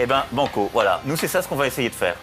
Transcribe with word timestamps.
Eh 0.00 0.06
ben, 0.06 0.24
banco, 0.32 0.70
voilà. 0.72 1.02
Nous, 1.04 1.16
c'est 1.16 1.28
ça 1.28 1.42
ce 1.42 1.48
qu'on 1.48 1.56
va 1.56 1.66
essayer 1.66 1.90
de 1.90 1.94
faire. 1.94 2.16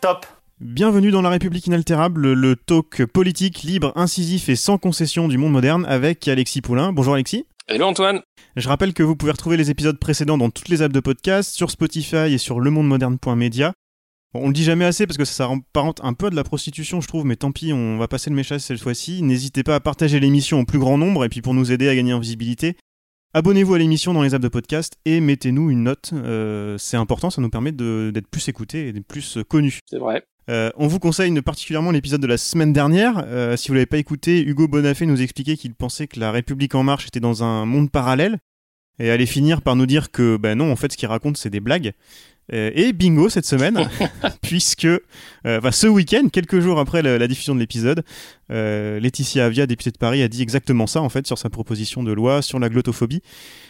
Top 0.00 0.26
Bienvenue 0.60 1.10
dans 1.10 1.22
La 1.22 1.30
République 1.30 1.66
inaltérable, 1.66 2.32
le 2.32 2.56
talk 2.56 3.06
politique, 3.06 3.62
libre, 3.62 3.92
incisif 3.96 4.48
et 4.48 4.56
sans 4.56 4.78
concession 4.78 5.28
du 5.28 5.36
monde 5.36 5.52
moderne 5.52 5.84
avec 5.86 6.26
Alexis 6.28 6.60
Poulain. 6.60 6.92
Bonjour 6.92 7.14
Alexis. 7.14 7.46
Hello 7.68 7.86
Antoine. 7.86 8.20
Je 8.56 8.68
rappelle 8.68 8.94
que 8.94 9.02
vous 9.02 9.16
pouvez 9.16 9.32
retrouver 9.32 9.56
les 9.56 9.70
épisodes 9.70 9.98
précédents 9.98 10.38
dans 10.38 10.50
toutes 10.50 10.68
les 10.68 10.82
apps 10.82 10.94
de 10.94 11.00
podcast, 11.00 11.54
sur 11.54 11.70
Spotify 11.70 12.32
et 12.32 12.38
sur 12.38 12.60
lemondemoderne.media. 12.60 13.72
Bon, 14.32 14.42
on 14.44 14.46
le 14.48 14.52
dit 14.52 14.64
jamais 14.64 14.84
assez 14.84 15.06
parce 15.06 15.16
que 15.16 15.24
ça 15.24 15.48
s'apparente 15.48 16.00
un 16.02 16.12
peu 16.12 16.26
à 16.26 16.30
de 16.30 16.36
la 16.36 16.44
prostitution, 16.44 17.00
je 17.00 17.08
trouve, 17.08 17.24
mais 17.24 17.36
tant 17.36 17.52
pis, 17.52 17.72
on 17.72 17.98
va 17.98 18.08
passer 18.08 18.30
le 18.30 18.36
message 18.36 18.60
cette 18.60 18.80
fois-ci. 18.80 19.22
N'hésitez 19.22 19.62
pas 19.62 19.76
à 19.76 19.80
partager 19.80 20.20
l'émission 20.20 20.60
au 20.60 20.64
plus 20.64 20.78
grand 20.78 20.98
nombre 20.98 21.24
et 21.24 21.28
puis 21.28 21.42
pour 21.42 21.54
nous 21.54 21.72
aider 21.72 21.88
à 21.88 21.94
gagner 21.94 22.12
en 22.12 22.20
visibilité, 22.20 22.76
abonnez-vous 23.34 23.74
à 23.74 23.78
l'émission 23.78 24.14
dans 24.14 24.22
les 24.22 24.32
apps 24.32 24.42
de 24.42 24.48
podcast 24.48 24.94
et 25.04 25.20
mettez-nous 25.20 25.70
une 25.70 25.82
note. 25.82 26.10
Euh, 26.14 26.78
c'est 26.78 26.96
important, 26.96 27.30
ça 27.30 27.42
nous 27.42 27.50
permet 27.50 27.72
d'être 27.72 28.28
plus 28.28 28.48
écoutés 28.48 28.88
et 28.88 28.92
d'être 28.92 29.06
plus 29.06 29.38
connus. 29.48 29.80
C'est 29.86 29.98
vrai. 29.98 30.24
Euh, 30.50 30.70
on 30.76 30.86
vous 30.86 30.98
conseille 30.98 31.38
particulièrement 31.42 31.90
l'épisode 31.90 32.20
de 32.20 32.26
la 32.26 32.36
semaine 32.36 32.72
dernière. 32.72 33.24
Euh, 33.26 33.56
si 33.56 33.68
vous 33.68 33.74
l'avez 33.74 33.86
pas 33.86 33.98
écouté, 33.98 34.42
Hugo 34.42 34.68
Bonafé 34.68 35.04
nous 35.04 35.20
expliquait 35.20 35.56
qu'il 35.56 35.74
pensait 35.74 36.06
que 36.06 36.20
la 36.20 36.30
République 36.30 36.74
en 36.74 36.82
marche 36.82 37.06
était 37.06 37.20
dans 37.20 37.42
un 37.42 37.66
monde 37.66 37.90
parallèle 37.90 38.38
et 38.98 39.10
allait 39.10 39.26
finir 39.26 39.62
par 39.62 39.74
nous 39.74 39.86
dire 39.86 40.12
que 40.12 40.36
ben 40.36 40.56
non, 40.56 40.70
en 40.70 40.76
fait, 40.76 40.92
ce 40.92 40.96
qu'il 40.96 41.08
raconte, 41.08 41.36
c'est 41.36 41.50
des 41.50 41.60
blagues. 41.60 41.92
Euh, 42.52 42.70
et 42.74 42.92
bingo 42.92 43.28
cette 43.30 43.46
semaine, 43.46 43.88
puisque 44.42 44.84
euh, 44.84 45.00
enfin, 45.46 45.70
ce 45.72 45.86
week-end, 45.86 46.28
quelques 46.30 46.60
jours 46.60 46.78
après 46.78 47.00
la, 47.02 47.16
la 47.18 47.26
diffusion 47.26 47.54
de 47.54 47.60
l'épisode, 47.60 48.04
euh, 48.50 49.00
Laetitia 49.00 49.46
Avia, 49.46 49.66
députée 49.66 49.90
de 49.90 49.98
Paris, 49.98 50.22
a 50.22 50.28
dit 50.28 50.42
exactement 50.42 50.86
ça 50.86 51.00
en 51.00 51.08
fait 51.08 51.26
sur 51.26 51.38
sa 51.38 51.48
proposition 51.48 52.02
de 52.02 52.12
loi 52.12 52.42
sur 52.42 52.58
la 52.58 52.68
glottophobie, 52.68 53.22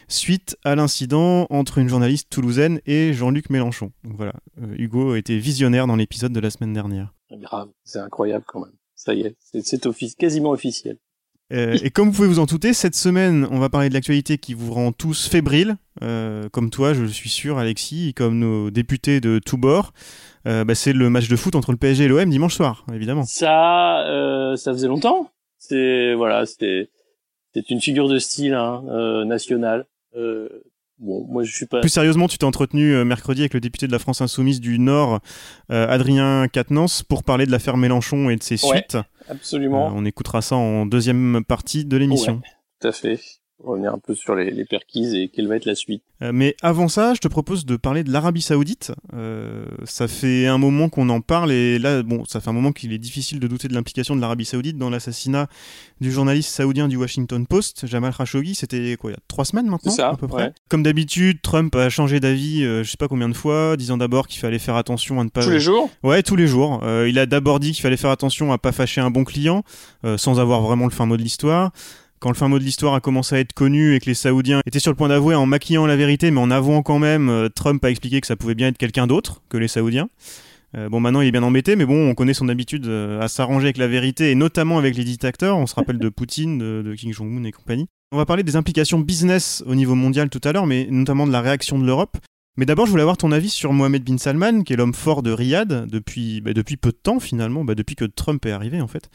suite 0.08 0.56
à 0.64 0.74
l'incident 0.74 1.46
entre 1.50 1.78
une 1.78 1.88
journaliste 1.88 2.28
toulousaine 2.30 2.80
et 2.86 3.12
Jean-Luc 3.12 3.48
Mélenchon. 3.50 3.92
Donc 4.02 4.16
voilà, 4.16 4.32
Hugo 4.76 5.14
était 5.14 5.38
visionnaire 5.38 5.86
dans 5.86 5.96
l'épisode 5.96 6.32
de 6.32 6.40
la 6.40 6.50
semaine 6.50 6.72
dernière. 6.72 7.14
Grave. 7.30 7.68
C'est 7.84 7.98
incroyable 8.00 8.44
quand 8.46 8.60
même. 8.64 8.74
Ça 8.96 9.14
y 9.14 9.20
est, 9.22 9.36
c'est- 9.40 9.86
offici- 9.86 10.16
quasiment 10.16 10.50
officiel. 10.50 10.96
Euh, 11.52 11.76
et 11.82 11.90
comme 11.90 12.08
vous 12.08 12.14
pouvez 12.14 12.28
vous 12.28 12.38
en 12.38 12.46
douter, 12.46 12.72
cette 12.72 12.94
semaine, 12.94 13.46
on 13.50 13.58
va 13.58 13.68
parler 13.68 13.88
de 13.88 13.94
l'actualité 13.94 14.38
qui 14.38 14.54
vous 14.54 14.72
rend 14.72 14.92
tous 14.92 15.28
fébriles, 15.28 15.76
euh, 16.02 16.48
comme 16.48 16.70
toi, 16.70 16.94
je 16.94 17.04
suis 17.04 17.28
sûr, 17.28 17.58
Alexis, 17.58 18.14
comme 18.14 18.38
nos 18.38 18.70
députés 18.70 19.20
de 19.20 19.38
tous 19.44 19.58
bords. 19.58 19.92
Euh, 20.46 20.64
bah, 20.64 20.74
c'est 20.74 20.92
le 20.92 21.10
match 21.10 21.28
de 21.28 21.36
foot 21.36 21.54
entre 21.54 21.72
le 21.72 21.78
PSG 21.78 22.04
et 22.04 22.08
l'OM 22.08 22.28
dimanche 22.28 22.54
soir, 22.54 22.84
évidemment. 22.92 23.24
Ça, 23.24 24.06
euh, 24.06 24.56
ça 24.56 24.72
faisait 24.72 24.88
longtemps. 24.88 25.30
C'est 25.58 26.14
voilà, 26.14 26.44
c'était 26.44 26.90
c'est 27.54 27.70
une 27.70 27.80
figure 27.80 28.08
de 28.08 28.18
style 28.18 28.54
hein, 28.54 28.84
euh, 28.88 29.24
nationale. 29.24 29.86
Bon, 31.04 31.26
moi 31.28 31.42
je 31.44 31.54
suis 31.54 31.66
pas. 31.66 31.80
Plus 31.80 31.90
sérieusement, 31.90 32.28
tu 32.28 32.38
t'es 32.38 32.44
entretenu 32.46 32.94
euh, 32.94 33.04
mercredi 33.04 33.42
avec 33.42 33.52
le 33.52 33.60
député 33.60 33.86
de 33.86 33.92
la 33.92 33.98
France 33.98 34.22
Insoumise 34.22 34.58
du 34.58 34.78
Nord, 34.78 35.20
euh, 35.70 35.86
Adrien 35.88 36.48
Quatennens, 36.48 37.02
pour 37.02 37.22
parler 37.24 37.44
de 37.44 37.50
l'affaire 37.50 37.76
Mélenchon 37.76 38.30
et 38.30 38.36
de 38.36 38.42
ses 38.42 38.54
Ouais, 38.64 38.78
suites. 38.78 38.96
Absolument. 39.28 39.88
Euh, 39.88 39.94
on 39.94 40.06
écoutera 40.06 40.40
ça 40.40 40.56
en 40.56 40.86
deuxième 40.86 41.44
partie 41.46 41.84
de 41.84 41.96
l'émission. 41.98 42.36
Ouais, 42.36 42.48
tout 42.80 42.88
à 42.88 42.92
fait. 42.92 43.20
Revenir 43.62 43.94
un 43.94 43.98
peu 43.98 44.14
sur 44.14 44.34
les, 44.34 44.50
les 44.50 44.64
perquises 44.64 45.14
et 45.14 45.28
quelle 45.28 45.46
va 45.48 45.56
être 45.56 45.64
la 45.64 45.74
suite. 45.76 46.02
Euh, 46.22 46.32
mais 46.34 46.56
avant 46.60 46.88
ça, 46.88 47.14
je 47.14 47.20
te 47.20 47.28
propose 47.28 47.64
de 47.64 47.76
parler 47.76 48.02
de 48.04 48.10
l'Arabie 48.12 48.42
Saoudite. 48.42 48.92
Euh, 49.14 49.64
ça 49.84 50.08
fait 50.08 50.46
un 50.46 50.58
moment 50.58 50.88
qu'on 50.88 51.08
en 51.08 51.20
parle 51.20 51.52
et 51.52 51.78
là, 51.78 52.02
bon, 52.02 52.24
ça 52.26 52.40
fait 52.40 52.50
un 52.50 52.52
moment 52.52 52.72
qu'il 52.72 52.92
est 52.92 52.98
difficile 52.98 53.40
de 53.40 53.46
douter 53.46 53.68
de 53.68 53.74
l'implication 53.74 54.16
de 54.16 54.20
l'Arabie 54.20 54.44
Saoudite 54.44 54.76
dans 54.76 54.90
l'assassinat 54.90 55.46
du 56.00 56.10
journaliste 56.12 56.50
saoudien 56.50 56.88
du 56.88 56.96
Washington 56.96 57.46
Post, 57.46 57.86
Jamal 57.86 58.12
Khashoggi. 58.14 58.54
C'était 58.54 58.96
quoi, 58.98 59.10
il 59.10 59.14
y 59.14 59.16
a 59.16 59.20
trois 59.28 59.44
semaines 59.44 59.66
maintenant, 59.66 59.92
C'est 59.92 59.98
ça, 59.98 60.10
à 60.10 60.16
peu 60.16 60.26
près? 60.26 60.46
ouais. 60.46 60.52
Comme 60.68 60.82
d'habitude, 60.82 61.40
Trump 61.40 61.74
a 61.76 61.88
changé 61.88 62.20
d'avis, 62.20 62.64
euh, 62.64 62.82
je 62.82 62.90
sais 62.90 62.96
pas 62.96 63.08
combien 63.08 63.28
de 63.28 63.34
fois, 63.36 63.76
disant 63.76 63.96
d'abord 63.96 64.26
qu'il 64.26 64.40
fallait 64.40 64.58
faire 64.58 64.76
attention 64.76 65.20
à 65.20 65.24
ne 65.24 65.30
pas. 65.30 65.42
Tous 65.42 65.50
les 65.50 65.60
jours? 65.60 65.90
Ouais, 66.02 66.22
tous 66.22 66.36
les 66.36 66.48
jours. 66.48 66.80
Euh, 66.82 67.08
il 67.08 67.18
a 67.18 67.26
d'abord 67.26 67.60
dit 67.60 67.72
qu'il 67.72 67.82
fallait 67.82 67.96
faire 67.96 68.10
attention 68.10 68.52
à 68.52 68.58
pas 68.58 68.72
fâcher 68.72 69.00
un 69.00 69.10
bon 69.10 69.24
client, 69.24 69.62
euh, 70.04 70.18
sans 70.18 70.40
avoir 70.40 70.60
vraiment 70.60 70.84
le 70.84 70.90
fin 70.90 71.06
mot 71.06 71.16
de 71.16 71.22
l'histoire. 71.22 71.70
Quand 72.24 72.30
le 72.30 72.36
fin 72.36 72.48
mot 72.48 72.58
de 72.58 72.64
l'histoire 72.64 72.94
a 72.94 73.00
commencé 73.00 73.34
à 73.34 73.38
être 73.38 73.52
connu 73.52 73.94
et 73.94 74.00
que 74.00 74.06
les 74.06 74.14
Saoudiens 74.14 74.62
étaient 74.64 74.78
sur 74.78 74.90
le 74.90 74.96
point 74.96 75.08
d'avouer 75.08 75.34
en 75.34 75.44
maquillant 75.44 75.84
la 75.84 75.94
vérité, 75.94 76.30
mais 76.30 76.40
en 76.40 76.50
avouant 76.50 76.80
quand 76.80 76.98
même, 76.98 77.28
euh, 77.28 77.50
Trump 77.50 77.84
a 77.84 77.90
expliqué 77.90 78.18
que 78.22 78.26
ça 78.26 78.34
pouvait 78.34 78.54
bien 78.54 78.68
être 78.68 78.78
quelqu'un 78.78 79.06
d'autre 79.06 79.42
que 79.50 79.58
les 79.58 79.68
Saoudiens. 79.68 80.08
Euh, 80.74 80.88
bon, 80.88 81.00
maintenant 81.00 81.20
il 81.20 81.28
est 81.28 81.32
bien 81.32 81.42
embêté, 81.42 81.76
mais 81.76 81.84
bon, 81.84 82.08
on 82.08 82.14
connaît 82.14 82.32
son 82.32 82.48
habitude 82.48 82.86
euh, 82.86 83.20
à 83.20 83.28
s'arranger 83.28 83.66
avec 83.66 83.76
la 83.76 83.88
vérité 83.88 84.30
et 84.30 84.34
notamment 84.36 84.78
avec 84.78 84.96
les 84.96 85.04
dictateurs. 85.04 85.58
On 85.58 85.66
se 85.66 85.74
rappelle 85.74 85.98
de 85.98 86.08
Poutine, 86.08 86.56
de, 86.56 86.80
de 86.80 86.94
Kim 86.94 87.12
Jong-un 87.12 87.44
et 87.44 87.52
compagnie. 87.52 87.88
On 88.10 88.16
va 88.16 88.24
parler 88.24 88.42
des 88.42 88.56
implications 88.56 89.00
business 89.00 89.62
au 89.66 89.74
niveau 89.74 89.94
mondial 89.94 90.30
tout 90.30 90.40
à 90.44 90.52
l'heure, 90.52 90.64
mais 90.64 90.88
notamment 90.90 91.26
de 91.26 91.32
la 91.32 91.42
réaction 91.42 91.78
de 91.78 91.84
l'Europe. 91.84 92.16
Mais 92.56 92.66
d'abord, 92.66 92.86
je 92.86 92.90
voulais 92.92 93.02
avoir 93.02 93.16
ton 93.16 93.32
avis 93.32 93.50
sur 93.50 93.72
Mohamed 93.72 94.04
bin 94.04 94.16
Salman, 94.16 94.62
qui 94.62 94.72
est 94.72 94.76
l'homme 94.76 94.94
fort 94.94 95.22
de 95.22 95.32
Riyad 95.32 95.88
depuis, 95.90 96.40
bah, 96.40 96.54
depuis 96.54 96.76
peu 96.76 96.90
de 96.90 96.96
temps 96.96 97.18
finalement, 97.18 97.64
bah, 97.64 97.74
depuis 97.74 97.96
que 97.96 98.04
Trump 98.04 98.46
est 98.46 98.52
arrivé 98.52 98.80
en 98.80 98.86
fait. 98.86 99.10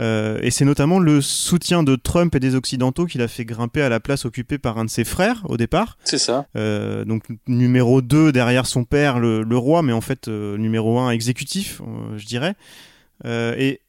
Euh, 0.00 0.38
et 0.42 0.50
c'est 0.50 0.64
notamment 0.64 0.98
le 0.98 1.20
soutien 1.20 1.82
de 1.82 1.96
Trump 1.96 2.34
et 2.34 2.40
des 2.40 2.54
Occidentaux 2.54 3.06
qui 3.06 3.18
l'a 3.18 3.28
fait 3.28 3.44
grimper 3.44 3.82
à 3.82 3.88
la 3.88 4.00
place 4.00 4.24
occupée 4.24 4.58
par 4.58 4.78
un 4.78 4.84
de 4.84 4.90
ses 4.90 5.04
frères 5.04 5.42
au 5.48 5.56
départ. 5.56 5.98
C'est 6.04 6.18
ça. 6.18 6.46
Euh, 6.56 7.04
donc 7.04 7.24
numéro 7.46 8.00
2 8.00 8.32
derrière 8.32 8.66
son 8.66 8.84
père, 8.84 9.18
le, 9.18 9.42
le 9.42 9.56
roi, 9.56 9.82
mais 9.82 9.92
en 9.92 10.00
fait 10.00 10.28
euh, 10.28 10.56
numéro 10.56 10.98
1 10.98 11.10
exécutif, 11.10 11.80
je 12.16 12.24
dirais. 12.24 12.54
Et 13.24 13.80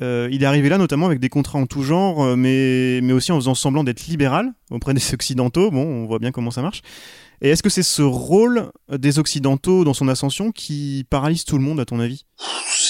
il 0.00 0.42
est 0.42 0.46
arrivé 0.46 0.68
là 0.68 0.78
notamment 0.78 1.06
avec 1.06 1.20
des 1.20 1.28
contrats 1.28 1.58
en 1.58 1.66
tout 1.66 1.82
genre, 1.82 2.36
mais, 2.36 3.00
mais 3.02 3.12
aussi 3.12 3.32
en 3.32 3.36
faisant 3.36 3.54
semblant 3.54 3.82
d'être 3.82 4.06
libéral 4.06 4.52
auprès 4.70 4.94
des 4.94 5.14
Occidentaux. 5.14 5.70
Bon, 5.70 5.84
on 5.84 6.06
voit 6.06 6.18
bien 6.18 6.32
comment 6.32 6.50
ça 6.50 6.62
marche. 6.62 6.82
Et 7.40 7.50
est-ce 7.50 7.62
que 7.62 7.70
c'est 7.70 7.84
ce 7.84 8.02
rôle 8.02 8.70
des 8.90 9.18
Occidentaux 9.18 9.84
dans 9.84 9.94
son 9.94 10.08
ascension 10.08 10.50
qui 10.50 11.06
paralyse 11.08 11.44
tout 11.44 11.56
le 11.56 11.62
monde, 11.62 11.78
à 11.78 11.84
ton 11.84 12.00
avis? 12.00 12.24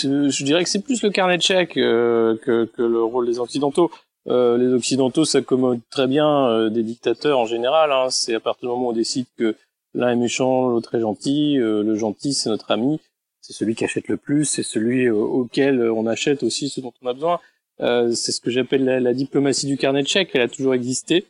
Je 0.03 0.45
dirais 0.45 0.65
que 0.65 0.71
c'est 0.71 0.83
plus 0.83 1.03
le 1.03 1.11
carnet 1.11 1.37
de 1.37 1.43
chèques 1.43 1.77
euh, 1.77 2.37
que, 2.45 2.65
que 2.65 2.83
le 2.83 3.03
rôle 3.03 3.27
des 3.27 3.39
Occidentaux. 3.39 3.91
Euh, 4.29 4.59
les 4.59 4.73
Occidentaux 4.73 5.25
s'accommodent 5.25 5.81
très 5.91 6.07
bien 6.07 6.49
euh, 6.49 6.69
des 6.69 6.83
dictateurs 6.83 7.39
en 7.39 7.47
général. 7.47 7.93
Hein. 7.93 8.09
C'est 8.11 8.35
à 8.35 8.41
partir 8.41 8.69
du 8.69 8.75
moment 8.75 8.89
où 8.89 8.91
on 8.91 8.93
décide 8.93 9.27
que 9.39 9.57
l'un 9.95 10.11
est 10.11 10.17
méchant, 10.17 10.69
l'autre 10.69 10.95
est 10.95 11.01
gentil. 11.01 11.59
euh, 11.59 11.83
le 11.83 11.95
gentil, 11.97 12.35
c'est 12.35 12.51
notre 12.51 12.71
ami. 12.71 13.01
C'est 13.41 13.55
celui 13.55 13.75
qui 13.75 13.85
achète 13.85 14.09
le 14.09 14.17
plus. 14.17 14.45
C'est 14.45 14.63
celui 14.63 15.07
euh, 15.07 15.15
auquel 15.15 15.83
on 15.83 16.07
achète 16.07 16.43
aussi 16.43 16.69
ce 16.69 16.81
dont 16.81 16.93
on 17.03 17.07
a 17.07 17.15
besoin. 17.15 17.41
Euh, 17.81 18.13
c'est 18.13 18.33
ce 18.33 18.41
que 18.41 18.51
j'appelle 18.51 18.85
la, 18.85 19.01
la 19.01 19.15
diplomatie 19.15 19.67
du 19.67 19.79
carnet 19.79 20.03
de 20.03 20.09
chèques. 20.09 20.31
Elle 20.35 20.43
a 20.43 20.49
toujours 20.49 20.75
existé. 20.75 21.27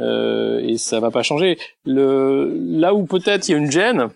Et 0.00 0.76
ça 0.76 0.98
va 0.98 1.12
pas 1.12 1.22
changer. 1.22 1.56
Le, 1.84 2.52
là 2.58 2.94
où 2.94 3.06
peut-être 3.06 3.48
il 3.48 3.52
y 3.52 3.54
a 3.54 3.58
une 3.58 3.70
gêne, 3.70 4.08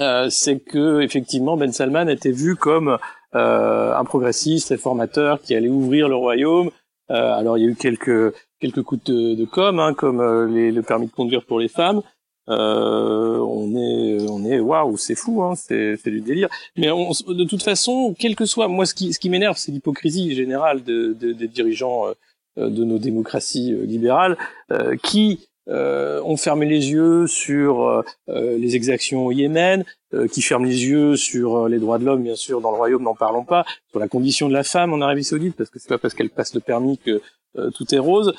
euh, 0.00 0.28
c'est 0.30 0.58
que 0.60 1.00
effectivement 1.00 1.56
Ben 1.56 1.72
Salman 1.72 2.08
était 2.08 2.32
vu 2.32 2.56
comme 2.56 2.98
euh, 3.34 3.94
un 3.94 4.04
progressiste 4.04 4.68
réformateur 4.70 5.40
qui 5.42 5.54
allait 5.54 5.68
ouvrir 5.68 6.08
le 6.08 6.16
royaume. 6.16 6.70
Euh, 7.10 7.32
alors 7.34 7.58
il 7.58 7.64
y 7.64 7.66
a 7.66 7.70
eu 7.70 7.74
quelques 7.74 8.34
quelques 8.60 8.82
coups 8.82 9.04
de, 9.04 9.34
de 9.34 9.44
com, 9.44 9.78
hein, 9.78 9.92
comme 9.94 10.20
euh, 10.20 10.46
les, 10.48 10.72
le 10.72 10.82
permis 10.82 11.06
de 11.06 11.12
conduire 11.12 11.44
pour 11.44 11.58
les 11.60 11.68
femmes. 11.68 12.00
Euh, 12.48 13.38
on 13.38 13.74
est 13.74 14.28
on 14.28 14.44
est 14.44 14.60
waouh, 14.60 14.96
c'est 14.96 15.14
fou, 15.14 15.42
hein, 15.42 15.54
c'est 15.54 15.96
c'est 15.96 16.10
du 16.10 16.20
délire. 16.20 16.48
Mais 16.76 16.90
on, 16.90 17.10
de 17.10 17.44
toute 17.44 17.62
façon, 17.62 18.14
quel 18.18 18.36
que 18.36 18.44
soit, 18.46 18.68
moi 18.68 18.86
ce 18.86 18.94
qui 18.94 19.12
ce 19.12 19.18
qui 19.18 19.30
m'énerve, 19.30 19.56
c'est 19.56 19.72
l'hypocrisie 19.72 20.34
générale 20.34 20.82
de, 20.84 21.14
de- 21.18 21.32
des 21.32 21.48
dirigeants 21.48 22.06
de 22.56 22.84
nos 22.84 22.98
démocraties 22.98 23.72
libérales 23.86 24.36
qui 25.02 25.48
euh, 25.68 26.20
ont 26.22 26.36
fermé 26.36 26.66
les 26.66 26.90
yeux 26.90 27.26
sur 27.26 27.82
euh, 27.82 28.02
euh, 28.28 28.58
les 28.58 28.76
exactions 28.76 29.26
au 29.26 29.32
Yémen, 29.32 29.84
euh, 30.12 30.28
qui 30.28 30.42
ferment 30.42 30.66
les 30.66 30.86
yeux 30.86 31.16
sur 31.16 31.68
les 31.68 31.78
droits 31.78 31.98
de 31.98 32.04
l'homme, 32.04 32.22
bien 32.22 32.36
sûr, 32.36 32.60
dans 32.60 32.70
le 32.70 32.76
royaume, 32.76 33.02
n'en 33.02 33.14
parlons 33.14 33.44
pas, 33.44 33.64
sur 33.90 33.98
la 33.98 34.08
condition 34.08 34.48
de 34.48 34.52
la 34.52 34.64
femme 34.64 34.92
en 34.92 35.00
Arabie 35.00 35.24
Saoudite, 35.24 35.56
parce 35.56 35.70
que 35.70 35.78
c'est 35.78 35.88
pas 35.88 35.98
parce 35.98 36.14
qu'elle 36.14 36.30
passe 36.30 36.54
le 36.54 36.60
permis 36.60 36.98
que 36.98 37.20
tout 37.74 37.94
est 37.94 37.98
rose, 37.98 38.34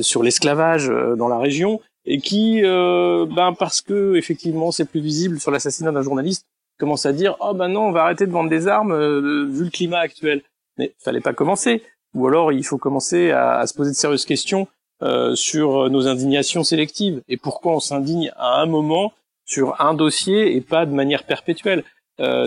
sur 0.00 0.22
l'esclavage 0.22 0.90
dans 1.18 1.28
la 1.28 1.38
région, 1.38 1.80
et 2.06 2.18
qui, 2.18 2.62
ben 2.62 3.54
parce 3.58 3.82
que 3.82 4.16
effectivement 4.16 4.72
c'est 4.72 4.86
plus 4.86 5.02
visible 5.02 5.38
sur 5.38 5.50
l'assassinat 5.50 5.92
d'un 5.92 6.02
journaliste, 6.02 6.46
commence 6.80 7.06
à 7.06 7.12
dire 7.12 7.36
oh 7.40 7.54
ben 7.54 7.68
non, 7.68 7.88
on 7.88 7.92
va 7.92 8.02
arrêter 8.04 8.26
de 8.26 8.32
vendre 8.32 8.50
des 8.50 8.66
armes 8.66 8.92
euh, 8.92 9.46
vu 9.48 9.64
le 9.64 9.70
climat 9.70 10.00
actuel. 10.00 10.42
Mais 10.78 10.94
fallait 10.98 11.20
pas 11.20 11.34
commencer, 11.34 11.82
ou 12.14 12.26
alors 12.26 12.52
il 12.52 12.64
faut 12.64 12.78
commencer 12.78 13.30
à, 13.30 13.58
à 13.58 13.66
se 13.66 13.74
poser 13.74 13.90
de 13.90 13.96
sérieuses 13.96 14.24
questions 14.24 14.66
euh, 15.02 15.34
sur 15.34 15.88
nos 15.90 16.06
indignations 16.06 16.64
sélectives 16.64 17.22
et 17.28 17.36
pourquoi 17.36 17.74
on 17.74 17.80
s'indigne 17.80 18.32
à 18.36 18.60
un 18.60 18.66
moment 18.66 19.12
sur 19.44 19.80
un 19.80 19.94
dossier 19.94 20.54
et 20.54 20.60
pas 20.60 20.86
de 20.86 20.92
manière 20.92 21.24
perpétuelle. 21.24 21.82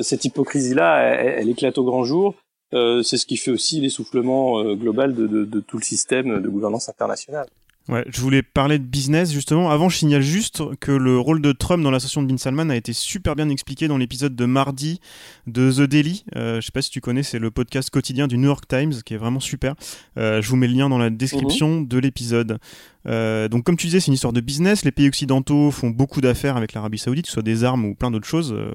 cette 0.02 0.24
hypocrisie-là, 0.24 1.00
elle, 1.02 1.50
éclate 1.50 1.78
au 1.78 1.84
grand 1.84 2.06
jour. 2.06 2.36
c'est 2.72 3.18
ce 3.18 3.26
qui 3.26 3.36
fait 3.36 3.52
aussi 3.52 3.82
l'essoufflement 3.82 4.64
global 4.76 5.14
de, 5.14 5.28
de, 5.28 5.60
tout 5.60 5.78
le 5.78 5.84
système 5.84 6.42
de 6.42 6.48
gouvernance 6.48 6.88
internationale. 6.88 7.48
Ouais, 7.90 8.06
je 8.08 8.22
voulais 8.22 8.42
parler 8.42 8.80
de 8.80 8.86
business 8.86 9.34
justement. 9.34 9.70
Avant, 9.70 9.90
je 9.90 9.98
signale 9.98 10.22
juste 10.22 10.64
que 10.80 10.92
le 10.92 11.20
rôle 11.20 11.42
de 11.42 11.52
Trump 11.52 11.84
dans 11.84 11.92
l'association 11.92 12.24
de 12.24 12.28
Bin 12.28 12.38
Salman 12.38 12.70
a 12.70 12.78
été 12.78 12.94
super 12.94 13.36
bien 13.36 13.50
expliqué 13.50 13.90
dans 13.90 13.98
l'épisode 13.98 14.38
de 14.38 14.46
mardi 14.46 15.02
de 15.48 15.70
The 15.70 15.82
Daily. 15.82 16.24
Euh, 16.38 16.62
je 16.62 16.66
sais 16.66 16.72
pas 16.72 16.82
si 16.82 16.92
tu 16.92 17.02
connais, 17.02 17.24
c'est 17.24 17.40
le 17.40 17.52
podcast 17.52 17.90
quotidien 17.90 18.28
du 18.28 18.38
New 18.38 18.48
York 18.48 18.66
Times 18.70 18.94
qui 19.04 19.16
est 19.16 19.18
vraiment 19.18 19.42
super. 19.42 19.76
Euh, 20.18 20.42
je 20.42 20.50
vous 20.50 20.56
mets 20.56 20.68
le 20.68 20.76
lien 20.76 20.88
dans 20.88 20.98
la 20.98 21.10
description 21.10 21.82
mhm. 21.82 21.88
de 21.90 21.98
l'épisode. 21.98 22.58
Euh, 23.06 23.50
donc 23.50 23.66
comme 23.66 23.76
tu 23.76 23.88
disais, 23.88 24.00
c'est 24.00 24.08
une 24.08 24.14
histoire 24.14 24.32
de 24.32 24.40
business. 24.40 24.86
Les 24.86 24.94
pays 24.94 25.10
occidentaux 25.10 25.70
font 25.70 25.90
beaucoup 25.90 26.22
d'affaires 26.22 26.56
avec 26.56 26.72
l'Arabie 26.72 27.00
Saoudite, 27.00 27.26
que 27.26 27.30
ce 27.30 27.34
soit 27.34 27.44
des 27.44 27.66
armes 27.66 27.84
ou 27.84 27.96
plein 27.96 28.12
d'autres 28.12 28.28
choses. 28.28 28.54
Euh, 28.54 28.72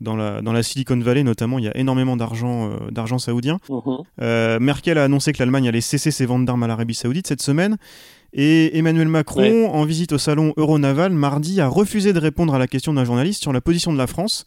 dans, 0.00 0.16
la, 0.16 0.42
dans 0.42 0.52
la 0.52 0.64
Silicon 0.64 0.98
Valley 0.98 1.22
notamment, 1.22 1.60
il 1.60 1.64
y 1.64 1.68
a 1.68 1.76
énormément 1.76 2.16
d'argent 2.16 2.72
d'argent 2.90 3.20
saoudien. 3.20 3.58
Mhm. 3.70 4.58
Merkel 4.60 4.98
a 4.98 5.04
annoncé 5.04 5.32
que 5.32 5.38
l'Allemagne 5.38 5.68
allait 5.68 5.80
cesser 5.80 6.10
ses 6.10 6.26
ventes 6.26 6.44
d'armes 6.44 6.64
à 6.64 6.66
l'Arabie 6.66 6.94
Saoudite 6.94 7.28
cette 7.28 7.42
semaine. 7.42 7.76
Et 8.32 8.76
Emmanuel 8.76 9.08
Macron, 9.08 9.70
en 9.70 9.84
visite 9.84 10.12
au 10.12 10.18
salon 10.18 10.52
Euronaval 10.56 11.12
mardi, 11.12 11.60
a 11.60 11.68
refusé 11.68 12.12
de 12.12 12.18
répondre 12.18 12.54
à 12.54 12.58
la 12.58 12.66
question 12.66 12.92
d'un 12.92 13.04
journaliste 13.04 13.42
sur 13.42 13.52
la 13.52 13.60
position 13.60 13.92
de 13.92 13.98
la 13.98 14.06
France. 14.06 14.44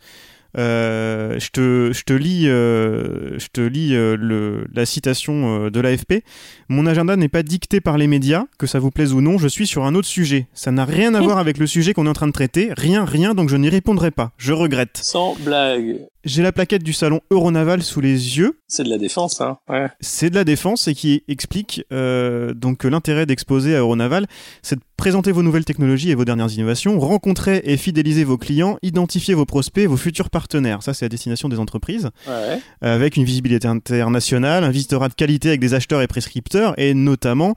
Euh, 0.58 1.40
je, 1.40 1.50
te, 1.50 1.92
je 1.94 2.04
te 2.04 2.14
lis, 2.14 2.48
euh, 2.48 3.40
je 3.40 3.48
te 3.48 3.62
lis 3.62 3.96
euh, 3.96 4.18
le, 4.18 4.66
la 4.74 4.86
citation 4.86 5.70
de 5.70 5.80
l'AFP. 5.80 6.24
Mon 6.70 6.86
agenda 6.86 7.16
n'est 7.16 7.30
pas 7.30 7.44
dicté 7.44 7.80
par 7.80 7.98
les 7.98 8.08
médias, 8.08 8.46
que 8.58 8.68
ça 8.68 8.80
vous 8.80 8.92
plaise 8.92 9.14
ou 9.14 9.22
non, 9.22 9.38
je 9.38 9.48
suis 9.48 9.66
sur 9.66 9.86
un 9.86 9.96
autre 9.96 10.08
sujet. 10.08 10.48
Ça 10.54 10.72
n'a 10.72 10.86
rien 10.86 11.14
à 11.14 11.22
voir 11.22 11.38
avec 11.40 11.58
le 11.58 11.68
sujet 11.68 11.94
qu'on 11.94 12.06
est 12.06 12.10
en 12.10 12.14
train 12.14 12.28
de 12.28 12.34
traiter, 12.34 12.72
rien, 12.76 13.06
rien, 13.06 13.34
donc 13.34 13.50
je 13.50 13.56
n'y 13.56 13.70
répondrai 13.70 14.12
pas. 14.12 14.32
Je 14.38 14.54
regrette. 14.54 15.00
Sans 15.02 15.36
blague. 15.40 16.00
J'ai 16.24 16.44
la 16.44 16.52
plaquette 16.52 16.84
du 16.84 16.94
salon 16.94 17.22
Euronaval 17.32 17.82
sous 17.82 18.00
les 18.00 18.38
yeux. 18.38 18.60
C'est 18.68 18.84
de 18.84 18.90
la 18.90 19.00
défense, 19.00 19.42
hein. 19.42 19.58
Ouais. 19.68 19.88
C'est 20.02 20.30
de 20.30 20.36
la 20.36 20.44
défense 20.44 20.88
et 20.88 20.94
qui 20.94 21.24
explique 21.28 21.84
euh, 21.92 22.54
donc 22.54 22.80
que 22.80 22.88
l'intérêt 22.88 23.26
d'exposer 23.26 23.76
à 23.76 23.80
Euronaval, 23.80 24.28
c'est 24.62 24.76
de 24.76 24.82
présenter 24.98 25.32
vos 25.32 25.42
nouvelles 25.42 25.66
technologies 25.66 26.12
et 26.12 26.16
vos 26.16 26.26
dernières 26.26 26.52
innovations, 26.52 27.00
rencontrer 27.00 27.62
et 27.64 27.76
fidéliser 27.76 28.24
vos 28.24 28.38
clients, 28.38 28.78
identifier 28.84 29.34
vos 29.34 29.46
prospects, 29.46 29.88
vos 29.88 29.98
futurs 29.98 30.30
partenaires. 30.30 30.84
Ça, 30.84 30.94
c'est 30.94 31.06
la 31.06 31.10
destination 31.10 31.50
des 31.50 31.58
entreprises. 31.58 32.12
Ouais. 32.28 32.60
Avec 32.82 33.18
une 33.18 33.24
visibilité 33.24 33.68
internationale, 33.68 34.64
un 34.64 34.70
visitorat 34.70 35.10
de 35.10 35.16
qualité 35.16 35.50
avec 35.50 35.60
des 35.60 35.74
acheteurs 35.74 36.04
et 36.04 36.08
prescripteurs 36.08 36.76
et 36.78 36.94
notamment 36.94 37.56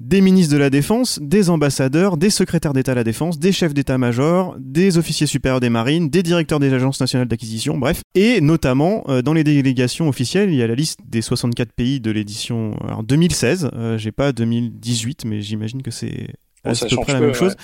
des 0.00 0.20
ministres 0.20 0.52
de 0.52 0.58
la 0.58 0.70
Défense, 0.70 1.18
des 1.22 1.50
ambassadeurs, 1.50 2.16
des 2.16 2.30
secrétaires 2.30 2.72
d'État 2.72 2.92
à 2.92 2.94
la 2.94 3.04
Défense, 3.04 3.38
des 3.38 3.52
chefs 3.52 3.74
d'état-major, 3.74 4.56
des 4.58 4.98
officiers 4.98 5.26
supérieurs 5.26 5.60
des 5.60 5.70
marines, 5.70 6.08
des 6.08 6.22
directeurs 6.22 6.58
des 6.58 6.72
agences 6.72 7.00
nationales 7.00 7.28
d'acquisition, 7.28 7.78
bref. 7.78 8.02
Et 8.14 8.40
notamment, 8.40 9.04
euh, 9.08 9.22
dans 9.22 9.34
les 9.34 9.44
délégations 9.44 10.08
officielles, 10.08 10.50
il 10.50 10.56
y 10.56 10.62
a 10.62 10.66
la 10.66 10.74
liste 10.74 11.00
des 11.06 11.22
64 11.22 11.72
pays 11.72 12.00
de 12.00 12.10
l'édition 12.10 12.74
2016. 13.02 13.70
Euh, 13.74 13.98
J'ai 13.98 14.12
pas 14.12 14.32
2018, 14.32 15.24
mais 15.26 15.42
j'imagine 15.42 15.82
que 15.82 15.90
c'est 15.90 16.28
à 16.64 16.72
peu 16.74 16.96
près 17.02 17.12
la 17.12 17.20
même 17.20 17.34
chose. 17.34 17.56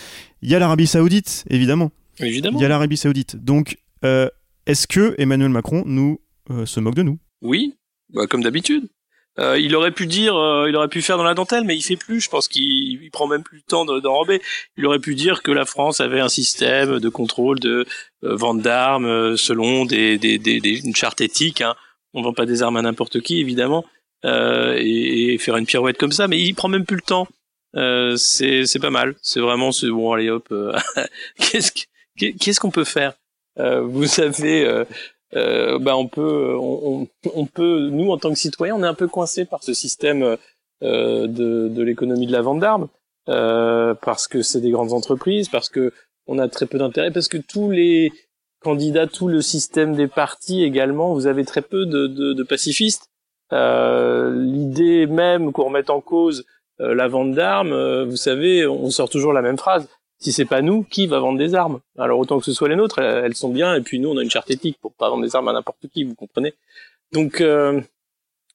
Il 0.42 0.50
y 0.50 0.54
a 0.54 0.58
l'Arabie 0.58 0.86
Saoudite, 0.86 1.44
évidemment. 1.50 1.90
Évidemment. 2.20 2.58
Il 2.58 2.62
y 2.62 2.64
a 2.64 2.68
l'Arabie 2.68 2.96
Saoudite. 2.96 3.36
Donc, 3.36 3.78
euh, 4.04 4.28
est-ce 4.66 4.86
que 4.86 5.14
Emmanuel 5.18 5.50
Macron 5.50 5.82
nous 5.86 6.20
euh, 6.50 6.66
se 6.66 6.80
moque 6.80 6.94
de 6.94 7.02
nous? 7.02 7.18
Oui, 7.42 7.74
bah, 8.12 8.26
comme 8.26 8.42
d'habitude. 8.42 8.88
Euh, 9.38 9.58
il 9.58 9.76
aurait 9.76 9.90
pu 9.90 10.06
dire, 10.06 10.36
euh, 10.36 10.68
il 10.68 10.76
aurait 10.76 10.88
pu 10.88 11.02
faire 11.02 11.18
dans 11.18 11.24
la 11.24 11.34
dentelle, 11.34 11.64
mais 11.64 11.76
il 11.76 11.82
fait 11.82 11.96
plus. 11.96 12.20
Je 12.20 12.30
pense 12.30 12.48
qu'il 12.48 13.10
prend 13.10 13.26
même 13.26 13.42
plus 13.42 13.58
le 13.58 13.62
temps 13.62 13.84
d'enrober. 13.84 14.40
il 14.76 14.86
aurait 14.86 14.98
pu 14.98 15.14
dire 15.14 15.42
que 15.42 15.50
la 15.50 15.64
France 15.64 16.00
avait 16.00 16.20
un 16.20 16.28
système 16.28 16.98
de 16.98 17.08
contrôle 17.08 17.60
de 17.60 17.86
euh, 18.24 18.34
vente 18.36 18.62
d'armes 18.62 19.36
selon 19.36 19.84
des, 19.84 20.16
des, 20.18 20.38
des, 20.38 20.60
des, 20.60 20.80
une 20.80 20.96
charte 20.96 21.20
éthique. 21.20 21.60
Hein. 21.60 21.74
On 22.14 22.22
vend 22.22 22.32
pas 22.32 22.46
des 22.46 22.62
armes 22.62 22.78
à 22.78 22.82
n'importe 22.82 23.20
qui, 23.20 23.40
évidemment, 23.40 23.84
et, 24.24 25.34
et, 25.34 25.38
faire 25.38 25.56
une 25.56 25.66
pirouette 25.66 25.98
comme 25.98 26.12
ça. 26.12 26.28
Mais 26.28 26.40
il 26.40 26.54
prend 26.54 26.68
même 26.68 26.86
plus 26.86 26.96
le 26.96 27.02
temps. 27.02 27.28
c'est 28.16 28.80
pas 28.80 28.90
mal. 28.90 29.14
C'est 29.20 29.40
vraiment 29.40 29.70
ce 29.70 29.86
bon 29.86 30.12
allez 30.12 30.30
hop. 30.30 30.52
qu'est-ce 31.38 32.60
qu'on 32.60 32.70
peut 32.70 32.84
faire? 32.84 33.12
Vous 33.58 34.06
savez 34.06 34.84
euh, 35.36 35.78
bah 35.78 35.96
on 35.96 36.08
peut, 36.08 36.56
on, 36.58 37.46
peut, 37.46 37.90
nous 37.90 38.10
en 38.10 38.16
tant 38.16 38.30
que 38.30 38.38
citoyens, 38.38 38.76
on 38.76 38.82
est 38.82 38.86
un 38.86 38.94
peu 38.94 39.06
coincé 39.06 39.44
par 39.44 39.62
ce 39.62 39.74
système 39.74 40.36
euh, 40.82 41.26
de, 41.26 41.82
l'économie 41.82 42.26
de 42.26 42.32
la 42.32 42.40
vente 42.40 42.60
d'armes, 42.60 42.88
euh, 43.28 43.94
parce 43.94 44.28
que 44.28 44.40
c'est 44.42 44.60
des 44.60 44.70
grandes 44.70 44.92
entreprises, 44.92 45.48
parce 45.48 45.68
que 45.68 45.92
on 46.26 46.38
a 46.38 46.48
très 46.48 46.66
peu 46.66 46.78
d'intérêt, 46.78 47.10
parce 47.10 47.28
que 47.28 47.36
tous 47.36 47.70
les 47.70 48.12
candidats, 48.60 49.06
tout 49.06 49.28
le 49.28 49.42
système 49.42 49.94
des 49.94 50.08
partis 50.08 50.64
également, 50.64 51.12
vous 51.12 51.26
avez 51.26 51.44
très 51.44 51.62
peu 51.62 51.84
de, 51.86 52.06
de, 52.06 52.42
pacifistes. 52.42 53.10
L'idée 53.52 55.06
même 55.06 55.52
qu'on 55.52 55.66
remette 55.66 55.90
en 55.90 56.00
cause 56.00 56.44
la 56.78 57.06
vente 57.06 57.32
d'armes, 57.32 58.04
vous 58.04 58.16
savez, 58.16 58.66
on 58.66 58.90
sort 58.90 59.08
toujours 59.08 59.32
la 59.32 59.42
même 59.42 59.58
phrase 59.58 59.88
si 60.18 60.32
c'est 60.32 60.44
pas 60.44 60.62
nous, 60.62 60.82
qui 60.82 61.06
va 61.06 61.18
vendre 61.18 61.38
des 61.38 61.54
armes? 61.54 61.80
Alors 61.98 62.18
autant 62.18 62.38
que 62.38 62.44
ce 62.44 62.52
soit 62.52 62.68
les 62.68 62.76
nôtres, 62.76 62.98
elles 62.98 63.34
sont 63.34 63.50
bien, 63.50 63.74
et 63.74 63.80
puis 63.80 63.98
nous 63.98 64.08
on 64.08 64.16
a 64.16 64.22
une 64.22 64.30
charte 64.30 64.50
éthique 64.50 64.78
pour 64.80 64.92
pas 64.94 65.10
vendre 65.10 65.24
des 65.24 65.36
armes 65.36 65.48
à 65.48 65.52
n'importe 65.52 65.86
qui, 65.92 66.04
vous 66.04 66.14
comprenez? 66.14 66.54
Donc 67.12 67.40
euh, 67.40 67.80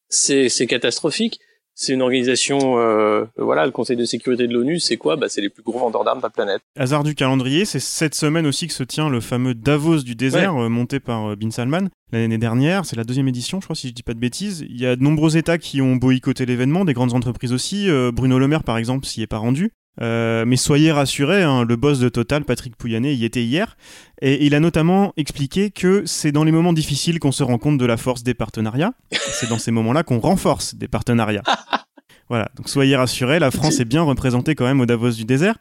c'est 0.09 0.67
catastrophique. 0.67 1.39
C'est 1.73 1.93
une 1.93 2.01
organisation, 2.01 2.77
euh, 2.79 3.23
voilà, 3.37 3.65
le 3.65 3.71
Conseil 3.71 3.95
de 3.95 4.03
sécurité 4.03 4.45
de 4.45 4.53
l'ONU, 4.53 4.79
c'est 4.79 4.97
quoi? 4.97 5.15
Bah, 5.15 5.29
C'est 5.29 5.39
les 5.39 5.49
plus 5.49 5.63
gros 5.63 5.79
vendeurs 5.79 6.03
d'armes 6.03 6.19
de 6.19 6.23
la 6.23 6.29
planète. 6.29 6.61
Hasard 6.77 7.03
du 7.03 7.15
calendrier, 7.15 7.63
c'est 7.63 7.79
cette 7.79 8.13
semaine 8.13 8.45
aussi 8.45 8.67
que 8.67 8.73
se 8.73 8.83
tient 8.83 9.09
le 9.09 9.21
fameux 9.21 9.55
Davos 9.55 10.03
du 10.03 10.13
désert, 10.13 10.55
euh, 10.57 10.67
monté 10.67 10.99
par 10.99 11.35
Bin 11.37 11.49
Salman. 11.49 11.87
L'année 12.11 12.37
dernière, 12.37 12.85
c'est 12.85 12.97
la 12.97 13.05
deuxième 13.05 13.29
édition, 13.29 13.61
je 13.61 13.67
crois, 13.67 13.75
si 13.75 13.87
je 13.87 13.93
dis 13.93 14.03
pas 14.03 14.13
de 14.13 14.19
bêtises. 14.19 14.65
Il 14.69 14.79
y 14.79 14.85
a 14.85 14.97
de 14.97 15.01
nombreux 15.01 15.37
États 15.37 15.57
qui 15.57 15.81
ont 15.81 15.95
boycotté 15.95 16.45
l'événement, 16.45 16.83
des 16.83 16.93
grandes 16.93 17.13
entreprises 17.13 17.53
aussi. 17.53 17.87
Bruno 18.13 18.37
Le 18.37 18.49
Maire, 18.49 18.63
par 18.63 18.77
exemple, 18.77 19.05
s'y 19.05 19.21
est 19.21 19.27
pas 19.27 19.37
rendu. 19.37 19.71
Euh, 19.99 20.45
mais 20.45 20.55
soyez 20.55 20.91
rassurés, 20.91 21.43
hein, 21.43 21.65
le 21.67 21.75
boss 21.75 21.99
de 21.99 22.07
Total, 22.07 22.45
Patrick 22.45 22.75
Pouyanné, 22.77 23.13
y 23.13 23.25
était 23.25 23.43
hier, 23.43 23.75
et 24.21 24.45
il 24.45 24.55
a 24.55 24.59
notamment 24.59 25.13
expliqué 25.17 25.69
que 25.69 26.03
c'est 26.05 26.31
dans 26.31 26.45
les 26.45 26.51
moments 26.51 26.73
difficiles 26.73 27.19
qu'on 27.19 27.33
se 27.33 27.43
rend 27.43 27.57
compte 27.57 27.77
de 27.77 27.85
la 27.85 27.97
force 27.97 28.23
des 28.23 28.33
partenariats. 28.33 28.93
C'est 29.11 29.49
dans 29.49 29.59
ces 29.59 29.71
moments-là 29.71 30.03
qu'on 30.03 30.19
renforce 30.19 30.75
des 30.75 30.88
partenariats. 30.88 31.43
Voilà, 32.29 32.49
donc 32.55 32.69
soyez 32.69 32.95
rassurés, 32.95 33.39
la 33.39 33.51
France 33.51 33.81
est 33.81 33.85
bien 33.85 34.03
représentée 34.03 34.55
quand 34.55 34.63
même 34.63 34.79
au 34.79 34.85
Davos 34.85 35.11
du 35.11 35.25
désert. 35.25 35.57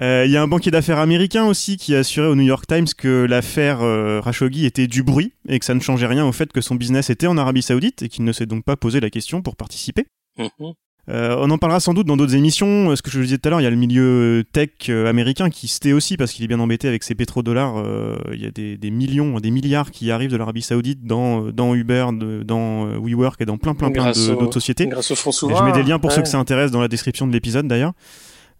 Euh, 0.00 0.24
il 0.24 0.30
y 0.30 0.36
a 0.36 0.42
un 0.42 0.46
banquier 0.46 0.70
d'affaires 0.70 1.00
américain 1.00 1.44
aussi 1.44 1.76
qui 1.76 1.94
a 1.96 1.98
assuré 1.98 2.28
au 2.28 2.36
New 2.36 2.44
York 2.44 2.66
Times 2.68 2.86
que 2.96 3.24
l'affaire 3.24 3.82
euh, 3.82 4.22
Khashoggi 4.22 4.64
était 4.64 4.86
du 4.86 5.02
bruit 5.02 5.32
et 5.48 5.58
que 5.58 5.64
ça 5.64 5.74
ne 5.74 5.80
changeait 5.80 6.06
rien 6.06 6.24
au 6.24 6.30
fait 6.30 6.52
que 6.52 6.60
son 6.60 6.76
business 6.76 7.10
était 7.10 7.26
en 7.26 7.36
Arabie 7.36 7.62
Saoudite 7.62 8.02
et 8.02 8.08
qu'il 8.08 8.24
ne 8.24 8.32
s'est 8.32 8.46
donc 8.46 8.64
pas 8.64 8.76
posé 8.76 9.00
la 9.00 9.10
question 9.10 9.42
pour 9.42 9.56
participer. 9.56 10.06
Mhm. 10.38 10.72
Euh, 11.08 11.36
on 11.38 11.50
en 11.50 11.58
parlera 11.58 11.80
sans 11.80 11.94
doute 11.94 12.06
dans 12.06 12.16
d'autres 12.16 12.36
émissions. 12.36 12.90
Euh, 12.90 12.96
ce 12.96 13.02
que 13.02 13.10
je 13.10 13.18
vous 13.18 13.24
disais 13.24 13.38
tout 13.38 13.48
à 13.48 13.50
l'heure, 13.50 13.60
il 13.60 13.64
y 13.64 13.66
a 13.66 13.70
le 13.70 13.76
milieu 13.76 14.44
tech 14.52 14.70
euh, 14.88 15.08
américain 15.08 15.50
qui 15.50 15.66
se 15.66 15.80
tait 15.80 15.92
aussi 15.92 16.16
parce 16.16 16.32
qu'il 16.32 16.44
est 16.44 16.48
bien 16.48 16.60
embêté 16.60 16.86
avec 16.86 17.02
ses 17.02 17.14
pétrodollars. 17.14 17.84
il 18.32 18.40
y 18.40 18.46
a 18.46 18.50
des, 18.50 18.90
millions, 18.90 19.40
des 19.40 19.50
milliards 19.50 19.90
qui 19.90 20.10
arrivent 20.10 20.30
de 20.30 20.36
l'Arabie 20.36 20.62
Saoudite 20.62 21.04
dans, 21.04 21.50
dans 21.50 21.74
Uber, 21.74 22.06
dans 22.44 22.86
WeWork 23.00 23.40
et 23.40 23.44
dans 23.44 23.58
plein 23.58 23.74
plein 23.74 23.90
plein 23.90 24.12
d'autres 24.12 24.54
sociétés. 24.54 24.88
je 24.90 25.64
mets 25.64 25.72
des 25.72 25.82
liens 25.82 25.98
pour 25.98 26.12
ceux 26.12 26.22
que 26.22 26.28
ça 26.28 26.38
intéresse 26.38 26.70
dans 26.70 26.80
la 26.80 26.88
description 26.88 27.26
de 27.26 27.32
l'épisode 27.32 27.66
d'ailleurs. 27.66 27.92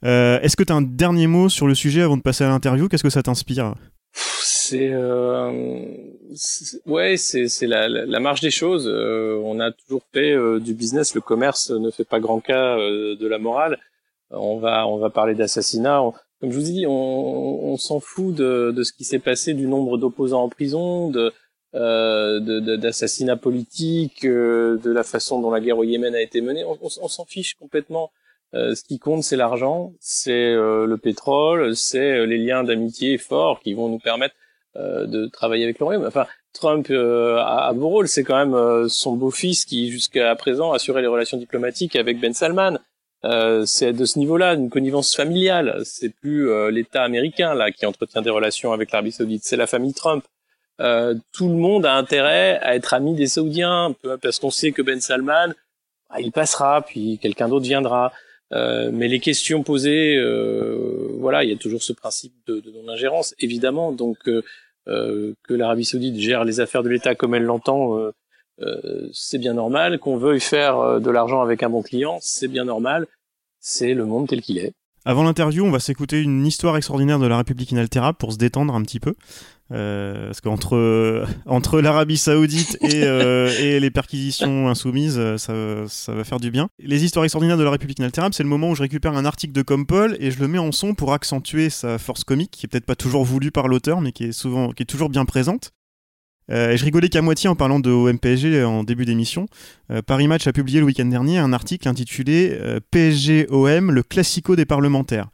Est-ce 0.02 0.56
que 0.56 0.64
tu 0.64 0.72
as 0.72 0.76
un 0.76 0.82
dernier 0.82 1.28
mot 1.28 1.48
sur 1.48 1.66
le 1.66 1.74
sujet 1.74 2.02
avant 2.02 2.16
de 2.16 2.22
passer 2.22 2.44
à 2.44 2.48
l'interview? 2.48 2.88
Qu'est-ce 2.88 3.04
que 3.04 3.10
ça 3.10 3.22
t'inspire? 3.22 3.74
C'est 4.72 4.90
euh, 4.90 5.84
ouais 6.86 7.16
c'est 7.18 7.48
c'est 7.48 7.66
la, 7.66 7.88
la 7.88 8.20
marge 8.20 8.40
des 8.40 8.50
choses. 8.50 8.88
Euh, 8.88 9.38
on 9.44 9.60
a 9.60 9.70
toujours 9.70 10.02
fait 10.14 10.32
euh, 10.32 10.60
du 10.60 10.72
business. 10.72 11.14
Le 11.14 11.20
commerce 11.20 11.70
ne 11.70 11.90
fait 11.90 12.04
pas 12.04 12.20
grand 12.20 12.40
cas 12.40 12.78
euh, 12.78 13.14
de 13.16 13.26
la 13.26 13.38
morale. 13.38 13.78
On 14.30 14.56
va 14.58 14.86
on 14.86 14.96
va 14.96 15.10
parler 15.10 15.34
d'assassinat. 15.34 16.00
Comme 16.40 16.50
je 16.50 16.56
vous 16.56 16.64
dis 16.64 16.86
on, 16.86 17.72
on 17.72 17.76
s'en 17.76 18.00
fout 18.00 18.34
de, 18.34 18.72
de 18.74 18.82
ce 18.82 18.92
qui 18.92 19.04
s'est 19.04 19.18
passé 19.18 19.52
du 19.52 19.66
nombre 19.66 19.98
d'opposants 19.98 20.44
en 20.44 20.48
prison 20.48 21.10
de 21.10 21.32
d'assassinats 21.74 23.36
politiques 23.36 24.26
de 24.26 24.90
la 24.90 25.02
façon 25.02 25.40
dont 25.40 25.50
la 25.50 25.60
guerre 25.60 25.78
au 25.78 25.84
Yémen 25.84 26.14
a 26.14 26.20
été 26.20 26.40
menée. 26.40 26.64
On, 26.64 26.78
on 26.82 27.08
s'en 27.08 27.24
fiche 27.24 27.54
complètement. 27.54 28.10
Euh, 28.54 28.74
ce 28.74 28.82
qui 28.84 28.98
compte, 28.98 29.22
c'est 29.22 29.36
l'argent, 29.36 29.94
c'est 29.98 30.52
euh, 30.52 30.84
le 30.86 30.98
pétrole, 30.98 31.74
c'est 31.74 32.18
euh, 32.18 32.26
les 32.26 32.36
liens 32.36 32.64
d'amitié 32.64 33.16
forts 33.16 33.60
qui 33.60 33.72
vont 33.72 33.88
nous 33.88 33.98
permettre 33.98 34.34
de 34.74 35.26
travailler 35.26 35.64
avec 35.64 35.78
royaume. 35.78 36.06
Enfin, 36.06 36.26
Trump 36.52 36.90
a 36.90 37.68
un 37.68 37.72
beau 37.74 37.88
rôle, 37.88 38.08
c'est 38.08 38.24
quand 38.24 38.46
même 38.46 38.88
son 38.88 39.16
beau-fils 39.16 39.64
qui, 39.64 39.90
jusqu'à 39.90 40.34
présent, 40.36 40.72
assurait 40.72 41.02
les 41.02 41.08
relations 41.08 41.36
diplomatiques 41.36 41.96
avec 41.96 42.20
Ben 42.20 42.32
Salman. 42.32 42.78
c'est 43.66 43.92
de 43.92 44.04
ce 44.04 44.18
niveau-là, 44.18 44.54
une 44.54 44.70
connivence 44.70 45.14
familiale. 45.14 45.82
C'est 45.84 46.08
plus 46.10 46.70
l'État 46.70 47.02
américain 47.04 47.54
là 47.54 47.70
qui 47.70 47.86
entretient 47.86 48.22
des 48.22 48.30
relations 48.30 48.72
avec 48.72 48.92
l'Arabie 48.92 49.12
Saoudite, 49.12 49.44
c'est 49.44 49.56
la 49.56 49.66
famille 49.66 49.94
Trump. 49.94 50.24
tout 50.78 51.48
le 51.48 51.54
monde 51.54 51.86
a 51.86 51.94
intérêt 51.94 52.58
à 52.62 52.74
être 52.74 52.94
ami 52.94 53.14
des 53.14 53.26
Saoudiens, 53.26 53.94
parce 54.22 54.38
qu'on 54.38 54.50
sait 54.50 54.72
que 54.72 54.82
Ben 54.82 55.00
Salman, 55.00 55.54
bah, 56.10 56.20
il 56.20 56.32
passera, 56.32 56.82
puis 56.82 57.18
quelqu'un 57.20 57.48
d'autre 57.48 57.64
viendra. 57.64 58.12
Mais 58.52 59.08
les 59.08 59.20
questions 59.20 59.62
posées, 59.62 60.16
voilà, 61.18 61.44
il 61.44 61.50
y 61.50 61.54
a 61.54 61.56
toujours 61.56 61.82
ce 61.82 61.92
principe 61.92 62.34
de, 62.46 62.60
de 62.60 62.70
non-ingérence, 62.70 63.34
évidemment. 63.38 63.92
Donc 63.92 64.18
que 64.24 65.24
l'Arabie 65.48 65.84
Saoudite 65.84 66.18
gère 66.18 66.44
les 66.44 66.60
affaires 66.60 66.82
de 66.82 66.88
l'État 66.88 67.14
comme 67.14 67.34
elle 67.34 67.44
l'entend, 67.44 67.98
c'est 69.12 69.38
bien 69.38 69.54
normal. 69.54 69.98
Qu'on 69.98 70.16
veuille 70.16 70.40
faire 70.40 71.00
de 71.00 71.10
l'argent 71.10 71.40
avec 71.40 71.62
un 71.62 71.70
bon 71.70 71.82
client, 71.82 72.18
c'est 72.20 72.48
bien 72.48 72.64
normal. 72.64 73.06
C'est 73.60 73.94
le 73.94 74.04
monde 74.04 74.28
tel 74.28 74.42
qu'il 74.42 74.58
est. 74.58 74.72
Avant 75.04 75.24
l'interview, 75.24 75.64
on 75.64 75.70
va 75.70 75.80
s'écouter 75.80 76.20
une 76.20 76.46
histoire 76.46 76.76
extraordinaire 76.76 77.18
de 77.18 77.26
la 77.26 77.36
République 77.36 77.72
inaltérable 77.72 78.18
pour 78.18 78.32
se 78.32 78.38
détendre 78.38 78.74
un 78.74 78.82
petit 78.82 79.00
peu. 79.00 79.14
Euh, 79.72 80.26
parce 80.26 80.40
qu'entre 80.42 81.26
entre 81.46 81.80
l'Arabie 81.80 82.18
Saoudite 82.18 82.76
et, 82.82 83.04
euh, 83.04 83.50
et, 83.58 83.80
les 83.80 83.90
perquisitions 83.90 84.68
insoumises, 84.68 85.20
ça, 85.36 85.54
ça, 85.86 86.14
va 86.14 86.24
faire 86.24 86.40
du 86.40 86.50
bien. 86.50 86.68
Les 86.78 87.04
histoires 87.04 87.24
extraordinaires 87.24 87.56
de 87.56 87.64
la 87.64 87.70
République 87.70 87.98
inaltérable, 87.98 88.34
c'est 88.34 88.42
le 88.42 88.48
moment 88.48 88.70
où 88.70 88.74
je 88.74 88.82
récupère 88.82 89.16
un 89.16 89.24
article 89.24 89.52
de 89.52 89.62
Compol 89.62 90.16
et 90.20 90.30
je 90.30 90.40
le 90.40 90.48
mets 90.48 90.58
en 90.58 90.72
son 90.72 90.94
pour 90.94 91.12
accentuer 91.12 91.70
sa 91.70 91.98
force 91.98 92.24
comique, 92.24 92.50
qui 92.50 92.66
est 92.66 92.68
peut-être 92.68 92.86
pas 92.86 92.96
toujours 92.96 93.24
voulue 93.24 93.50
par 93.50 93.68
l'auteur, 93.68 94.00
mais 94.00 94.12
qui 94.12 94.24
est 94.24 94.32
souvent, 94.32 94.72
qui 94.72 94.82
est 94.82 94.86
toujours 94.86 95.08
bien 95.08 95.24
présente. 95.24 95.72
Euh, 96.50 96.76
je 96.76 96.84
rigolais 96.84 97.08
qu'à 97.08 97.22
moitié 97.22 97.48
en 97.48 97.54
parlant 97.54 97.80
de 97.80 97.90
OMPSG 97.90 98.64
en 98.64 98.84
début 98.84 99.04
d'émission. 99.04 99.46
Euh, 99.90 100.02
Paris 100.02 100.26
Match 100.26 100.46
a 100.46 100.52
publié 100.52 100.80
le 100.80 100.86
week-end 100.86 101.04
dernier 101.04 101.38
un 101.38 101.52
article 101.52 101.88
intitulé 101.88 102.58
euh, 102.60 102.80
PSG-OM, 102.90 103.92
le 103.92 104.02
classico 104.02 104.56
des 104.56 104.66
parlementaires. 104.66 105.28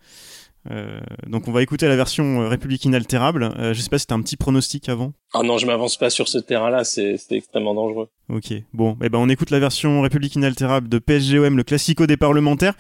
Donc 1.27 1.49
on 1.49 1.53
va 1.53 1.63
écouter 1.63 1.89
la 1.89 1.97
version 1.97 2.49
République 2.49 2.85
inaltérable. 2.85 3.51
je 3.59 3.81
sais 3.81 3.89
pas 3.89 3.99
si 3.99 4.07
t'as 4.07 4.15
un 4.15 4.23
petit 4.23 4.37
pronostic 4.37 4.89
avant. 4.89 5.13
Ah 5.35 5.43
non, 5.43 5.59
je 5.59 5.67
m'avance 5.67 5.97
pas 5.97 6.11
sur 6.11 6.29
ce 6.29 6.39
terrain-là, 6.39 6.85
c'est 6.85 7.17
extrêmement 7.31 7.75
dangereux. 7.75 8.09
Ok, 8.29 8.53
bon, 8.73 8.97
eh 9.03 9.09
ben 9.09 9.19
on 9.19 9.29
écoute 9.29 9.51
la 9.51 9.59
version 9.59 10.01
République 10.03 10.35
inaltérable 10.35 10.89
de 10.89 10.99
PSG-OM, 10.99 11.57
le 11.57 11.63
classico 11.63 12.07
des 12.07 12.17
parlementaires. 12.17 12.75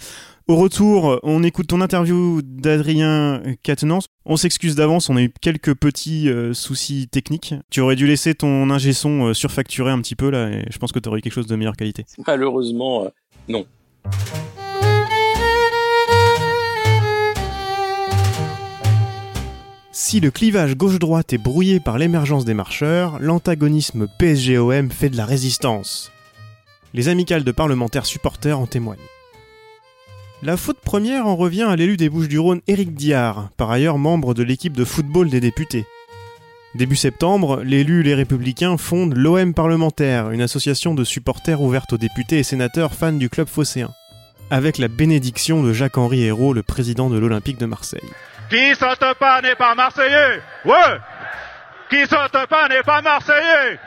Au 0.48 0.56
retour, 0.56 1.20
on 1.24 1.42
écoute 1.42 1.66
ton 1.66 1.82
interview 1.82 2.40
d'Adrien 2.42 3.42
Catenance. 3.62 4.06
On 4.24 4.38
s'excuse 4.38 4.74
d'avance, 4.74 5.10
on 5.10 5.16
a 5.16 5.20
eu 5.20 5.30
quelques 5.42 5.74
petits 5.74 6.30
euh, 6.30 6.54
soucis 6.54 7.06
techniques. 7.06 7.54
Tu 7.70 7.82
aurais 7.82 7.96
dû 7.96 8.06
laisser 8.06 8.34
ton 8.34 8.70
ingé 8.70 8.94
son 8.94 9.26
euh, 9.26 9.34
surfacturer 9.34 9.90
un 9.90 10.00
petit 10.00 10.16
peu 10.16 10.30
là, 10.30 10.48
et 10.48 10.64
je 10.70 10.78
pense 10.78 10.90
que 10.90 11.00
tu 11.00 11.08
aurais 11.10 11.18
eu 11.18 11.20
quelque 11.20 11.34
chose 11.34 11.48
de 11.48 11.54
meilleure 11.54 11.76
qualité. 11.76 12.06
Malheureusement, 12.26 13.04
euh, 13.04 13.08
non. 13.46 13.66
Si 20.00 20.20
le 20.20 20.30
clivage 20.30 20.76
gauche-droite 20.76 21.32
est 21.32 21.38
brouillé 21.38 21.80
par 21.80 21.98
l'émergence 21.98 22.44
des 22.44 22.54
marcheurs, 22.54 23.18
l'antagonisme 23.18 24.06
PSGOM 24.20 24.92
fait 24.92 25.10
de 25.10 25.16
la 25.16 25.26
résistance. 25.26 26.12
Les 26.94 27.08
amicales 27.08 27.42
de 27.42 27.50
parlementaires 27.50 28.06
supporters 28.06 28.60
en 28.60 28.68
témoignent. 28.68 29.00
La 30.40 30.56
faute 30.56 30.78
première 30.78 31.26
en 31.26 31.34
revient 31.34 31.64
à 31.64 31.74
l'élu 31.74 31.96
des 31.96 32.08
Bouches-du-Rhône 32.08 32.60
Éric 32.68 32.94
Diard, 32.94 33.50
par 33.56 33.72
ailleurs 33.72 33.98
membre 33.98 34.34
de 34.34 34.44
l'équipe 34.44 34.76
de 34.76 34.84
football 34.84 35.30
des 35.30 35.40
députés. 35.40 35.84
Début 36.76 36.94
septembre, 36.94 37.64
l'élu 37.64 38.04
Les 38.04 38.14
Républicains 38.14 38.76
fonde 38.76 39.16
l'OM 39.16 39.52
parlementaire, 39.52 40.30
une 40.30 40.42
association 40.42 40.94
de 40.94 41.02
supporters 41.02 41.60
ouverte 41.60 41.94
aux 41.94 41.98
députés 41.98 42.38
et 42.38 42.44
sénateurs 42.44 42.94
fans 42.94 43.12
du 43.12 43.28
club 43.28 43.48
phocéen, 43.48 43.90
avec 44.48 44.78
la 44.78 44.86
bénédiction 44.86 45.64
de 45.64 45.72
Jacques-Henri 45.72 46.22
Hérault, 46.22 46.52
le 46.52 46.62
président 46.62 47.10
de 47.10 47.18
l'Olympique 47.18 47.58
de 47.58 47.66
Marseille. 47.66 48.08
Qui 48.50 48.74
saute 48.74 49.14
pas 49.18 49.42
n'est 49.42 49.56
pas 49.56 49.74
marseillais 49.74 50.40
Ouais 50.64 50.98
Qui 51.90 52.00
saute 52.06 52.46
pas 52.48 52.68
n'est 52.68 52.82
pas 52.82 53.02
marseillais 53.02 53.78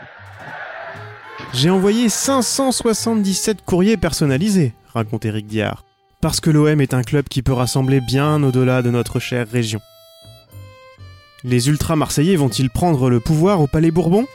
J'ai 1.54 1.70
envoyé 1.70 2.10
577 2.10 3.64
courriers 3.66 3.98
personnalisés, 3.98 4.74
raconte 4.94 5.26
Éric 5.26 5.48
Diard 5.48 5.84
parce 6.22 6.40
que 6.40 6.52
l'OM 6.52 6.80
est 6.80 6.94
un 6.94 7.02
club 7.02 7.28
qui 7.28 7.42
peut 7.42 7.52
rassembler 7.52 8.00
bien 8.00 8.42
au-delà 8.44 8.82
de 8.84 8.92
notre 8.92 9.20
chère 9.20 9.50
région. 9.50 9.82
Les 11.44 11.68
ultra-marseillais 11.68 12.36
vont-ils 12.36 12.70
prendre 12.70 13.10
le 13.10 13.20
pouvoir 13.20 13.60
au 13.60 13.68
Palais 13.68 13.90
Bourbon? 13.90 14.28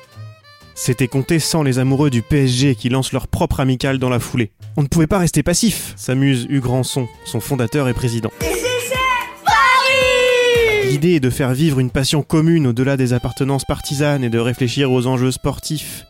C'était 0.74 1.06
compté 1.06 1.38
sans 1.38 1.62
les 1.62 1.78
amoureux 1.78 2.10
du 2.10 2.20
PSG 2.22 2.74
qui 2.74 2.88
lancent 2.88 3.12
leur 3.12 3.28
propre 3.28 3.60
amicale 3.60 3.98
dans 3.98 4.10
la 4.10 4.18
foulée. 4.18 4.50
On 4.76 4.82
ne 4.82 4.88
pouvait 4.88 5.06
pas 5.06 5.18
rester 5.18 5.42
passif, 5.42 5.94
s'amuse 5.96 6.46
Hugues 6.50 6.66
Ranson, 6.66 7.08
son 7.24 7.40
fondateur 7.40 7.88
et 7.88 7.94
président. 7.94 8.32
L'idée 10.88 11.14
est 11.14 11.20
de 11.20 11.30
faire 11.30 11.52
vivre 11.52 11.80
une 11.80 11.90
passion 11.90 12.22
commune 12.22 12.68
au-delà 12.68 12.96
des 12.96 13.12
appartenances 13.12 13.64
partisanes 13.64 14.22
et 14.22 14.30
de 14.30 14.38
réfléchir 14.38 14.92
aux 14.92 15.08
enjeux 15.08 15.32
sportifs, 15.32 16.04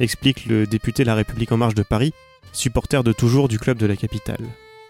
explique 0.00 0.46
le 0.46 0.66
député 0.66 1.04
La 1.04 1.14
République 1.14 1.52
en 1.52 1.56
marche 1.56 1.76
de 1.76 1.84
Paris, 1.84 2.12
supporter 2.52 3.04
de 3.04 3.12
toujours 3.12 3.46
du 3.46 3.60
club 3.60 3.78
de 3.78 3.86
la 3.86 3.94
capitale. 3.94 4.44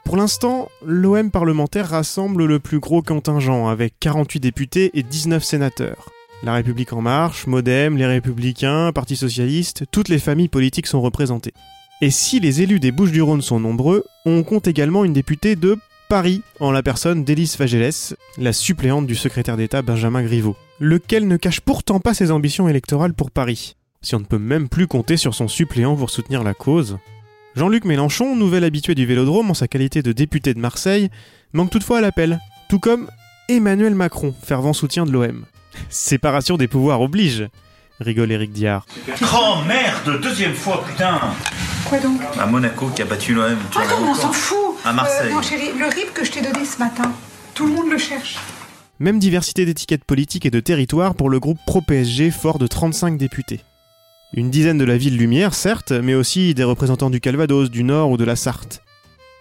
Pour 0.06 0.16
l'instant, 0.16 0.70
l'OM 0.82 1.30
parlementaire 1.30 1.90
rassemble 1.90 2.46
le 2.46 2.58
plus 2.58 2.78
gros 2.78 3.02
contingent 3.02 3.68
avec 3.68 3.92
48 4.00 4.40
députés 4.40 4.90
et 4.94 5.02
19 5.02 5.44
sénateurs. 5.44 6.08
La 6.42 6.54
République 6.54 6.94
en 6.94 7.02
marche, 7.02 7.46
Modem, 7.46 7.98
les 7.98 8.06
Républicains, 8.06 8.92
Parti 8.92 9.14
socialiste, 9.14 9.84
toutes 9.92 10.08
les 10.08 10.18
familles 10.18 10.48
politiques 10.48 10.86
sont 10.86 11.02
représentées. 11.02 11.52
Et 12.00 12.10
si 12.10 12.40
les 12.40 12.62
élus 12.62 12.80
des 12.80 12.92
Bouches-du-Rhône 12.92 13.42
sont 13.42 13.60
nombreux, 13.60 14.04
on 14.24 14.42
compte 14.42 14.68
également 14.68 15.04
une 15.04 15.12
députée 15.12 15.54
de 15.54 15.76
Paris, 16.08 16.42
en 16.58 16.70
la 16.70 16.82
personne 16.82 17.22
d'Élise 17.22 17.54
Fageles, 17.54 18.16
la 18.38 18.54
suppléante 18.54 19.06
du 19.06 19.14
secrétaire 19.14 19.58
d'État 19.58 19.82
Benjamin 19.82 20.22
Griveaux, 20.22 20.56
lequel 20.80 21.28
ne 21.28 21.36
cache 21.36 21.60
pourtant 21.60 22.00
pas 22.00 22.14
ses 22.14 22.30
ambitions 22.30 22.66
électorales 22.66 23.12
pour 23.12 23.30
Paris. 23.30 23.76
Si 24.00 24.14
on 24.14 24.20
ne 24.20 24.24
peut 24.24 24.38
même 24.38 24.70
plus 24.70 24.86
compter 24.86 25.18
sur 25.18 25.34
son 25.34 25.48
suppléant 25.48 25.96
pour 25.96 26.08
soutenir 26.08 26.42
la 26.44 26.54
cause, 26.54 26.96
Jean-Luc 27.56 27.84
Mélenchon, 27.84 28.36
nouvel 28.36 28.64
habitué 28.64 28.94
du 28.94 29.04
Vélodrome 29.04 29.50
en 29.50 29.54
sa 29.54 29.68
qualité 29.68 30.00
de 30.00 30.12
député 30.12 30.54
de 30.54 30.60
Marseille, 30.60 31.10
manque 31.52 31.70
toutefois 31.70 31.98
à 31.98 32.00
l'appel, 32.00 32.40
tout 32.70 32.78
comme 32.78 33.10
Emmanuel 33.50 33.94
Macron, 33.94 34.34
fervent 34.42 34.72
soutien 34.72 35.04
de 35.04 35.10
l'OM. 35.10 35.44
Séparation 35.90 36.56
des 36.56 36.68
pouvoirs 36.68 37.02
oblige, 37.02 37.48
rigole 38.00 38.32
Eric 38.32 38.52
Diard. 38.52 38.86
Oh 39.34 39.56
merde, 39.66 40.22
deuxième 40.22 40.54
fois, 40.54 40.82
putain 40.88 41.20
Quoi 41.84 41.98
donc? 41.98 42.20
À 42.38 42.46
Monaco 42.46 42.88
qui 42.88 43.02
a 43.02 43.04
battu 43.04 43.34
l'OM. 43.34 43.58
Ah 43.76 43.80
non, 43.90 44.10
on 44.10 44.14
s'en 44.14 44.32
fout 44.32 44.67
À 44.88 44.92
Marseille. 44.94 45.28
Euh, 45.30 45.34
non 45.34 45.42
chérie, 45.42 45.78
le 45.78 45.84
RIP 45.84 46.14
que 46.14 46.24
je 46.24 46.32
t'ai 46.32 46.40
donné 46.40 46.64
ce 46.64 46.78
matin, 46.78 47.12
tout 47.52 47.66
le 47.66 47.74
monde 47.74 47.90
le 47.90 47.98
cherche. 47.98 48.38
Même 49.00 49.18
diversité 49.18 49.66
d'étiquettes 49.66 50.04
politiques 50.04 50.46
et 50.46 50.50
de 50.50 50.60
territoires 50.60 51.14
pour 51.14 51.28
le 51.28 51.38
groupe 51.38 51.58
pro-PSG 51.66 52.30
fort 52.30 52.58
de 52.58 52.66
35 52.66 53.18
députés. 53.18 53.60
Une 54.32 54.48
dizaine 54.48 54.78
de 54.78 54.86
la 54.86 54.96
ville 54.96 55.18
Lumière, 55.18 55.52
certes, 55.52 55.92
mais 55.92 56.14
aussi 56.14 56.54
des 56.54 56.64
représentants 56.64 57.10
du 57.10 57.20
Calvados, 57.20 57.70
du 57.70 57.84
Nord 57.84 58.12
ou 58.12 58.16
de 58.16 58.24
la 58.24 58.34
Sarthe. 58.34 58.82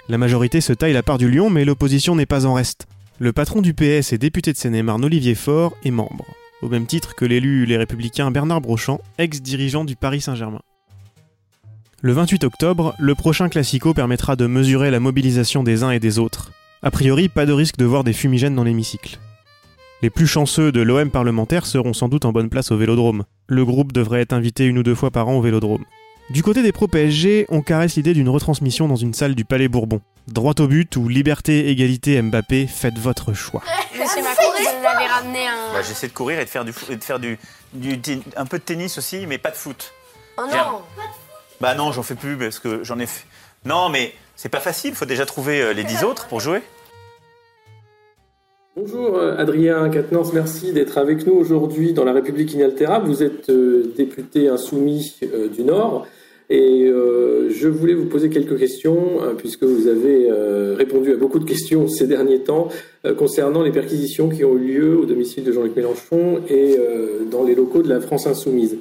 La 0.10 0.18
majorité 0.18 0.60
se 0.60 0.74
taille 0.74 0.92
la 0.92 1.02
part 1.02 1.18
du 1.18 1.32
lion, 1.32 1.50
mais 1.50 1.64
l'opposition 1.64 2.14
n'est 2.18 2.26
pas 2.26 2.46
en 2.46 2.54
reste. 2.54 2.86
Le 3.18 3.32
patron 3.32 3.62
du 3.62 3.74
PS 3.74 4.12
et 4.12 4.18
député 4.18 4.52
de 4.52 4.58
Seine-et-Marne, 4.58 5.06
Olivier 5.06 5.34
Faure, 5.34 5.78
est 5.86 5.92
membre, 5.92 6.26
au 6.62 6.68
même 6.68 6.88
titre 6.88 7.16
que 7.16 7.24
l'élu 7.24 7.66
Les 7.66 7.78
Républicains 7.78 8.32
Bernard 8.32 8.60
Brochamp, 8.60 9.00
ex-dirigeant 9.18 9.86
du 9.86 9.96
Paris 9.96 10.20
Saint-Germain. 10.20 10.60
Le 12.04 12.14
28 12.14 12.44
octobre, 12.44 12.94
le 13.00 13.16
prochain 13.16 13.50
Classico 13.50 13.92
permettra 13.96 14.36
de 14.36 14.46
mesurer 14.46 14.92
la 14.92 15.00
mobilisation 15.00 15.64
des 15.64 15.82
uns 15.82 15.90
et 15.90 16.00
des 16.00 16.20
autres. 16.20 16.52
A 16.84 16.92
priori, 16.92 17.28
pas 17.28 17.48
de 17.48 17.54
risque 17.54 17.78
de 17.78 17.86
voir 17.86 18.04
des 18.04 18.14
fumigènes 18.14 18.54
dans 18.54 18.64
l'hémicycle. 18.64 19.18
Les 20.04 20.12
plus 20.12 20.28
chanceux 20.28 20.72
de 20.72 20.82
l'OM 20.82 21.10
parlementaire 21.10 21.66
seront 21.66 21.94
sans 21.94 22.08
doute 22.08 22.26
en 22.26 22.32
bonne 22.32 22.50
place 22.52 22.70
au 22.70 22.78
Vélodrome. 22.78 23.24
Le 23.48 23.66
groupe 23.66 23.94
devrait 23.94 24.22
être 24.22 24.34
invité 24.34 24.66
une 24.66 24.78
ou 24.78 24.84
deux 24.84 24.94
fois 24.94 25.10
par 25.10 25.28
an 25.28 25.38
au 25.38 25.42
Vélodrome. 25.42 25.86
Du 26.30 26.44
côté 26.44 26.62
des 26.62 26.72
pro-PSG, 26.72 27.48
on 27.50 27.64
caresse 27.64 27.96
l'idée 27.96 28.14
d'une 28.14 28.30
retransmission 28.30 28.88
dans 28.88 28.96
une 28.96 29.16
salle 29.16 29.34
du 29.34 29.44
Palais 29.44 29.68
Bourbon. 29.68 30.02
Droit 30.28 30.54
au 30.60 30.68
but 30.68 30.98
ou 30.98 31.10
liberté, 31.10 31.72
égalité, 31.72 32.22
Mbappé, 32.22 32.68
faites 32.68 33.00
votre 33.00 33.34
choix. 33.34 33.64
Monsieur 34.00 34.22
Macron, 34.22 34.52
vous 34.52 34.86
avez 34.86 35.08
ramené 35.08 35.48
un... 35.48 35.74
Bah, 35.74 35.82
J'essaie 35.82 36.10
de 36.10 36.14
courir 36.14 36.40
et 36.40 36.46
de 36.46 36.50
faire, 36.50 36.64
du, 36.64 36.74
et 36.92 36.96
de 36.96 37.04
faire 37.04 37.18
du, 37.18 37.40
du, 37.74 38.20
un 38.36 38.46
peu 38.46 38.60
de 38.60 38.64
tennis 38.64 39.00
aussi, 39.00 39.26
mais 39.26 39.40
pas 39.40 39.50
de 39.50 39.56
foot. 39.56 39.94
Oh 40.38 40.44
non 40.44 40.84
Bah 41.60 41.74
non, 41.76 41.92
j'en 41.92 42.04
fais 42.04 42.16
plus 42.16 42.38
parce 42.38 42.60
que 42.60 42.84
j'en 42.84 43.00
ai 43.00 43.08
fait. 43.08 43.26
Non, 43.66 43.90
mais 43.90 44.14
c'est 44.36 44.50
pas 44.50 44.60
facile, 44.60 44.94
faut 44.94 45.06
déjà 45.06 45.26
trouver 45.26 45.62
euh, 45.62 45.74
les 45.74 45.84
10 45.84 46.04
autres 46.04 46.28
pour 46.28 46.40
jouer. 46.40 46.60
Bonjour 48.76 49.18
euh, 49.18 49.36
Adrien 49.38 49.90
Quatennens, 49.90 50.32
merci 50.34 50.72
d'être 50.72 51.00
avec 51.00 51.26
nous 51.26 51.34
aujourd'hui 51.34 51.94
dans 51.94 52.06
la 52.06 52.14
République 52.14 52.54
inaltérable. 52.54 53.08
Vous 53.08 53.24
êtes 53.24 53.50
euh, 53.50 53.92
député 53.98 54.48
insoumis 54.48 55.20
du 55.56 55.64
Nord 55.64 56.06
et 56.50 56.90
je 56.90 57.68
voulais 57.68 57.94
vous 57.94 58.06
poser 58.06 58.30
quelques 58.30 58.58
questions 58.58 59.20
puisque 59.38 59.64
vous 59.64 59.90
avez 59.90 60.32
répondu 60.78 61.12
à 61.12 61.18
beaucoup 61.18 61.40
de 61.40 61.44
questions 61.44 61.88
ces 61.90 62.08
derniers 62.08 62.40
temps 62.40 62.70
concernant 63.18 63.64
les 63.64 63.72
perquisitions 63.74 64.30
qui 64.30 64.46
ont 64.46 64.56
eu 64.56 64.60
lieu 64.60 64.98
au 64.98 65.04
domicile 65.04 65.44
de 65.44 65.52
Jean-Luc 65.52 65.76
Mélenchon 65.76 66.40
et 66.50 66.78
dans 67.30 67.44
les 67.44 67.54
locaux 67.54 67.82
de 67.82 67.90
la 67.90 68.00
France 68.00 68.28
insoumise. 68.28 68.78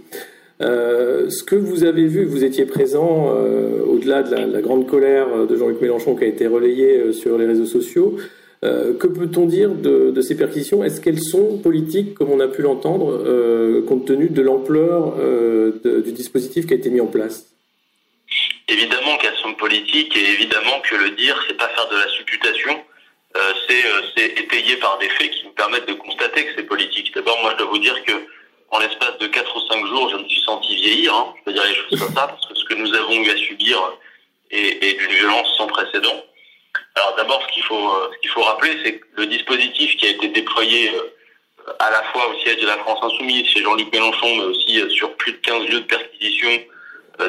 Euh, 0.62 1.28
ce 1.28 1.42
que 1.42 1.54
vous 1.54 1.84
avez 1.84 2.06
vu, 2.06 2.24
vous 2.24 2.44
étiez 2.44 2.64
présent 2.64 3.34
euh, 3.34 3.82
au-delà 3.84 4.22
de 4.22 4.34
la, 4.34 4.60
grande 4.62 4.86
colère 4.86 5.46
de 5.46 5.56
Jean-Luc 5.56 5.80
Mélenchon 5.82 6.16
qui 6.16 6.24
a 6.24 6.26
été 6.26 6.46
relayée 6.46 6.98
euh, 6.98 7.12
sur 7.12 7.36
les 7.36 7.46
réseaux 7.46 7.66
sociaux. 7.66 8.16
Que 8.62 9.06
peut-on 9.06 9.46
dire 9.46 9.70
de, 9.70 10.20
ces 10.22 10.36
perquisitions? 10.36 10.82
Est-ce 10.82 11.00
qu'elles 11.00 11.20
sont 11.20 11.58
politiques, 11.58 12.14
comme 12.14 12.32
on 12.32 12.40
a 12.40 12.48
pu 12.48 12.62
l'entendre, 12.62 13.22
compte 13.86 14.06
tenu 14.06 14.28
de 14.28 14.42
l'ampleur 14.42 15.14
du 15.84 16.10
dispositif 16.10 16.66
qui 16.66 16.72
a 16.72 16.76
été 16.76 16.90
mis 16.90 17.00
en 17.00 17.06
place? 17.06 17.46
Évidemment 18.66 19.18
qu'elles 19.18 19.34
orientation 19.34 19.54
politique 19.54 20.16
et 20.16 20.32
évidemment 20.32 20.80
que 20.82 20.96
le 20.96 21.10
dire, 21.10 21.40
c'est 21.46 21.56
pas 21.56 21.68
faire 21.68 21.88
de 21.88 21.96
la 21.96 22.08
supputation, 22.08 22.82
c'est 24.18 24.26
étayé 24.36 24.78
par 24.78 24.98
des 24.98 25.10
faits 25.10 25.30
qui 25.30 25.44
nous 25.44 25.52
permettent 25.52 25.86
de 25.86 25.94
constater 25.94 26.46
que 26.46 26.50
c'est 26.56 26.64
politique. 26.64 27.14
D'abord, 27.14 27.38
moi, 27.42 27.52
je 27.52 27.62
dois 27.62 27.70
vous 27.70 27.78
dire 27.78 28.02
que 28.04 28.14
en 28.70 28.78
l'espace 28.78 29.18
de 29.18 29.26
4 29.26 29.56
ou 29.56 29.60
5 29.72 29.86
jours, 29.86 30.10
je 30.10 30.16
me 30.16 30.28
suis 30.28 30.42
senti 30.42 30.74
vieillir, 30.76 31.14
hein, 31.14 31.34
je 31.38 31.44
peux 31.44 31.52
dire 31.52 31.64
les 31.64 31.74
choses 31.74 32.00
comme 32.00 32.14
ça, 32.14 32.26
parce 32.26 32.46
que 32.46 32.54
ce 32.54 32.64
que 32.64 32.74
nous 32.74 32.92
avons 32.94 33.12
eu 33.12 33.30
à 33.30 33.36
subir 33.36 33.78
est, 34.50 34.98
d'une 34.98 35.12
violence 35.12 35.56
sans 35.56 35.66
précédent. 35.66 36.22
Alors 36.94 37.14
d'abord, 37.16 37.42
ce 37.42 37.54
qu'il 37.54 37.62
faut, 37.62 37.90
euh, 37.90 38.10
ce 38.14 38.18
qu'il 38.20 38.30
faut 38.30 38.42
rappeler, 38.42 38.78
c'est 38.84 38.98
que 38.98 39.06
le 39.16 39.26
dispositif 39.26 39.96
qui 39.96 40.06
a 40.06 40.10
été 40.10 40.28
déployé 40.28 40.90
euh, 40.94 41.72
à 41.78 41.90
la 41.90 42.02
fois 42.04 42.28
au 42.28 42.38
siège 42.40 42.60
de 42.60 42.66
la 42.66 42.78
France 42.78 42.98
Insoumise, 43.02 43.46
chez 43.48 43.62
Jean-Luc 43.62 43.92
Mélenchon, 43.92 44.36
mais 44.36 44.44
aussi 44.44 44.80
euh, 44.80 44.88
sur 44.90 45.14
plus 45.16 45.32
de 45.32 45.38
15 45.38 45.68
lieux 45.68 45.80
de 45.80 45.86
perquisition, 45.86 46.50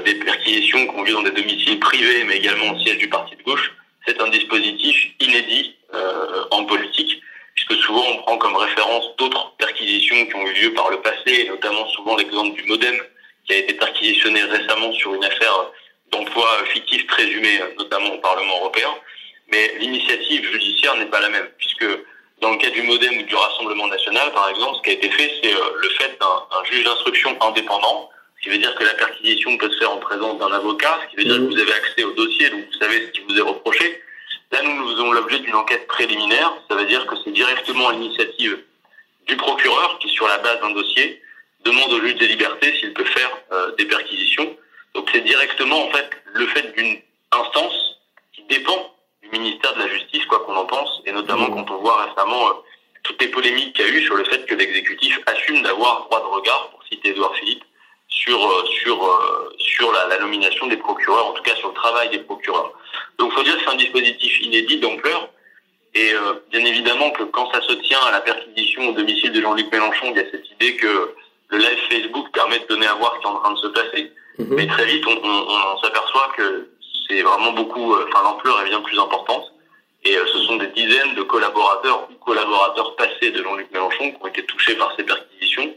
des 0.04 0.16
perquisitions 0.16 0.86
qui 0.86 0.96
ont 0.98 1.04
lieu 1.04 1.14
dans 1.14 1.22
des 1.22 1.32
domiciles 1.32 1.80
privés, 1.80 2.26
mais 2.26 2.38
également 2.38 2.74
au 2.74 2.80
siège 2.80 2.98
du 2.98 3.08
parti 3.08 3.38
de 3.38 3.44
gauche, 3.44 3.72
c'est 4.08 4.22
un 4.22 4.30
dispositif 4.30 5.14
inédit 5.20 5.76
euh, 5.94 6.46
en 6.52 6.66
politique, 6.66 7.22
puisque 7.58 7.82
souvent 7.84 8.06
on 8.08 8.18
prend 8.18 8.38
comme 8.38 8.56
référence 8.56 9.16
d'autres 9.18 9.52
perquisitions 9.58 10.26
qui 10.28 10.36
ont 10.36 10.48
eu 10.48 10.54
lieu 10.54 10.74
par 10.74 10.90
le 10.92 11.02
passé, 11.02 11.42
et 11.42 11.50
notamment 11.50 11.88
souvent 11.90 12.16
l'exemple 12.16 12.56
du 12.56 12.64
Modem, 12.68 12.96
qui 13.46 13.54
a 13.54 13.58
été 13.58 13.74
perquisitionné 13.74 14.44
récemment 14.44 14.94
sur 14.94 15.16
une 15.16 15.26
affaire 15.26 15.72
d'emploi 16.12 16.48
fictif 16.72 17.08
présumé, 17.08 17.60
notamment 17.78 18.14
au 18.14 18.20
Parlement 18.20 18.60
européen. 18.60 18.94
Mais 19.52 19.74
l'initiative 19.80 20.46
judiciaire 20.52 20.96
n'est 20.98 21.08
pas 21.08 21.20
la 21.20 21.30
même, 21.30 21.48
puisque 21.58 21.86
dans 22.42 22.52
le 22.52 22.58
cas 22.58 22.70
du 22.70 22.84
Modem 22.84 23.18
ou 23.18 23.24
du 23.24 23.36
Rassemblement 23.36 23.88
national, 23.88 24.32
par 24.34 24.50
exemple, 24.50 24.78
ce 24.78 24.82
qui 24.84 24.90
a 24.92 24.94
été 24.94 25.10
fait, 25.10 25.32
c'est 25.42 25.54
euh, 25.54 25.72
le 25.78 25.90
fait 25.90 26.18
d'un 26.20 26.64
juge 26.66 26.84
d'instruction 26.84 27.36
indépendant, 27.42 28.10
ce 28.38 28.44
qui 28.44 28.50
veut 28.50 28.60
dire 28.60 28.76
que 28.76 28.84
la 28.84 28.94
perquisition 28.94 29.58
peut 29.58 29.72
se 29.72 29.80
faire 29.80 29.92
en 29.92 29.98
présence 29.98 30.38
d'un 30.38 30.52
avocat, 30.52 31.00
ce 31.04 31.10
qui 31.10 31.16
veut 31.18 31.24
dire 31.24 31.38
que 31.38 31.54
vous 31.56 31.60
avez 31.60 31.74
accès 31.74 32.04
au 32.04 32.12
dossier, 32.12 32.50
donc 32.52 32.66
vous 32.72 32.80
savez 32.80 33.08
ce 33.08 33.12
qui 33.12 33.22
vous 33.22 33.36
est 33.36 33.42
reproché. 33.42 34.02
Là, 34.52 34.62
nous, 34.64 34.76
nous 34.76 34.90
faisons 34.92 35.12
l'objet 35.12 35.40
d'une 35.40 35.56
enquête 35.56 35.88
préliminaire, 35.88 36.54
ça 36.70 36.76
veut 36.76 36.86
dire 36.86 37.06
que 37.08 37.16
c'est 37.24 37.32
directement 37.32 37.90
à 37.90 37.94
l'initiative 37.94 38.64
du 39.28 39.36
procureur 39.36 40.00
qui, 40.00 40.10
sur 40.10 40.28
la 40.28 40.38
base 40.38 40.62
d'un 40.62 40.72
dossier, 40.72 41.22
demande 41.66 41.92
au 41.92 42.02
juge 42.02 42.16
des 42.16 42.28
libertés 42.28 42.74
s'il 42.80 42.94
peut 42.94 43.04
faire 43.04 43.38
euh, 43.52 43.76
des 43.76 43.86
perquisitions. 43.86 44.56
Donc 44.94 45.10
c'est 45.14 45.22
directement 45.22 45.88
en 45.88 45.92
fait 45.92 46.10
le 46.34 46.48
fait 46.48 46.74
d'une 46.78 46.98
instance 47.32 48.00
qui 48.34 48.44
dépend 48.44 48.94
du 49.22 49.30
ministère 49.30 49.74
de 49.76 49.80
la 49.80 49.88
Justice, 49.90 50.26
quoi 50.26 50.40
qu'on 50.46 50.56
en 50.56 50.66
pense, 50.66 51.02
et 51.06 51.12
notamment 51.12 51.48
quand 51.48 51.70
on 51.70 51.78
voit 51.80 52.06
récemment 52.06 52.50
euh, 52.50 52.54
toutes 53.04 53.22
les 53.22 53.28
polémiques 53.28 53.76
qu'il 53.76 53.86
y 53.86 53.90
a 53.90 53.92
eu 53.92 54.04
sur 54.04 54.16
le 54.16 54.24
fait 54.24 54.46
que 54.46 54.56
l'exécutif 54.56 55.20
assume 55.26 55.62
d'avoir 55.62 56.06
droit 56.06 56.22
de 56.22 56.28
regard, 56.28 56.70
pour 56.70 56.84
citer 56.86 57.10
Edouard 57.10 57.36
Philippe, 57.36 57.64
sur 58.22 58.40
euh, 58.52 58.66
sur 58.82 58.98
euh, 59.06 59.50
sur 59.58 59.92
la, 59.92 60.08
la 60.08 60.18
nomination 60.20 60.66
des 60.68 60.78
procureurs, 60.78 61.28
en 61.28 61.34
tout 61.34 61.44
cas 61.44 61.56
sur 61.56 61.70
le 61.70 61.74
travail 61.84 62.10
des 62.10 62.20
procureurs. 62.20 62.72
Donc 63.20 63.32
faut 63.34 63.44
dire 63.44 63.56
que 63.58 63.64
c'est 63.64 63.70
un 63.78 63.84
dispositif 63.86 64.34
inédit 64.42 64.78
d'ampleur. 64.80 65.30
Et 65.96 66.14
euh, 66.14 66.34
bien 66.52 66.64
évidemment 66.72 67.10
que 67.12 67.24
quand 67.24 67.48
ça 67.54 67.62
se 67.62 67.74
tient 67.88 68.00
à 68.10 68.12
la 68.12 68.22
perquisition 68.22 68.90
au 68.90 68.92
domicile 68.94 69.32
de 69.32 69.42
Jean-Luc 69.42 69.72
Mélenchon, 69.72 70.08
il 70.12 70.18
y 70.18 70.20
a 70.20 70.30
cette 70.32 70.50
idée 70.52 70.76
que 70.76 70.94
le 71.50 71.58
live 71.58 71.80
Facebook 71.90 72.28
permet 72.34 72.60
de 72.60 72.68
donner 72.68 72.86
à 72.88 72.94
voir 72.96 73.14
ce 73.16 73.20
qui 73.20 73.26
est 73.26 73.30
en 73.36 73.40
train 73.40 73.54
de 73.54 73.58
se 73.60 73.68
passer. 73.80 74.12
Mais 74.58 74.68
très 74.68 74.86
vite, 74.86 75.04
on, 75.08 75.18
on- 75.32 75.48
on 75.76 75.78
s'aperçoit 75.82 76.30
que 76.38 76.70
c'est 77.08 77.22
vraiment 77.24 77.52
beaucoup, 77.54 77.88
euh, 77.96 78.06
enfin 78.10 78.22
l'ampleur 78.24 78.62
est 78.62 78.70
bien 78.70 78.82
plus 78.82 79.00
importante. 79.00 79.46
Et 80.04 80.16
euh, 80.16 80.26
ce 80.34 80.40
sont 80.44 80.58
des 80.58 80.68
dizaines 80.68 81.16
de 81.16 81.24
collaborateurs 81.24 82.08
ou 82.12 82.14
collaborateurs 82.24 82.96
passés 82.96 83.32
de 83.32 83.42
Jean-Luc 83.44 83.72
Mélenchon 83.72 84.12
qui 84.12 84.18
ont 84.22 84.28
été 84.28 84.44
touchés 84.46 84.76
par 84.76 84.94
ces 84.96 85.04
perquisitions. 85.04 85.74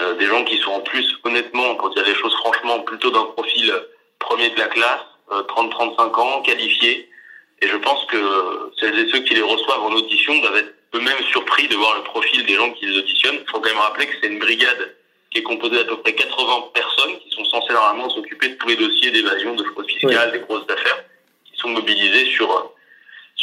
Euh, 0.00 0.14
des 0.14 0.26
gens 0.26 0.44
qui 0.44 0.56
sont 0.58 0.70
en 0.70 0.80
plus, 0.80 1.06
honnêtement, 1.24 1.74
pour 1.74 1.90
dire 1.90 2.04
les 2.06 2.14
choses 2.14 2.34
franchement, 2.36 2.80
plutôt 2.80 3.10
d'un 3.10 3.24
profil 3.24 3.72
premier 4.18 4.48
de 4.48 4.58
la 4.58 4.68
classe, 4.68 5.04
euh, 5.32 5.42
30-35 5.42 6.18
ans, 6.18 6.42
qualifiés. 6.42 7.08
Et 7.60 7.68
je 7.68 7.76
pense 7.76 8.06
que 8.06 8.72
celles 8.78 8.98
et 8.98 9.10
ceux 9.10 9.20
qui 9.20 9.34
les 9.34 9.42
reçoivent 9.42 9.82
en 9.82 9.92
audition 9.92 10.38
doivent 10.40 10.56
être 10.56 10.74
eux-mêmes 10.94 11.22
surpris 11.30 11.68
de 11.68 11.76
voir 11.76 11.98
le 11.98 12.04
profil 12.04 12.46
des 12.46 12.54
gens 12.54 12.70
qui 12.72 12.86
les 12.86 12.98
auditionnent. 12.98 13.38
Il 13.40 13.50
faut 13.50 13.60
quand 13.60 13.68
même 13.68 13.78
rappeler 13.78 14.06
que 14.06 14.14
c'est 14.20 14.28
une 14.28 14.38
brigade 14.38 14.96
qui 15.30 15.38
est 15.38 15.42
composée 15.42 15.76
d'à 15.76 15.84
peu 15.84 15.98
près 15.98 16.14
80 16.14 16.70
personnes 16.72 17.18
qui 17.18 17.30
sont 17.30 17.44
censées 17.44 17.72
normalement 17.72 18.08
s'occuper 18.08 18.48
de 18.48 18.54
tous 18.54 18.68
les 18.68 18.76
dossiers 18.76 19.10
d'évasion, 19.10 19.54
de 19.54 19.64
fraude 19.64 19.88
fiscale, 19.88 20.32
des 20.32 20.40
grosses 20.40 20.68
affaires, 20.68 21.04
qui 21.44 21.60
sont 21.60 21.68
mobilisés 21.68 22.24
sur 22.32 22.50
euh, 22.50 22.62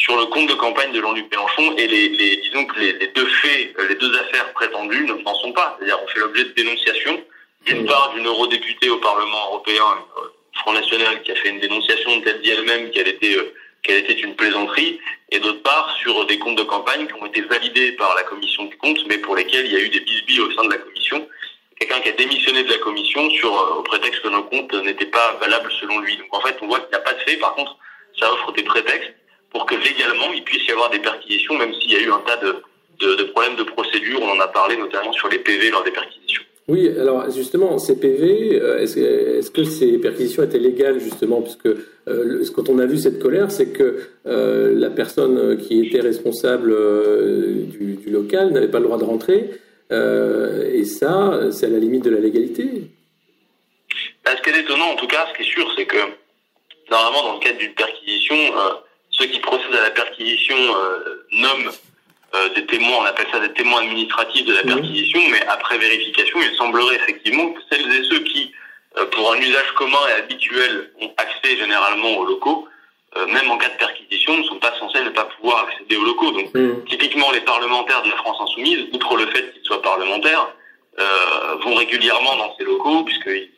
sur 0.03 0.15
le 0.15 0.25
compte 0.27 0.47
de 0.47 0.53
campagne 0.53 0.91
de 0.91 1.01
Jean-Luc 1.01 1.25
Mélenchon 1.31 1.75
et 1.77 1.87
les, 1.87 2.09
les 2.09 2.37
disons 2.37 2.65
que 2.65 2.79
les, 2.79 2.93
les 2.93 3.07
deux 3.07 3.25
faits, 3.41 3.75
les 3.89 3.95
deux 3.95 4.13
affaires 4.23 4.53
prétendues 4.53 5.05
ne- 5.05 5.21
n'en 5.25 5.35
sont 5.43 5.51
pas. 5.51 5.75
C'est-à-dire 5.77 5.99
on 6.03 6.07
fait 6.07 6.19
l'objet 6.19 6.43
de 6.45 6.53
dénonciations, 6.59 7.17
d'une 7.65 7.85
part 7.85 8.11
d'une 8.13 8.27
eurodéputée 8.27 8.89
au 8.89 8.97
Parlement 8.97 9.43
européen, 9.49 9.83
euh, 10.17 10.27
Front 10.59 10.73
National, 10.73 11.21
qui 11.23 11.31
a 11.31 11.35
fait 11.35 11.49
une 11.49 11.59
dénonciation 11.59 12.09
dont 12.15 12.23
elle 12.25 12.41
dit 12.41 12.51
elle-même 12.51 12.91
qu'elle 12.91 13.07
était 13.07 13.35
euh, 13.37 13.53
qu'elle 13.83 13.97
était 14.03 14.19
une 14.27 14.35
plaisanterie, 14.35 14.99
et 15.31 15.39
d'autre 15.39 15.63
part 15.63 15.95
sur 16.01 16.25
des 16.25 16.39
comptes 16.39 16.57
de 16.57 16.63
campagne 16.63 17.07
qui 17.07 17.13
ont 17.13 17.25
été 17.25 17.41
validés 17.41 17.91
par 17.93 18.15
la 18.15 18.23
commission 18.23 18.65
du 18.65 18.77
compte, 18.77 18.99
mais 19.07 19.17
pour 19.19 19.35
lesquels 19.35 19.65
il 19.65 19.73
y 19.73 19.77
a 19.77 19.79
eu 19.79 19.89
des 19.89 19.99
bisbilles 20.01 20.41
au 20.41 20.51
sein 20.51 20.63
de 20.65 20.71
la 20.71 20.77
commission. 20.77 21.27
Quelqu'un 21.79 21.99
qui 22.01 22.09
a 22.09 22.11
démissionné 22.13 22.63
de 22.63 22.71
la 22.71 22.79
commission 22.79 23.29
sur 23.31 23.51
euh, 23.51 23.79
au 23.79 23.83
prétexte 23.83 24.21
que 24.21 24.29
nos 24.29 24.43
comptes 24.43 24.73
n'étaient 24.73 25.05
pas 25.19 25.37
valables 25.41 25.71
selon 25.79 25.99
lui. 25.99 26.17
Donc 26.17 26.27
en 26.31 26.41
fait, 26.41 26.55
on 26.61 26.67
voit 26.67 26.79
qu'il 26.81 26.89
n'y 26.89 26.95
a 26.95 26.99
pas 27.09 27.13
de 27.13 27.19
fait. 27.19 27.37
Par 27.37 27.53
contre, 27.55 27.77
ça 28.19 28.31
offre 28.33 28.51
des 28.53 28.63
prétextes 28.63 29.13
pour 29.51 29.65
que 29.65 29.75
légalement 29.75 30.31
il 30.33 30.43
puisse 30.43 30.67
y 30.67 30.71
avoir 30.71 30.89
des 30.89 30.99
perquisitions, 30.99 31.57
même 31.57 31.73
s'il 31.73 31.91
y 31.91 31.95
a 31.95 32.01
eu 32.01 32.11
un 32.11 32.21
tas 32.25 32.37
de, 32.37 32.55
de, 32.99 33.15
de 33.15 33.23
problèmes 33.23 33.55
de 33.55 33.63
procédure. 33.63 34.19
On 34.21 34.31
en 34.31 34.39
a 34.39 34.47
parlé 34.47 34.77
notamment 34.77 35.13
sur 35.13 35.27
les 35.29 35.39
PV 35.39 35.69
lors 35.71 35.83
des 35.83 35.91
perquisitions. 35.91 36.43
Oui, 36.67 36.89
alors 36.99 37.31
justement, 37.31 37.77
ces 37.77 37.97
PV, 37.97 38.59
euh, 38.61 38.79
est-ce 38.79 39.49
que 39.51 39.63
ces 39.63 39.97
perquisitions 39.99 40.43
étaient 40.43 40.59
légales 40.59 40.99
justement? 40.99 41.41
Puisque 41.41 41.67
euh, 41.67 42.43
quand 42.53 42.67
on 42.67 42.79
a 42.79 42.85
vu 42.85 42.97
cette 42.97 43.21
colère, 43.21 43.51
c'est 43.51 43.71
que 43.71 44.09
euh, 44.25 44.73
la 44.77 44.89
personne 44.89 45.57
qui 45.57 45.85
était 45.85 46.01
responsable 46.01 46.73
euh, 46.73 47.63
du, 47.67 47.95
du 47.95 48.09
local 48.09 48.51
n'avait 48.51 48.67
pas 48.67 48.79
le 48.79 48.85
droit 48.85 48.97
de 48.97 49.05
rentrer. 49.05 49.49
Et 49.89 50.83
ça, 50.83 51.49
c'est 51.51 51.67
à 51.67 51.69
la 51.69 51.79
limite 51.79 52.03
de 52.03 52.09
la 52.09 52.19
légalité. 52.19 52.91
Bah, 54.25 54.31
ce 54.35 54.41
qui 54.41 54.49
est 54.49 54.59
étonnant, 54.59 54.91
en 54.91 54.95
tout 54.97 55.07
cas, 55.07 55.27
ce 55.31 55.37
qui 55.37 55.47
est 55.47 55.53
sûr, 55.53 55.65
c'est 55.77 55.85
que 55.85 55.95
normalement, 56.91 57.23
dans 57.23 57.33
le 57.35 57.39
cadre 57.39 57.57
d'une 57.57 57.73
perquisition, 57.73 58.35
ceux 59.17 59.25
qui 59.25 59.39
procèdent 59.39 59.75
à 59.75 59.83
la 59.83 59.91
perquisition 59.91 60.55
euh, 60.57 61.25
nomment 61.31 61.71
euh, 62.35 62.49
des 62.55 62.65
témoins, 62.65 62.97
on 62.99 63.05
appelle 63.05 63.27
ça 63.31 63.39
des 63.39 63.53
témoins 63.53 63.81
administratifs 63.81 64.45
de 64.45 64.53
la 64.53 64.63
perquisition, 64.63 65.21
mais 65.31 65.45
après 65.47 65.77
vérification, 65.77 66.39
il 66.41 66.55
semblerait 66.57 66.95
effectivement 66.95 67.51
que 67.53 67.61
celles 67.71 67.91
et 67.91 68.03
ceux 68.03 68.19
qui, 68.19 68.51
euh, 68.97 69.05
pour 69.05 69.31
un 69.33 69.37
usage 69.37 69.71
commun 69.75 69.99
et 70.09 70.19
habituel, 70.19 70.91
ont 71.01 71.11
accès 71.17 71.57
généralement 71.57 72.17
aux 72.17 72.25
locaux, 72.25 72.67
euh, 73.15 73.25
même 73.27 73.49
en 73.49 73.57
cas 73.57 73.69
de 73.69 73.77
perquisition, 73.77 74.37
ne 74.37 74.43
sont 74.43 74.59
pas 74.59 74.73
censés 74.77 75.01
ne 75.03 75.09
pas 75.09 75.25
pouvoir 75.25 75.67
accéder 75.67 75.95
aux 75.95 76.03
locaux. 76.03 76.31
Donc, 76.31 76.85
typiquement, 76.87 77.31
les 77.31 77.41
parlementaires 77.41 78.03
de 78.03 78.09
la 78.09 78.17
France 78.17 78.37
Insoumise, 78.41 78.85
outre 78.91 79.15
le 79.15 79.27
fait 79.27 79.53
qu'ils 79.53 79.63
soient 79.63 79.81
parlementaires, 79.81 80.47
euh, 80.99 81.55
vont 81.63 81.75
régulièrement 81.75 82.35
dans 82.35 82.55
ces 82.57 82.65
locaux, 82.65 83.03
puisqu'ils 83.03 83.49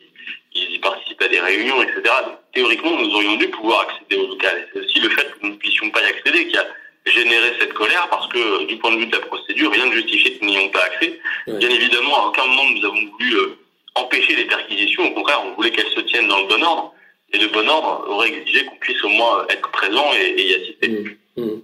ils 0.52 0.74
y 0.74 0.78
participent 0.78 1.22
à 1.22 1.28
des 1.28 1.40
réunions, 1.40 1.82
etc. 1.82 2.02
Donc, 2.24 2.38
théoriquement, 2.52 2.96
nous 2.96 3.14
aurions 3.14 3.36
dû 3.36 3.48
pouvoir 3.48 3.88
accéder 3.88 4.16
au 4.22 4.28
local. 4.28 4.68
C'est 4.72 4.80
aussi 4.80 5.00
le 5.00 5.08
fait 5.10 5.24
que 5.24 5.38
nous 5.42 5.50
ne 5.50 5.56
puissions 5.56 5.90
pas 5.90 6.02
y 6.02 6.06
accéder 6.06 6.46
qui 6.48 6.56
a 6.56 6.66
généré 7.06 7.52
cette 7.58 7.72
colère, 7.72 8.08
parce 8.10 8.28
que 8.28 8.38
euh, 8.38 8.66
du 8.66 8.76
point 8.76 8.92
de 8.92 8.98
vue 8.98 9.06
de 9.06 9.16
la 9.16 9.22
procédure, 9.22 9.72
rien 9.72 9.86
ne 9.86 9.92
justifiait 9.92 10.32
que 10.32 10.44
nous 10.44 10.50
n'y 10.50 10.56
ayons 10.56 10.68
pas 10.70 10.84
accès. 10.84 11.18
Bien 11.46 11.70
évidemment, 11.70 12.24
à 12.24 12.28
aucun 12.28 12.46
moment 12.46 12.70
nous 12.70 12.84
avons 12.84 13.06
voulu 13.12 13.34
euh, 13.34 13.58
empêcher 13.94 14.36
les 14.36 14.44
perquisitions, 14.44 15.06
au 15.06 15.12
contraire, 15.12 15.42
on 15.44 15.54
voulait 15.54 15.70
qu'elles 15.70 15.90
se 15.90 16.00
tiennent 16.00 16.28
dans 16.28 16.40
le 16.40 16.46
bon 16.46 16.62
ordre, 16.62 16.94
et 17.32 17.38
le 17.38 17.46
bon 17.48 17.68
ordre 17.68 18.06
aurait 18.08 18.28
exigé 18.28 18.64
qu'on 18.66 18.76
puisse 18.76 19.02
au 19.04 19.08
moins 19.08 19.46
être 19.48 19.70
présent 19.70 20.12
et, 20.14 20.26
et 20.26 20.50
y 20.50 20.54
assister. 20.54 21.18
Hmm. 21.36 21.60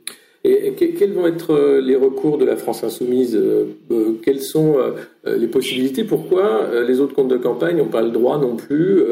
Quels 0.77 1.13
vont 1.13 1.27
être 1.27 1.55
euh, 1.55 1.81
les 1.81 1.97
recours 1.97 2.39
de 2.39 2.45
la 2.45 2.57
France 2.57 2.85
insoumise 2.85 3.35
euh, 3.35 3.77
euh, 3.91 4.21
Quelles 4.25 4.43
sont 4.43 4.77
les 5.25 5.49
possibilités? 5.49 6.05
Pourquoi 6.05 6.69
les 6.87 7.01
autres 7.01 7.15
comptes 7.15 7.29
de 7.29 7.37
campagne 7.37 7.79
n'ont 7.79 7.89
pas 7.89 8.03
le 8.03 8.11
droit 8.11 8.39
non 8.39 8.55
plus 8.55 9.03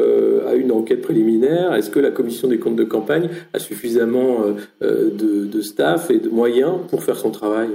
à 0.47 0.53
une 0.53 0.71
enquête 0.71 1.01
préliminaire? 1.01 1.73
Est-ce 1.73 1.89
que 1.89 1.99
la 1.99 2.11
commission 2.11 2.47
des 2.47 2.57
comptes 2.57 2.77
de 2.77 2.85
campagne 2.85 3.29
a 3.53 3.59
suffisamment 3.59 4.45
de, 4.81 5.61
staff 5.61 6.09
et 6.09 6.19
de 6.19 6.29
moyens 6.29 6.75
pour 6.89 7.03
faire 7.03 7.17
son 7.17 7.31
travail? 7.31 7.69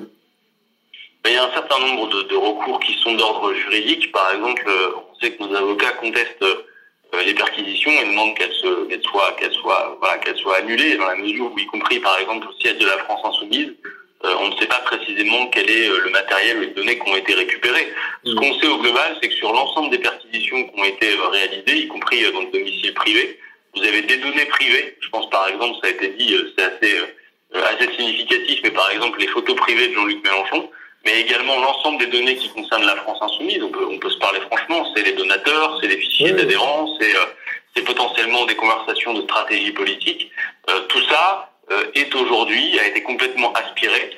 Il 1.27 1.35
y 1.35 1.37
a 1.37 1.45
un 1.45 1.53
certain 1.53 1.79
nombre 1.81 2.09
de, 2.09 2.37
recours 2.37 2.81
qui 2.81 2.95
sont 2.95 3.15
d'ordre 3.15 3.53
juridique. 3.53 4.11
Par 4.11 4.33
exemple, 4.35 4.67
on 4.97 5.21
sait 5.21 5.33
que 5.33 5.43
nos 5.43 5.55
avocats 5.55 5.93
contestent 6.01 6.45
les 7.25 7.35
perquisitions 7.35 7.91
et 7.91 8.05
demandent 8.07 8.37
qu'elles 8.37 8.53
se- 8.53 8.87
qu'elles 8.89 9.03
soient, 9.03 9.33
qu'elles 9.39 9.53
soient, 9.55 9.97
voilà, 10.01 10.19
qu'elles 10.19 10.39
soient 10.39 10.57
annulées 10.59 10.97
dans 10.97 11.07
la 11.07 11.17
mesure 11.17 11.51
où, 11.53 11.59
y 11.59 11.67
compris 11.67 11.99
par 12.01 12.19
exemple 12.19 12.47
au 12.49 12.53
siège 12.61 12.79
de 12.79 12.87
la 12.87 12.99
France 12.99 13.21
Insoumise, 13.25 13.73
euh, 14.25 14.35
on 14.41 14.49
ne 14.49 14.57
sait 14.57 14.67
pas 14.67 14.81
précisément 14.85 15.47
quel 15.49 15.69
est 15.71 15.89
euh, 15.89 16.01
le 16.05 16.11
matériel 16.11 16.59
ou 16.59 16.61
les 16.61 16.67
données 16.69 16.99
qui 16.99 17.09
ont 17.11 17.17
été 17.17 17.33
récupérées. 17.35 17.89
Ce 18.25 18.35
qu'on 18.35 18.53
sait 18.61 18.67
au 18.69 18.79
global, 18.79 19.17
c'est 19.21 19.29
que 19.29 19.35
sur 19.35 19.53
l'ensemble 19.53 19.91
des 19.91 19.99
perquisitions 19.99 20.63
qui 20.65 20.81
ont 20.81 20.85
été 20.85 21.09
euh, 21.13 21.29
réalisées, 21.29 21.79
y 21.85 21.89
compris 21.89 22.25
euh, 22.25 22.33
dans 22.33 22.43
le 22.43 22.51
domicile 22.53 22.93
privé, 22.95 23.39
vous 23.75 23.83
avez 23.83 24.03
des 24.03 24.19
données 24.19 24.45
privées. 24.47 24.97
Je 25.01 25.09
pense 25.09 25.29
par 25.31 25.49
exemple, 25.49 25.79
ça 25.83 25.89
a 25.89 25.91
été 25.91 26.09
dit, 26.19 26.35
euh, 26.35 26.53
c'est 26.57 26.65
assez, 26.65 26.99
euh, 27.55 27.63
assez 27.65 27.91
significatif, 27.97 28.61
mais 28.63 28.71
par 28.73 28.91
exemple 28.91 29.19
les 29.21 29.29
photos 29.29 29.57
privées 29.57 29.89
de 29.89 29.95
Jean-Luc 29.95 30.23
Mélenchon, 30.23 30.71
mais 31.05 31.21
également 31.21 31.59
l'ensemble 31.61 31.99
des 31.99 32.07
données 32.07 32.37
qui 32.37 32.49
concernent 32.51 32.85
la 32.85 32.97
France 32.97 33.19
insoumise. 33.21 33.63
On 33.63 33.71
peut, 33.71 33.87
on 33.91 33.99
peut 33.99 34.11
se 34.11 34.19
parler 34.19 34.41
franchement, 34.43 34.87
c'est 34.95 35.03
les 35.03 35.13
donateurs, 35.13 35.79
c'est 35.81 35.89
les 35.89 35.99
fichiers 35.99 36.33
d'adhérents, 36.33 36.89
c'est 37.01 37.15
euh, 37.15 37.25
c'est 37.75 37.85
potentiellement 37.85 38.47
des 38.47 38.57
conversations 38.57 39.15
de 39.15 39.23
stratégie 39.23 39.71
politique. 39.71 40.29
tout 40.89 41.03
ça 41.09 41.53
est 41.95 42.13
aujourd'hui, 42.17 42.77
a 42.81 42.89
été 42.89 43.01
complètement 43.05 43.53
aspiré 43.53 44.11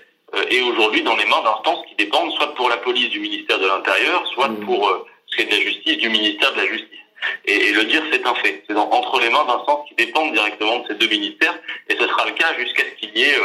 et 0.49 0.63
aujourd'hui 0.63 1.03
dans 1.03 1.15
les 1.17 1.27
mains 1.27 1.43
d'instances 1.43 1.85
qui 1.87 1.95
dépendent 1.97 2.33
soit 2.33 2.55
pour 2.55 2.71
la 2.71 2.79
police 2.79 3.11
du 3.11 3.21
ministère 3.21 3.59
de 3.59 3.67
l'Intérieur, 3.67 4.27
soit 4.29 4.49
mmh. 4.49 4.65
pour 4.65 5.07
ce 5.27 5.37
qui 5.37 5.43
est 5.43 5.45
de 5.45 5.51
la 5.51 5.61
justice 5.61 5.99
du 5.99 6.09
ministère 6.09 6.53
de 6.55 6.61
la 6.61 6.67
Justice. 6.67 7.03
Et, 7.45 7.73
le 7.73 7.85
dire, 7.85 8.03
c'est 8.11 8.27
un 8.27 8.35
fait. 8.37 8.65
C'est 8.69 8.77
entre 8.77 9.21
les 9.21 9.31
mains 9.31 9.45
d'instances 9.45 9.89
qui 9.89 9.95
dépendent 9.95 10.33
directement 10.33 10.81
de 10.81 10.89
ces 10.89 10.95
deux 10.95 11.09
ministères, 11.09 11.59
et 11.89 11.97
ce 11.97 12.07
sera 12.07 12.27
le 12.27 12.33
cas 12.33 12.55
jusqu'à 12.59 12.83
ce 12.83 13.01
qu'il 13.01 13.17
y 13.17 13.23
ait 13.23 13.37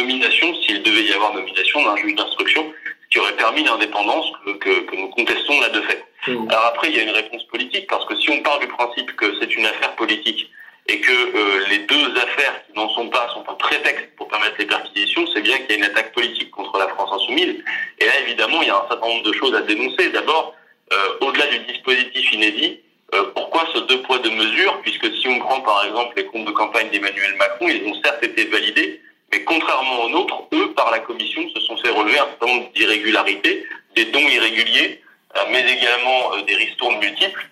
nomination, 0.00 0.54
s'il 0.62 0.82
devait 0.82 1.04
y 1.04 1.12
avoir 1.12 1.34
nomination 1.34 1.82
d'un 1.84 1.96
juge 1.96 2.14
d'instruction, 2.14 2.72
ce 3.04 3.08
qui 3.10 3.18
aurait 3.18 3.36
permis 3.36 3.64
l'indépendance 3.64 4.26
que, 4.44 4.50
que, 4.52 4.96
nous 4.96 5.08
contestons 5.10 5.60
là 5.60 5.68
de 5.70 5.80
fait. 5.82 6.04
Mmh. 6.26 6.48
Alors 6.50 6.66
après, 6.66 6.88
il 6.90 6.96
y 6.96 7.00
a 7.00 7.02
une 7.02 7.10
réponse 7.10 7.44
politique, 7.44 7.86
parce 7.88 8.04
que 8.06 8.16
si 8.16 8.30
on 8.30 8.42
part 8.42 8.58
du 8.58 8.66
principe 8.68 9.14
que 9.16 9.38
c'est 9.40 9.54
une 9.54 9.66
affaire 9.66 9.94
politique 9.96 10.50
et 10.88 11.00
que 11.00 11.12
euh, 11.12 11.66
les 11.70 11.78
deux 11.80 12.16
affaires 12.16 12.62
qui 12.66 12.78
n'en 12.78 12.88
sont 12.90 13.08
pas 13.08 13.28
sont 13.34 13.44
un 13.48 13.54
prétexte 13.54 14.08
pour 14.16 14.28
permettre 14.28 14.56
les 14.58 14.66
perquisitions, 14.66 15.26
c'est 15.34 15.42
bien 15.42 15.56
qu'il 15.58 15.70
y 15.70 15.72
a 15.74 15.76
une 15.76 15.84
attaque 15.84 16.12
politique 16.12 16.50
contre 16.50 16.78
la 16.78 16.88
France 16.88 17.10
insoumise. 17.12 17.62
Et 17.98 18.06
là, 18.06 18.20
évidemment, 18.22 18.62
il 18.62 18.68
y 18.68 18.70
a 18.70 18.76
un 18.76 18.88
certain 18.88 19.06
nombre 19.06 19.22
de 19.22 19.32
choses 19.32 19.54
à 19.54 19.60
dénoncer. 19.60 20.08
D'abord, 20.08 20.54
euh, 20.92 20.96
au-delà 21.20 21.46
du 21.48 21.58
dispositif 21.60 22.32
inédit, 22.32 22.80
euh, 23.14 23.24
pourquoi 23.34 23.66
ce 23.74 23.80
deux 23.80 24.00
poids 24.02 24.18
deux 24.18 24.30
mesures? 24.30 24.80
Puisque 24.82 25.14
si 25.16 25.28
on 25.28 25.38
prend 25.40 25.60
par 25.60 25.84
exemple 25.84 26.14
les 26.16 26.24
comptes 26.24 26.46
de 26.46 26.52
campagne 26.52 26.88
d'Emmanuel 26.90 27.34
Macron, 27.36 27.68
ils 27.68 27.86
ont 27.86 28.00
certes 28.02 28.24
été 28.24 28.44
validés, 28.46 29.00
mais 29.32 29.44
contrairement 29.44 30.04
aux 30.04 30.08
nôtres, 30.08 30.42
eux, 30.52 30.72
par 30.74 30.90
la 30.90 31.00
Commission, 31.00 31.42
se 31.54 31.60
sont 31.60 31.76
fait 31.78 31.90
relever 31.90 32.18
un 32.18 32.26
certain 32.26 32.46
nombre 32.46 32.72
d'irrégularités, 32.72 33.66
des 33.94 34.06
dons 34.06 34.20
irréguliers, 34.20 35.02
euh, 35.36 35.40
mais 35.50 35.60
également 35.60 36.34
euh, 36.34 36.42
des 36.42 36.54
ristournes 36.54 36.98
multiples. 36.98 37.46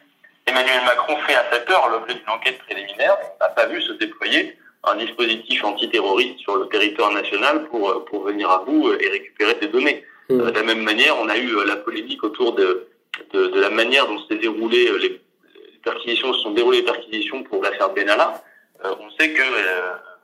Emmanuel 0.47 0.81
Macron 0.85 1.17
fait 1.27 1.35
à 1.35 1.45
cette 1.53 1.69
heure 1.69 1.89
l'objet 1.89 2.15
d'une 2.15 2.29
enquête 2.29 2.59
préliminaire. 2.59 3.17
On 3.21 3.45
n'a 3.45 3.51
pas 3.51 3.67
vu 3.67 3.83
se 3.83 3.93
déployer 3.95 4.57
un 4.85 4.97
dispositif 4.97 5.65
antiterroriste 5.65 6.39
sur 6.39 6.57
le 6.57 6.69
territoire 6.69 7.11
national 7.13 7.67
pour, 7.69 7.91
euh, 7.91 8.05
pour 8.07 8.25
venir 8.25 8.49
à 8.51 8.65
bout 8.65 8.93
et 8.95 9.09
récupérer 9.09 9.55
des 9.55 9.69
données. 9.69 10.05
Mmh. 10.29 10.39
de 10.39 10.51
la 10.51 10.63
même 10.65 10.83
manière, 10.83 11.17
on 11.21 11.29
a 11.29 11.37
eu 11.37 11.65
la 11.67 11.77
polémique 11.77 12.25
autour 12.25 12.53
de, 12.55 12.89
de, 13.33 13.47
de 13.47 13.61
la 13.61 13.71
manière 13.71 14.09
dont 14.09 14.19
s'est 14.27 14.39
déroulé 14.39 14.91
les, 14.99 15.09
les, 15.09 15.21
perquisitions, 15.85 16.33
se 16.33 16.41
sont 16.41 16.51
déroulées 16.51 16.79
les 16.79 16.85
perquisitions 16.85 17.45
pour 17.45 17.63
l'affaire 17.63 17.91
Benalla. 17.91 18.43
on 18.83 19.09
sait 19.11 19.31
que 19.31 19.43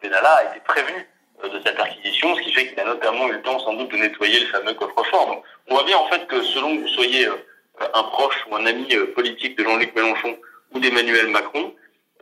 Benalla 0.03 0.29
a 0.29 0.45
été 0.51 0.61
prévenu 0.65 1.07
de 1.48 1.61
cette 1.64 1.76
perquisition, 1.76 2.35
ce 2.37 2.42
qui 2.42 2.52
fait 2.52 2.68
qu'il 2.68 2.81
a 2.81 2.85
notamment 2.85 3.28
eu 3.28 3.33
le 3.33 3.42
temps 3.42 3.59
sans 3.61 3.74
doute 3.74 3.90
de 3.90 3.96
nettoyer 3.96 4.40
le 4.40 4.46
fameux 4.46 4.74
coffre-fort. 4.74 5.26
Donc 5.26 5.44
on 5.68 5.74
voit 5.74 5.85
bien 5.85 5.96
en 5.96 6.09
fait 6.09 6.26
que 6.26 6.42
selon 6.42 6.76
que 6.76 6.83
vous 6.83 6.88
soyez 6.88 7.26
euh, 7.26 7.37
un 7.94 8.02
proche 8.05 8.37
ou 8.48 8.57
un 8.57 8.66
ami 8.66 8.87
euh, 8.94 9.12
politique 9.14 9.57
de 9.59 9.64
Jean-Luc 9.64 9.94
Mélenchon 9.94 10.37
ou 10.72 10.78
d'Emmanuel 10.78 11.28
Macron, 11.28 11.74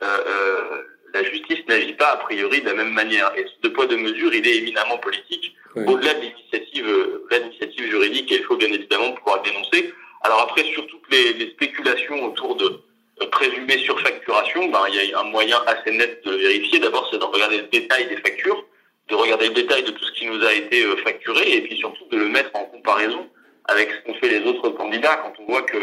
euh, 0.02 0.82
la 1.12 1.22
justice 1.24 1.58
n'agit 1.68 1.92
pas 1.94 2.12
a 2.12 2.16
priori 2.18 2.60
de 2.60 2.66
la 2.66 2.74
même 2.74 2.92
manière. 2.92 3.32
Et 3.36 3.46
ce 3.62 3.68
poids 3.68 3.86
de 3.86 3.96
mesure, 3.96 4.32
il 4.32 4.46
est 4.46 4.56
éminemment 4.58 4.98
politique, 4.98 5.54
au-delà 5.74 6.14
de 6.14 6.20
l'initiative 6.20 7.90
juridique, 7.90 8.30
et 8.32 8.36
il 8.36 8.44
faut 8.44 8.56
bien 8.56 8.68
évidemment 8.68 9.12
pouvoir 9.12 9.42
dénoncer. 9.42 9.92
Alors 10.22 10.40
après, 10.42 10.62
sur 10.64 10.86
toutes 10.86 11.10
les, 11.10 11.32
les 11.34 11.50
spéculations 11.50 12.24
autour 12.24 12.56
de 12.56 12.80
présumée 13.26 13.78
surfacturation, 13.78 14.68
ben, 14.68 14.82
il 14.88 15.10
y 15.10 15.12
a 15.12 15.20
un 15.20 15.24
moyen 15.24 15.58
assez 15.66 15.90
net 15.90 16.24
de 16.24 16.32
vérifier. 16.32 16.78
D'abord, 16.78 17.08
c'est 17.10 17.18
de 17.18 17.24
regarder 17.24 17.58
le 17.58 17.64
détail 17.64 18.08
des 18.08 18.16
factures 18.16 18.64
de 19.10 19.14
regarder 19.14 19.48
le 19.48 19.54
détail 19.54 19.82
de 19.82 19.90
tout 19.90 20.04
ce 20.04 20.12
qui 20.12 20.26
nous 20.26 20.42
a 20.44 20.52
été 20.52 20.84
euh, 20.84 20.96
facturé 20.98 21.56
et 21.56 21.60
puis 21.62 21.76
surtout 21.76 22.04
de 22.10 22.16
le 22.16 22.28
mettre 22.28 22.50
en 22.54 22.64
comparaison 22.64 23.28
avec 23.66 23.90
ce 23.90 23.98
qu'ont 24.04 24.18
fait 24.18 24.28
les 24.28 24.46
autres 24.46 24.70
candidats. 24.70 25.16
Quand 25.22 25.32
on 25.40 25.52
voit 25.52 25.62
que 25.62 25.78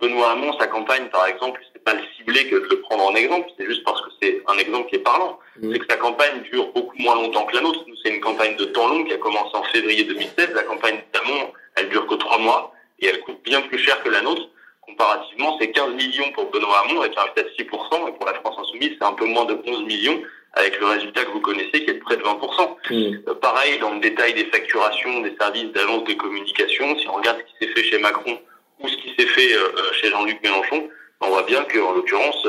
Benoît 0.00 0.32
Hamon, 0.32 0.56
sa 0.58 0.66
campagne, 0.66 1.08
par 1.08 1.26
exemple, 1.26 1.60
c'est 1.72 1.84
pas 1.84 1.94
le 1.94 2.00
cibler 2.16 2.48
que 2.48 2.56
de 2.56 2.68
le 2.70 2.80
prendre 2.80 3.04
en 3.04 3.14
exemple, 3.14 3.48
c'est 3.58 3.66
juste 3.66 3.84
parce 3.84 4.00
que 4.00 4.08
c'est 4.20 4.42
un 4.46 4.56
exemple 4.58 4.88
qui 4.88 4.96
est 4.96 5.00
parlant. 5.00 5.38
C'est 5.60 5.78
que 5.78 5.86
sa 5.88 5.96
campagne 5.96 6.40
dure 6.50 6.72
beaucoup 6.72 6.96
moins 6.98 7.14
longtemps 7.16 7.44
que 7.44 7.54
la 7.54 7.62
nôtre. 7.62 7.84
Nous, 7.86 7.96
c'est 8.02 8.14
une 8.14 8.20
campagne 8.20 8.56
de 8.56 8.64
temps 8.64 8.88
long 8.88 9.04
qui 9.04 9.12
a 9.12 9.18
commencé 9.18 9.54
en 9.54 9.62
février 9.64 10.04
2016. 10.04 10.52
La 10.54 10.62
campagne 10.62 11.02
d'Hamon, 11.12 11.52
elle 11.76 11.90
dure 11.90 12.06
que 12.06 12.14
trois 12.14 12.38
mois 12.38 12.72
et 12.98 13.06
elle 13.06 13.20
coûte 13.20 13.42
bien 13.44 13.60
plus 13.62 13.78
cher 13.78 14.02
que 14.02 14.08
la 14.08 14.22
nôtre. 14.22 14.48
Comparativement, 14.80 15.56
c'est 15.60 15.70
15 15.70 15.94
millions 15.94 16.32
pour 16.32 16.50
Benoît 16.50 16.84
Hamon 16.84 17.02
avec 17.02 17.16
un 17.16 17.42
de 17.42 17.48
6%, 17.48 18.08
et 18.08 18.12
pour 18.12 18.26
la 18.26 18.34
France 18.34 18.56
Insoumise, 18.58 18.96
c'est 18.98 19.06
un 19.06 19.12
peu 19.12 19.26
moins 19.26 19.44
de 19.44 19.58
11 19.66 19.84
millions 19.84 20.20
avec 20.54 20.80
le 20.80 20.86
résultat 20.86 21.24
que 21.24 21.32
vous 21.32 21.40
connaissez 21.40 21.84
qui 21.84 21.90
est 21.90 21.94
de 21.94 22.00
près 22.00 22.16
de 22.16 22.22
20%. 22.22 22.26
Mmh. 22.26 23.28
Euh, 23.28 23.34
pareil, 23.34 23.78
dans 23.80 23.94
le 23.94 24.00
détail 24.00 24.34
des 24.34 24.46
facturations 24.46 25.20
des 25.22 25.34
services 25.38 25.72
d'agence 25.72 26.04
de 26.04 26.14
communication, 26.14 26.98
si 26.98 27.08
on 27.08 27.14
regarde 27.14 27.38
ce 27.38 27.44
qui 27.44 27.66
s'est 27.66 27.74
fait 27.74 27.88
chez 27.88 27.98
Macron 27.98 28.38
ou 28.82 28.88
ce 28.88 28.96
qui 28.96 29.10
s'est 29.16 29.28
fait 29.28 29.54
euh, 29.54 29.58
euh, 29.58 29.92
chez 29.92 30.08
Jean-Luc 30.08 30.42
Mélenchon, 30.42 30.88
on 31.20 31.28
voit 31.28 31.44
bien 31.44 31.64
qu'en 31.64 31.94
l'occurrence, 31.94 32.46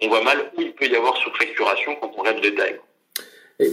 on 0.00 0.08
voit 0.08 0.22
mal 0.22 0.38
où 0.56 0.62
il 0.62 0.72
peut 0.72 0.86
y 0.86 0.96
avoir 0.96 1.16
surfacturation 1.16 1.96
quand 2.00 2.12
on 2.16 2.20
regarde 2.20 2.36
le 2.36 2.50
détail. 2.50 2.80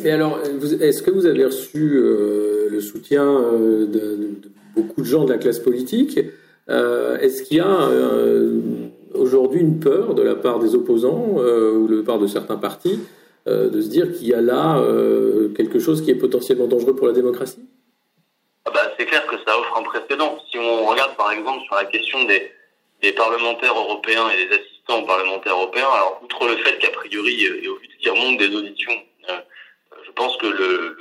mais 0.04 0.10
alors, 0.10 0.40
est-ce 0.82 1.04
que 1.04 1.12
vous 1.12 1.28
avez 1.28 1.46
reçu 1.46 1.80
le 1.80 2.80
soutien 2.82 3.26
de, 3.26 3.86
de, 3.86 4.52
beaucoup 4.76 5.02
de 5.02 5.06
gens 5.06 5.26
de 5.26 5.32
la 5.32 5.38
classe 5.38 5.60
politique? 5.60 6.20
Est-ce 6.68 7.44
qu'il 7.44 7.58
y 7.58 7.60
a 7.60 7.90
aujourd'hui 9.14 9.62
une 9.62 9.80
peur 9.80 10.16
de 10.16 10.24
la 10.24 10.34
part 10.34 10.58
des 10.58 10.74
opposants 10.74 11.36
ou 11.36 11.88
de 11.88 11.98
la 11.98 12.04
part 12.04 12.18
de 12.18 12.26
certains 12.26 12.58
partis 12.58 13.00
euh, 13.50 13.70
de 13.70 13.82
se 13.82 13.90
dire 13.90 14.14
qu'il 14.14 14.28
y 14.28 14.34
a 14.34 14.42
là 14.42 14.78
euh, 14.78 15.50
quelque 15.58 15.80
chose 15.80 16.04
qui 16.04 16.12
est 16.12 16.16
potentiellement 16.16 16.68
dangereux 16.68 16.96
pour 16.96 17.08
la 17.08 17.14
démocratie? 17.14 17.66
Ah 18.66 18.72
bah, 18.72 18.92
C'est 18.98 19.06
clair 19.06 19.26
que 19.26 19.36
ça 19.46 19.58
offre 19.58 19.76
un 19.78 19.82
précédent. 19.82 20.38
Si 20.52 20.60
on 20.60 20.86
regarde 20.86 21.16
par 21.16 21.32
exemple 21.32 21.64
sur 21.66 21.76
la 21.76 21.86
question 21.86 22.24
des, 22.26 22.52
des 23.02 23.12
parlementaires 23.14 23.76
européens 23.76 24.30
et 24.30 24.46
des 24.46 24.56
assistants 24.56 25.04
parlementaires 25.04 25.54
européens, 25.54 25.88
alors 25.92 26.22
outre 26.24 26.48
le 26.48 26.58
fait 26.58 26.78
qu'a 26.78 26.92
priori, 26.92 27.48
euh, 27.48 27.64
et 27.64 27.68
au 27.68 27.78
vu 27.78 27.88
de 27.88 27.94
ce 27.94 27.98
qui 27.98 28.10
remonte 28.10 28.38
des 28.38 28.56
auditions, 28.56 28.94
je 29.28 30.12
pense 30.12 30.38
que 30.38 30.48
le, 30.48 30.98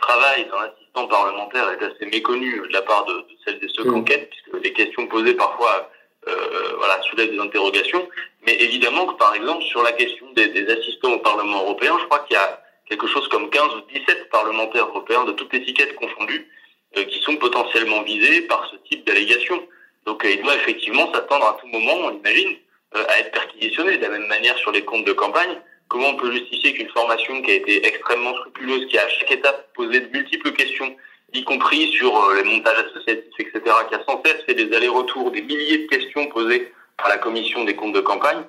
travail 0.00 0.46
d'un 0.46 0.72
assistant 0.72 1.06
parlementaire 1.06 1.70
est 1.70 1.84
assez 1.84 2.06
méconnu 2.06 2.60
de 2.68 2.72
la 2.72 2.82
part 2.82 3.04
de, 3.04 3.24
celles 3.44 3.62
et 3.62 3.68
ceux 3.68 3.84
mmh. 3.84 3.92
qu'enquête, 3.92 4.30
puisque 4.30 4.64
les 4.64 4.72
questions 4.72 5.06
posées 5.06 5.34
parfois 5.34 5.91
euh, 6.28 6.74
voilà, 6.76 7.00
soulève 7.02 7.30
des 7.30 7.38
interrogations. 7.38 8.08
Mais 8.46 8.54
évidemment 8.54 9.06
que, 9.06 9.14
par 9.14 9.34
exemple, 9.34 9.62
sur 9.64 9.82
la 9.82 9.92
question 9.92 10.26
des, 10.32 10.70
assistants 10.70 11.12
au 11.12 11.18
Parlement 11.18 11.62
européen, 11.62 11.96
je 12.00 12.04
crois 12.06 12.20
qu'il 12.20 12.34
y 12.34 12.40
a 12.40 12.62
quelque 12.88 13.06
chose 13.06 13.26
comme 13.28 13.50
15 13.50 13.74
ou 13.76 13.80
17 13.92 14.30
parlementaires 14.30 14.88
européens 14.88 15.24
de 15.24 15.32
toutes 15.32 15.54
étiquettes 15.54 15.94
confondues 15.96 16.48
euh, 16.96 17.04
qui 17.04 17.20
sont 17.22 17.36
potentiellement 17.36 18.02
visés 18.02 18.42
par 18.42 18.68
ce 18.70 18.76
type 18.88 19.06
d'allégation. 19.06 19.62
Donc, 20.06 20.24
euh, 20.24 20.30
il 20.30 20.42
doit 20.42 20.56
effectivement 20.56 21.12
s'attendre 21.12 21.46
à 21.46 21.58
tout 21.60 21.66
moment, 21.68 21.94
on 22.04 22.18
imagine, 22.18 22.56
euh, 22.96 23.04
à 23.08 23.20
être 23.20 23.32
perquisitionné. 23.32 23.96
De 23.96 24.02
la 24.02 24.10
même 24.10 24.26
manière 24.26 24.56
sur 24.58 24.72
les 24.72 24.84
comptes 24.84 25.06
de 25.06 25.12
campagne, 25.12 25.60
comment 25.88 26.08
on 26.10 26.16
peut 26.16 26.32
justifier 26.32 26.74
qu'une 26.74 26.88
formation 26.90 27.40
qui 27.42 27.50
a 27.52 27.54
été 27.54 27.86
extrêmement 27.86 28.34
scrupuleuse, 28.36 28.86
qui 28.86 28.98
a 28.98 29.04
à 29.04 29.08
chaque 29.08 29.30
étape 29.30 29.72
posé 29.74 30.00
de 30.00 30.08
multiples 30.10 30.52
questions, 30.52 30.94
y 31.32 31.44
compris 31.44 31.88
sur 31.92 32.14
euh, 32.14 32.36
les 32.36 32.44
montages 32.44 32.86
associatifs, 32.90 33.32
etc., 33.38 33.62
qui 33.88 33.94
a 33.94 34.04
sans 34.06 34.22
cesse 34.24 34.42
fait 34.44 34.54
des 34.54 34.74
allers-retours, 34.74 35.30
des 35.30 35.42
milliers 35.42 35.78
de 35.78 35.86
questions 35.86 36.26
posées 36.26 36.72
par 36.98 37.08
la 37.08 37.18
commission 37.18 37.64
des 37.64 37.74
comptes 37.74 37.94
de 37.94 38.00
campagne. 38.00 38.42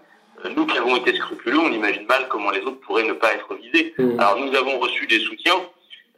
Euh, 0.45 0.49
nous 0.55 0.65
qui 0.65 0.77
avons 0.77 0.95
été 0.97 1.15
scrupuleux, 1.15 1.59
on 1.59 1.71
imagine 1.71 2.05
mal 2.05 2.27
comment 2.29 2.51
les 2.51 2.61
autres 2.61 2.79
pourraient 2.81 3.03
ne 3.03 3.13
pas 3.13 3.33
être 3.33 3.53
visés. 3.55 3.93
Mmh. 3.97 4.19
Alors 4.19 4.37
nous 4.37 4.53
avons 4.55 4.79
reçu 4.79 5.07
des 5.07 5.19
soutiens, 5.19 5.61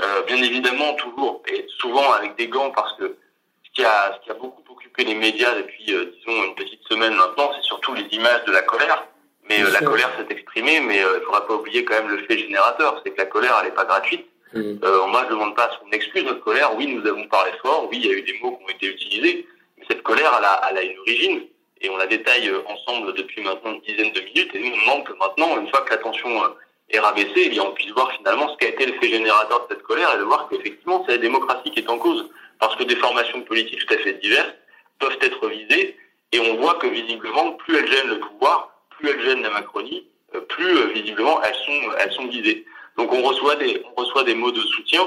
euh, 0.01 0.23
bien 0.23 0.41
évidemment 0.41 0.93
toujours, 0.95 1.43
et 1.47 1.65
souvent 1.77 2.11
avec 2.13 2.35
des 2.35 2.47
gants, 2.47 2.71
parce 2.71 2.93
que 2.97 3.15
ce 3.63 3.71
qui 3.73 3.85
a, 3.85 4.17
ce 4.17 4.25
qui 4.25 4.31
a 4.31 4.35
beaucoup 4.35 4.63
occupé 4.71 5.03
les 5.03 5.15
médias 5.15 5.53
depuis, 5.55 5.85
disons, 5.85 6.43
une 6.45 6.55
petite 6.55 6.81
semaine 6.89 7.13
maintenant, 7.13 7.51
c'est 7.55 7.63
surtout 7.63 7.93
les 7.93 8.07
images 8.11 8.43
de 8.45 8.51
la 8.51 8.61
colère. 8.61 9.07
Mais 9.47 9.61
la 9.61 9.79
colère 9.81 10.09
s'est 10.17 10.33
exprimée, 10.33 10.79
mais 10.79 10.97
il 10.97 11.19
ne 11.19 11.19
faudra 11.19 11.45
pas 11.45 11.53
oublier 11.53 11.85
quand 11.85 11.93
même 11.93 12.07
le 12.07 12.17
fait 12.25 12.35
générateur, 12.35 12.99
c'est 13.03 13.11
que 13.11 13.17
la 13.19 13.27
colère, 13.27 13.55
elle 13.59 13.67
n'est 13.67 13.75
pas 13.75 13.85
gratuite. 13.85 14.25
Mm. 14.55 14.79
Euh, 14.83 15.07
moi, 15.07 15.23
je 15.23 15.33
ne 15.33 15.39
demande 15.39 15.55
pas 15.55 15.69
son 15.79 15.91
excuse, 15.91 16.23
notre 16.23 16.39
colère. 16.39 16.75
Oui, 16.75 16.87
nous 16.87 17.05
avons 17.05 17.27
parlé 17.27 17.51
fort. 17.61 17.87
Oui, 17.91 17.99
il 18.01 18.05
y 18.05 18.09
a 18.09 18.13
eu 18.13 18.21
des 18.21 18.39
mots 18.41 18.57
qui 18.57 18.63
ont 18.63 18.75
été 18.75 18.87
utilisés. 18.87 19.47
Mais 19.77 19.83
cette 19.89 20.01
colère, 20.01 20.33
elle 20.37 20.45
a, 20.45 20.61
elle 20.69 20.77
a 20.77 20.83
une 20.83 20.97
origine. 20.99 21.41
Et 21.81 21.89
on 21.89 21.97
la 21.97 22.07
détaille 22.07 22.47
euh, 22.47 22.61
ensemble 22.67 23.13
depuis 23.13 23.43
maintenant 23.43 23.73
une 23.73 23.81
dizaine 23.81 24.13
de 24.13 24.21
minutes. 24.21 24.55
Et 24.55 24.59
nous, 24.59 24.73
on 24.73 24.81
demande 24.81 25.03
que 25.03 25.13
maintenant, 25.13 25.59
une 25.59 25.69
fois 25.69 25.81
que 25.81 25.89
l'attention 25.89 26.43
euh, 26.43 26.47
est 26.89 26.99
rabaissée, 26.99 27.43
eh 27.47 27.49
bien, 27.49 27.63
on 27.63 27.71
puisse 27.71 27.91
voir 27.91 28.11
finalement 28.13 28.47
ce 28.49 28.57
qu'a 28.57 28.69
été 28.69 28.85
le 28.85 28.93
fait 28.93 29.09
générateur 29.09 29.67
de 29.67 29.73
cette 29.75 29.83
colère 29.83 30.15
et 30.15 30.19
de 30.19 30.23
voir 30.23 30.47
qu'effectivement, 30.49 31.03
c'est 31.05 31.13
la 31.13 31.21
démocratie 31.21 31.71
qui 31.71 31.79
est 31.79 31.89
en 31.89 31.97
cause. 31.97 32.29
Parce 32.59 32.77
que 32.77 32.83
des 32.83 32.95
formations 32.95 33.41
politiques 33.41 33.85
tout 33.85 33.93
à 33.93 33.97
fait 33.97 34.13
diverses 34.13 34.53
peuvent 34.99 35.17
être 35.21 35.49
visées. 35.49 35.97
Et 36.31 36.39
on 36.39 36.55
voit 36.55 36.75
que 36.75 36.87
visiblement, 36.87 37.51
plus 37.53 37.75
elles 37.75 37.91
gênent 37.91 38.07
le 38.07 38.19
pouvoir, 38.19 38.71
plus 38.91 39.09
elles 39.09 39.21
gênent 39.21 39.41
la 39.41 39.49
Macronie, 39.49 40.07
plus 40.49 40.93
visiblement 40.93 41.41
elles 41.43 41.55
sont, 41.55 41.91
elles 41.99 42.11
sont 42.13 42.27
visées. 42.27 42.65
Donc 42.97 43.11
on 43.11 43.21
reçoit 43.21 43.55
des, 43.55 43.81
on 43.95 44.01
reçoit 44.01 44.23
des 44.23 44.35
mots 44.35 44.51
de 44.51 44.59
soutien 44.59 45.01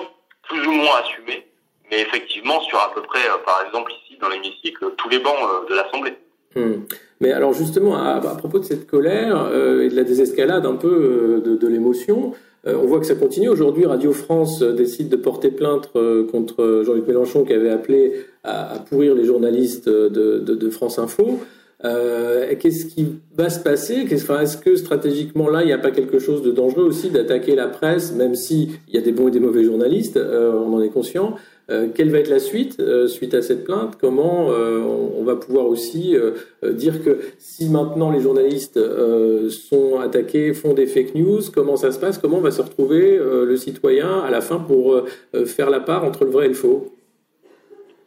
plus 0.48 0.66
ou 0.66 0.72
moins 0.72 1.00
assumés, 1.02 1.46
mais 1.90 2.00
effectivement 2.00 2.60
sur 2.62 2.78
à 2.78 2.92
peu 2.94 3.02
près, 3.02 3.20
euh, 3.20 3.44
par 3.44 3.64
exemple 3.66 3.92
ici 3.92 4.18
dans 4.20 4.28
l'hémicycle, 4.28 4.92
tous 4.96 5.08
les 5.08 5.18
bancs 5.18 5.34
euh, 5.34 5.68
de 5.70 5.74
l'Assemblée. 5.74 6.14
Hmm. 6.56 6.84
Mais 7.20 7.32
alors 7.32 7.52
justement, 7.52 7.96
à, 7.96 8.20
propos 8.36 8.58
de 8.58 8.64
cette 8.64 8.86
colère 8.86 9.36
euh, 9.50 9.82
et 9.82 9.88
de 9.88 9.96
la 9.96 10.04
désescalade 10.04 10.66
un 10.66 10.76
peu 10.76 11.42
de, 11.44 11.66
l'émotion, 11.66 12.32
on 12.64 12.86
voit 12.86 13.00
que 13.00 13.06
ça 13.06 13.14
continue. 13.14 13.48
Aujourd'hui, 13.48 13.86
Radio 13.86 14.12
France 14.12 14.62
décide 14.62 15.08
de 15.08 15.16
porter 15.16 15.50
plainte 15.50 15.90
contre 16.30 16.82
Jean-Luc 16.84 17.06
Mélenchon 17.06 17.44
qui 17.44 17.54
avait 17.54 17.70
appelé 17.70 18.26
à, 18.44 18.78
pourrir 18.88 19.14
les 19.14 19.24
journalistes 19.24 19.88
de 19.88 20.70
France 20.70 20.98
Info. 20.98 21.40
Euh, 21.84 22.54
qu'est-ce 22.58 22.86
qui 22.86 23.20
va 23.36 23.50
se 23.50 23.60
passer? 23.60 24.06
Est-ce 24.10 24.56
que 24.56 24.76
stratégiquement 24.76 25.48
là, 25.48 25.62
il 25.62 25.66
n'y 25.66 25.72
a 25.72 25.78
pas 25.78 25.92
quelque 25.92 26.18
chose 26.18 26.42
de 26.42 26.50
dangereux 26.50 26.84
aussi 26.84 27.10
d'attaquer 27.10 27.54
la 27.54 27.68
presse, 27.68 28.12
même 28.12 28.34
s'il 28.34 28.70
y 28.92 28.98
a 28.98 29.00
des 29.00 29.12
bons 29.12 29.28
et 29.28 29.30
des 29.30 29.40
mauvais 29.40 29.62
journalistes, 29.62 30.16
euh, 30.16 30.52
on 30.52 30.74
en 30.74 30.82
est 30.82 30.88
conscient. 30.88 31.36
Euh, 31.70 31.86
quelle 31.94 32.10
va 32.10 32.18
être 32.18 32.30
la 32.30 32.38
suite 32.40 32.82
suite 33.06 33.34
à 33.34 33.42
cette 33.42 33.62
plainte? 33.64 33.96
Comment 34.00 34.48
on, 34.48 35.22
va 35.22 35.36
pouvoir 35.36 35.66
aussi 35.66 36.16
dire 36.64 37.04
que 37.04 37.18
si 37.38 37.68
maintenant 37.68 38.10
les 38.10 38.20
journalistes 38.20 38.80
sont 39.50 40.00
attaqués, 40.00 40.54
font 40.54 40.72
des 40.72 40.86
fake 40.86 41.14
news, 41.14 41.40
comment 41.54 41.76
ça 41.76 41.92
se 41.92 41.98
passe? 41.98 42.16
Comment 42.16 42.40
va 42.40 42.50
se 42.50 42.62
retrouver 42.62 43.18
le 43.18 43.56
citoyen 43.58 44.20
à 44.20 44.30
la 44.30 44.40
fin 44.40 44.56
pour 44.56 45.02
faire 45.44 45.68
la 45.68 45.80
part 45.80 46.04
entre 46.04 46.24
le 46.24 46.30
vrai 46.30 46.46
et 46.46 46.48
le 46.48 46.54
faux? 46.54 46.97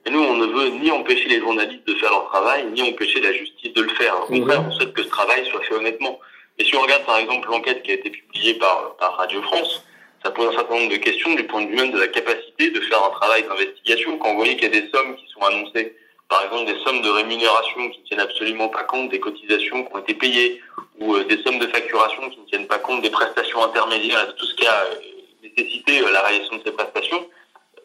Et 0.05 0.09
nous, 0.09 0.19
on 0.19 0.35
ne 0.35 0.47
veut 0.47 0.69
ni 0.69 0.89
empêcher 0.89 1.29
les 1.29 1.39
journalistes 1.39 1.87
de 1.87 1.93
faire 1.95 2.09
leur 2.09 2.25
travail, 2.25 2.65
ni 2.71 2.81
empêcher 2.81 3.21
la 3.21 3.33
justice 3.33 3.73
de 3.73 3.81
le 3.81 3.89
faire. 3.89 4.15
Au 4.23 4.25
contraire, 4.25 4.63
on 4.67 4.71
souhaite 4.71 4.93
que 4.93 5.03
ce 5.03 5.09
travail 5.09 5.45
soit 5.45 5.61
fait 5.61 5.75
honnêtement. 5.75 6.19
Et 6.57 6.65
si 6.65 6.75
on 6.75 6.81
regarde 6.81 7.05
par 7.05 7.17
exemple 7.17 7.47
l'enquête 7.49 7.83
qui 7.83 7.91
a 7.91 7.93
été 7.95 8.09
publiée 8.09 8.55
par, 8.55 8.95
par 8.97 9.17
Radio 9.17 9.41
France, 9.43 9.83
ça 10.23 10.31
pose 10.31 10.47
un 10.47 10.57
certain 10.57 10.75
nombre 10.75 10.91
de 10.91 10.97
questions 10.97 11.33
du 11.35 11.43
point 11.43 11.63
de 11.63 11.69
vue 11.69 11.75
même 11.75 11.91
de 11.91 11.99
la 11.99 12.07
capacité 12.07 12.69
de 12.71 12.79
faire 12.81 13.03
un 13.03 13.09
travail 13.11 13.43
d'investigation. 13.43 14.17
Quand 14.17 14.31
vous 14.31 14.37
voyez 14.37 14.55
qu'il 14.55 14.73
y 14.73 14.77
a 14.77 14.81
des 14.81 14.89
sommes 14.89 15.15
qui 15.15 15.27
sont 15.33 15.41
annoncées, 15.41 15.95
par 16.29 16.43
exemple 16.45 16.71
des 16.71 16.79
sommes 16.83 17.01
de 17.01 17.09
rémunération 17.09 17.89
qui 17.89 17.99
ne 17.99 18.05
tiennent 18.05 18.19
absolument 18.19 18.69
pas 18.69 18.83
compte 18.83 19.09
des 19.09 19.19
cotisations 19.19 19.83
qui 19.83 19.93
ont 19.93 19.99
été 19.99 20.13
payées, 20.13 20.61
ou 20.99 21.15
euh, 21.15 21.23
des 21.25 21.41
sommes 21.43 21.59
de 21.59 21.67
facturation 21.67 22.29
qui 22.29 22.39
ne 22.39 22.45
tiennent 22.45 22.67
pas 22.67 22.79
compte 22.79 23.01
des 23.01 23.09
prestations 23.09 23.63
intermédiaires, 23.63 24.33
tout 24.35 24.45
ce 24.45 24.55
qui 24.55 24.67
a 24.67 24.83
euh, 24.83 24.95
nécessité 25.43 25.99
euh, 26.01 26.11
la 26.11 26.21
réalisation 26.21 26.57
de 26.57 26.63
ces 26.63 26.71
prestations, 26.71 27.27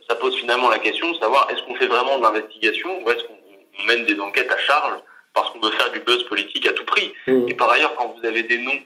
ça 0.09 0.15
pose 0.17 0.37
finalement 0.37 0.69
la 0.69 0.79
question 0.79 1.11
de 1.11 1.19
savoir 1.19 1.49
est-ce 1.51 1.63
qu'on 1.63 1.75
fait 1.75 1.87
vraiment 1.87 2.19
de 2.19 2.23
l'investigation 2.23 3.03
ou 3.03 3.11
est-ce 3.11 3.25
qu'on 3.25 3.85
mène 3.87 4.07
des 4.07 4.19
enquêtes 4.21 4.51
à 4.51 4.59
charge 4.59 5.01
parce 5.35 5.51
qu'on 5.51 5.61
veut 5.61 5.73
faire 5.73 5.91
du 5.93 6.01
buzz 6.01 6.23
politique 6.25 6.67
à 6.67 6.73
tout 6.73 6.85
prix? 6.85 7.13
Mmh. 7.27 7.49
Et 7.49 7.55
par 7.55 7.71
ailleurs, 7.71 7.95
quand 7.97 8.15
vous 8.17 8.27
avez 8.27 8.43
des 8.43 8.59
noms 8.59 8.79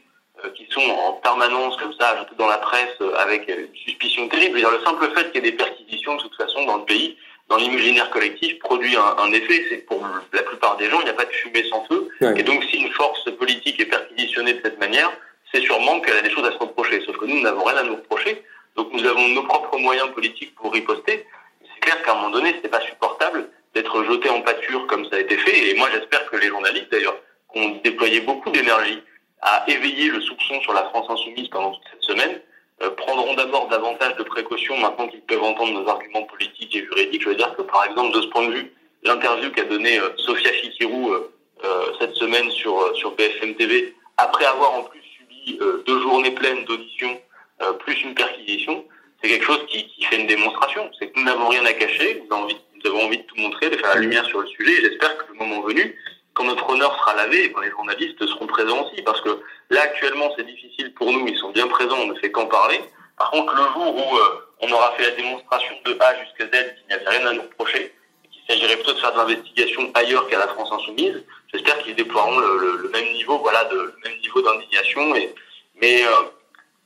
euh, 0.44 0.50
qui 0.50 0.66
sont 0.70 0.80
en 0.80 1.12
permanence 1.14 1.76
comme 1.76 1.92
ça, 1.98 2.11
ajoutés 2.11 2.35
dans 2.38 2.48
la 2.48 2.59
presse 2.59 2.96
euh, 3.00 3.14
avec 3.16 3.48
une 3.48 3.74
suspicion 3.74 4.28
terrible, 4.28 4.59
dire, 4.59 4.70
le 4.70 4.83
simple 4.85 5.11
fait 5.14 5.30
qu'il 5.30 5.44
y 5.44 5.48
ait 5.48 5.50
des 5.50 5.56
perquisitions 5.56 6.16
de 6.16 6.22
toute 6.22 6.37
façon 6.37 6.64
dans 6.64 6.78
le 6.78 6.85
pays, 6.85 7.16
dans 7.48 7.56
l'imaginaire 7.56 8.09
collectif, 8.11 8.59
produit 8.61 8.96
un, 8.96 9.33
effet. 9.33 9.66
C'est 9.68 9.87
pour 9.87 10.00
la 10.33 10.42
plupart 10.42 10.76
des 10.76 10.88
gens, 10.88 11.00
il 11.00 11.04
n'y 11.04 11.11
a 11.11 11.14
pas 11.14 11.24
de 11.24 11.33
fumée 11.33 11.64
sans 11.68 11.85
feu. 11.87 12.09
Et 12.37 12.42
donc, 12.44 12.62
si 12.64 12.76
une 12.76 12.92
force 12.92 13.24
politique 13.38 13.80
est 13.80 13.87
perquisitionnée 13.87 14.54
de 14.54 14.61
cette 14.62 14.78
manière, 14.78 15.11
c'est 15.52 15.61
sûrement 15.61 16.00
qu'elle 16.00 16.16
a 16.16 16.22
des 16.22 16.30
choses 16.30 16.46
à 16.46 16.52
se 16.52 16.59
reprocher. 16.59 17.02
Sauf 17.04 17.16
que 17.16 17.24
nous, 17.24 17.37
nous 17.37 17.42
n'avons 17.42 17.64
rien 17.64 17.78
à 17.78 17.83
nous 17.83 17.96
reprocher. 17.96 18.42
Donc 18.81 18.95
nous 18.95 19.07
avons 19.07 19.29
nos 19.29 19.43
propres 19.43 19.77
moyens 19.77 20.11
politiques 20.12 20.55
pour 20.55 20.73
riposter. 20.73 21.27
C'est 21.61 21.81
clair 21.81 22.03
qu'à 22.03 22.12
un 22.12 22.14
moment 22.14 22.31
donné, 22.31 22.55
ce 22.57 22.62
n'est 22.62 22.71
pas 22.71 22.81
supportable 22.81 23.51
d'être 23.75 24.05
jeté 24.05 24.31
en 24.31 24.40
pâture 24.40 24.87
comme 24.87 25.05
ça 25.11 25.16
a 25.16 25.19
été 25.19 25.37
fait. 25.37 25.69
Et 25.69 25.75
moi, 25.75 25.90
j'espère 25.93 26.25
que 26.31 26.37
les 26.38 26.47
journalistes, 26.47 26.90
d'ailleurs, 26.90 27.19
qui 27.53 27.61
ont 27.61 27.79
déployé 27.85 28.23
beaucoup 28.23 28.49
d'énergie 28.49 29.03
à 29.43 29.66
éveiller 29.69 30.09
le 30.09 30.23
soupçon 30.23 30.62
sur 30.62 30.73
la 30.73 30.85
France 30.85 31.11
insoumise 31.11 31.49
pendant 31.49 31.73
toute 31.73 31.83
cette 31.90 32.05
semaine, 32.05 32.40
euh, 32.81 32.88
prendront 32.93 33.35
d'abord 33.35 33.69
davantage 33.69 34.16
de 34.16 34.23
précautions 34.23 34.79
maintenant 34.79 35.09
qu'ils 35.09 35.21
peuvent 35.21 35.45
entendre 35.45 35.79
nos 35.79 35.87
arguments 35.87 36.23
politiques 36.23 36.75
et 36.75 36.83
juridiques. 36.83 37.21
Je 37.21 37.29
veux 37.29 37.35
dire 37.35 37.55
que, 37.57 37.62
par 37.62 37.85
exemple, 37.85 38.16
de 38.16 38.23
ce 38.23 38.29
point 38.29 38.49
de 38.49 38.53
vue, 38.53 38.73
l'interview 39.03 39.51
qu'a 39.51 39.64
donnée 39.64 39.99
euh, 39.99 40.09
Sophia 40.16 40.55
Chikirou 40.55 41.12
euh, 41.12 41.93
cette 42.01 42.14
semaine 42.14 42.51
sur, 42.51 42.97
sur 42.97 43.11
BFM 43.11 43.57
TV, 43.57 43.95
après 44.16 44.47
avoir 44.47 44.73
en 44.73 44.85
plus 44.85 45.03
subi 45.03 45.59
deux 45.85 46.01
journées 46.01 46.31
pleines 46.31 46.64
d'auditions 46.64 47.21
euh, 47.62 47.73
plus 47.75 48.01
une 48.03 48.14
perquisition, 48.14 48.85
c'est 49.23 49.29
quelque 49.29 49.44
chose 49.44 49.64
qui, 49.68 49.87
qui, 49.88 50.05
fait 50.05 50.16
une 50.16 50.27
démonstration. 50.27 50.90
C'est 50.99 51.09
que 51.09 51.18
nous 51.18 51.25
n'avons 51.25 51.49
rien 51.49 51.64
à 51.64 51.73
cacher, 51.73 52.23
nous 52.25 52.35
avons, 52.35 52.44
envie, 52.44 52.57
nous 52.83 52.90
avons 52.90 53.07
envie 53.07 53.18
de 53.18 53.23
tout 53.25 53.37
montrer, 53.37 53.70
de 53.70 53.77
faire 53.77 53.94
la 53.94 54.01
lumière 54.01 54.25
sur 54.27 54.40
le 54.40 54.46
sujet, 54.49 54.73
et 54.73 54.83
j'espère 54.83 55.16
que 55.18 55.33
le 55.33 55.38
moment 55.38 55.61
venu, 55.61 55.96
quand 56.35 56.44
notre 56.44 56.68
honneur 56.70 56.96
sera 56.99 57.14
lavé, 57.16 57.53
quand 57.53 57.61
les 57.61 57.70
journalistes 57.70 58.27
seront 58.27 58.46
présents 58.46 58.87
aussi, 58.87 59.03
parce 59.03 59.20
que 59.20 59.42
là 59.70 59.83
actuellement 59.83 60.33
c'est 60.37 60.46
difficile 60.46 60.94
pour 60.94 61.12
nous, 61.12 61.27
ils 61.27 61.37
sont 61.37 61.51
bien 61.51 61.66
présents, 61.66 61.99
on 61.99 62.07
ne 62.07 62.14
fait 62.14 62.31
qu'en 62.31 62.46
parler. 62.46 62.81
Par 63.18 63.31
contre, 63.31 63.55
le 63.55 63.62
jour 63.75 63.94
où 63.94 64.16
euh, 64.16 64.46
on 64.61 64.73
aura 64.73 64.92
fait 64.92 65.03
la 65.03 65.11
démonstration 65.11 65.75
de 65.85 65.96
A 66.01 66.25
jusqu'à 66.25 66.46
Z 66.46 66.51
qu'il 66.51 66.87
n'y 66.88 66.94
avait 66.94 67.18
rien 67.18 67.27
à 67.27 67.33
nous 67.35 67.42
reprocher, 67.42 67.92
qu'il 68.33 68.42
s'agirait 68.49 68.77
plutôt 68.77 68.94
de 68.94 68.99
faire 68.99 69.12
de 69.12 69.18
l'investigation 69.18 69.90
ailleurs 69.92 70.27
qu'à 70.29 70.38
la 70.38 70.49
France 70.49 70.70
insoumise, 70.73 71.23
j'espère 71.53 71.79
qu'ils 71.81 71.96
déploieront 71.96 72.38
le, 72.38 72.79
le, 72.83 72.88
même 72.88 73.12
niveau, 73.12 73.38
voilà, 73.38 73.64
de, 73.64 73.77
le 73.77 73.94
même 74.05 74.18
niveau 74.20 74.40
d'indignation. 74.40 75.14
Et 75.16 75.35
mais 75.81 76.03
euh, 76.05 76.09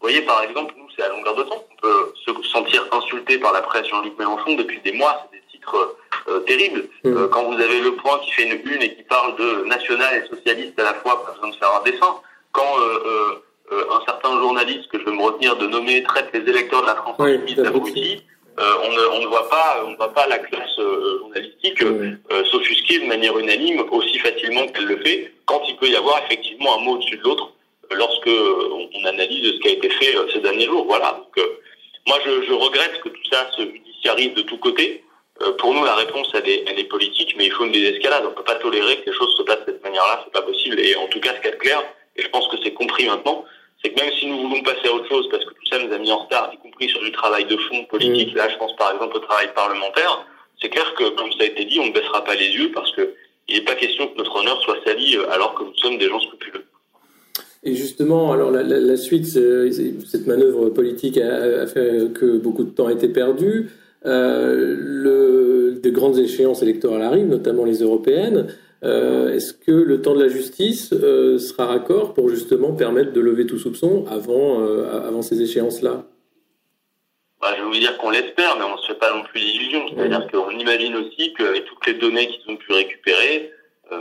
vous 0.05 0.11
voyez, 0.11 0.27
par 0.27 0.43
exemple, 0.43 0.75
nous, 0.77 0.85
c'est 0.95 1.03
à 1.03 1.09
longueur 1.09 1.35
de 1.35 1.45
temps. 1.45 1.65
On 1.73 1.77
peut 1.81 2.13
se 2.27 2.49
sentir 2.51 2.87
insulté 2.93 3.39
par 3.39 3.55
la 3.55 3.63
presse 3.63 3.89
Jean-Luc 3.89 4.19
Mélenchon 4.19 4.53
depuis 4.53 4.79
des 4.85 4.93
mois. 4.93 5.27
C'est 5.33 5.39
des 5.39 5.45
titres 5.51 5.97
euh, 6.29 6.41
terribles. 6.41 6.91
Mmh. 7.05 7.17
Euh, 7.17 7.29
quand 7.29 7.45
vous 7.45 7.55
avez 7.55 7.81
Le 7.81 7.95
Point 7.95 8.19
qui 8.19 8.33
fait 8.33 8.43
une 8.43 8.71
une 8.71 8.83
et 8.83 8.95
qui 8.97 9.03
parle 9.05 9.35
de 9.37 9.65
national 9.65 10.23
et 10.23 10.29
socialiste 10.29 10.79
à 10.79 10.83
la 10.83 10.93
fois, 10.93 11.25
pas 11.25 11.33
besoin 11.33 11.49
de 11.49 11.55
faire 11.55 11.81
un 11.81 11.83
dessin. 11.91 12.17
Quand 12.53 12.79
euh, 12.81 13.41
un 13.73 14.05
certain 14.05 14.39
journaliste, 14.41 14.89
que 14.89 15.01
je 15.01 15.07
vais 15.07 15.13
me 15.13 15.23
retenir 15.23 15.57
de 15.57 15.69
nommer, 15.69 16.03
traite 16.03 16.29
les 16.35 16.41
électeurs 16.51 16.83
de 16.83 16.87
la 16.87 16.97
France 16.97 17.17
oui, 17.19 17.55
d'abrutis, 17.55 18.23
on, 18.59 18.61
ne, 18.91 19.17
on 19.17 19.21
ne 19.23 19.27
voit 19.27 19.49
pas, 19.49 19.85
on 19.87 19.93
ne 19.93 19.97
voit 19.97 20.13
pas 20.13 20.27
la 20.27 20.39
classe 20.39 20.79
journalistique 21.19 21.83
s'offusquer 22.51 22.99
de 22.99 23.07
manière 23.07 23.39
unanime 23.39 23.83
aussi 23.91 24.19
facilement 24.19 24.67
qu'elle 24.67 24.85
le 24.85 24.99
fait, 24.99 25.33
quand 25.47 25.63
il 25.67 25.77
peut 25.77 25.89
y 25.89 25.97
avoir 25.97 26.23
effectivement 26.27 26.79
un 26.79 26.85
mot 26.85 26.93
au-dessus 26.97 27.17
de 27.17 27.23
l'autre 27.23 27.54
lorsque 27.93 28.29
on 28.29 29.05
analyse 29.05 29.53
ce 29.53 29.59
qui 29.61 29.69
a 29.69 29.73
été 29.73 29.91
fait 29.91 30.17
euh, 30.17 30.27
ces 30.33 30.41
derniers 30.41 30.67
jours. 30.67 30.85
Voilà. 30.87 31.13
Donc, 31.13 31.39
euh, 31.39 31.61
moi, 32.07 32.19
je, 32.25 32.43
je, 32.43 32.53
regrette 32.53 33.01
que 33.01 33.09
tout 33.09 33.25
ça 33.31 33.51
se 33.57 33.63
judiciarise 33.63 34.35
de 34.35 34.43
tous 34.43 34.59
côtés. 34.59 35.05
Euh, 35.43 35.53
pour 35.53 35.75
nous, 35.75 35.85
la 35.85 35.95
réponse, 35.95 36.31
elle 36.35 36.49
est, 36.49 36.65
elle 36.69 36.79
est, 36.79 36.85
politique, 36.85 37.35
mais 37.37 37.47
il 37.47 37.53
faut 37.53 37.65
une 37.65 37.73
désescalade. 37.73 38.25
On 38.25 38.31
ne 38.31 38.35
peut 38.35 38.45
pas 38.45 38.57
tolérer 38.57 39.01
que 39.01 39.11
les 39.11 39.17
choses 39.17 39.37
se 39.37 39.43
passent 39.43 39.67
de 39.67 39.73
cette 39.73 39.83
manière-là. 39.83 40.23
C'est 40.25 40.33
pas 40.33 40.43
possible. 40.43 40.79
Et 40.81 40.95
en 40.97 41.09
tout 41.09 41.21
cas, 41.21 41.35
ce 41.35 41.41
qu'il 41.41 41.51
y 41.51 41.53
a 41.53 41.57
de 41.57 41.61
clair, 41.61 41.83
et 42.17 42.23
je 42.23 42.29
pense 42.29 42.47
que 42.49 42.57
c'est 42.63 42.73
compris 42.73 43.07
maintenant, 43.07 43.45
c'est 43.83 43.91
que 43.91 44.01
même 44.01 44.13
si 44.15 44.27
nous 44.27 44.49
voulons 44.49 44.63
passer 44.63 44.89
à 44.89 44.93
autre 44.93 45.09
chose, 45.09 45.29
parce 45.31 45.45
que 45.45 45.51
tout 45.51 45.67
ça 45.71 45.79
nous 45.79 45.93
a 45.93 45.99
mis 45.99 46.13
en 46.13 46.19
retard, 46.19 46.51
y 46.53 46.59
compris 46.59 46.89
sur 46.89 47.01
du 47.01 47.13
travail 47.13 47.45
de 47.47 47.57
fond 47.57 47.85
politique, 47.87 48.33
mmh. 48.33 48.37
là, 48.37 48.49
je 48.49 48.57
pense 48.57 48.75
par 48.77 48.93
exemple 48.93 49.17
au 49.17 49.21
travail 49.21 49.53
parlementaire, 49.55 50.25
c'est 50.61 50.69
clair 50.69 50.95
que, 50.95 51.09
comme 51.11 51.33
ça 51.33 51.43
a 51.43 51.47
été 51.47 51.65
dit, 51.65 51.81
on 51.81 51.87
ne 51.87 51.93
baissera 51.93 52.23
pas 52.25 52.35
les 52.35 52.49
yeux 52.49 52.71
parce 52.73 52.91
que 52.93 53.15
il 53.49 53.57
n'est 53.57 53.65
pas 53.65 53.75
question 53.75 54.07
que 54.07 54.17
notre 54.17 54.37
honneur 54.37 54.63
soit 54.63 54.79
sali 54.87 55.19
alors 55.31 55.55
que 55.55 55.65
nous 55.65 55.77
sommes 55.77 55.99
des 55.99 56.09
gens 56.09 56.21
scrupuleux. 56.21 56.65
Et 57.67 57.75
justement, 57.75 58.31
alors 58.33 58.51
la, 58.51 58.63
la, 58.63 58.79
la 58.79 58.97
suite, 58.97 59.27
cette 59.27 60.27
manœuvre 60.27 60.69
politique 60.69 61.17
a, 61.17 61.63
a, 61.63 61.67
fait 61.67 62.13
que 62.13 62.37
beaucoup 62.37 62.63
de 62.65 62.71
temps 62.71 62.89
a 62.89 62.93
été 62.93 63.09
perdu. 63.09 63.71
Euh, 64.05 64.77
le, 64.79 65.81
de 65.83 65.91
grandes 65.91 66.19
échéances 66.19 66.63
électorales 66.63 67.01
arrivent, 67.01 67.29
notamment 67.29 67.65
les 67.65 67.81
européennes. 67.81 68.55
Euh, 68.85 69.33
Est-ce 69.33 69.55
que 69.55 69.73
le 69.73 70.03
temps 70.03 70.15
de 70.15 70.23
la 70.23 70.29
justice 70.29 70.93
euh, 70.93 71.39
sera 71.39 71.65
raccord 71.65 72.13
pour 72.13 72.29
justement 72.29 72.75
permettre 72.75 73.13
de 73.13 73.21
lever 73.21 73.47
tout 73.47 73.59
soupçon 73.59 74.05
avant, 74.11 74.63
avant 74.63 75.23
ces 75.23 75.41
échéances-là? 75.41 76.05
Bah, 77.41 77.55
Je 77.57 77.63
vais 77.63 77.69
vous 77.69 77.79
dire 77.79 77.97
qu'on 77.97 78.11
l'espère, 78.11 78.59
mais 78.59 78.65
on 78.65 78.77
ne 78.77 78.81
se 78.83 78.89
fait 78.89 78.99
pas 78.99 79.17
non 79.17 79.23
plus 79.23 79.41
d'illusions. 79.41 79.87
C'est-à-dire 79.89 80.27
qu'on 80.31 80.51
imagine 80.51 80.97
aussi 80.97 81.33
qu'avec 81.33 81.65
toutes 81.65 81.87
les 81.87 81.95
données 81.95 82.29
qu'ils 82.29 82.53
ont 82.53 82.57
pu 82.57 82.73
récupérer, 82.75 83.53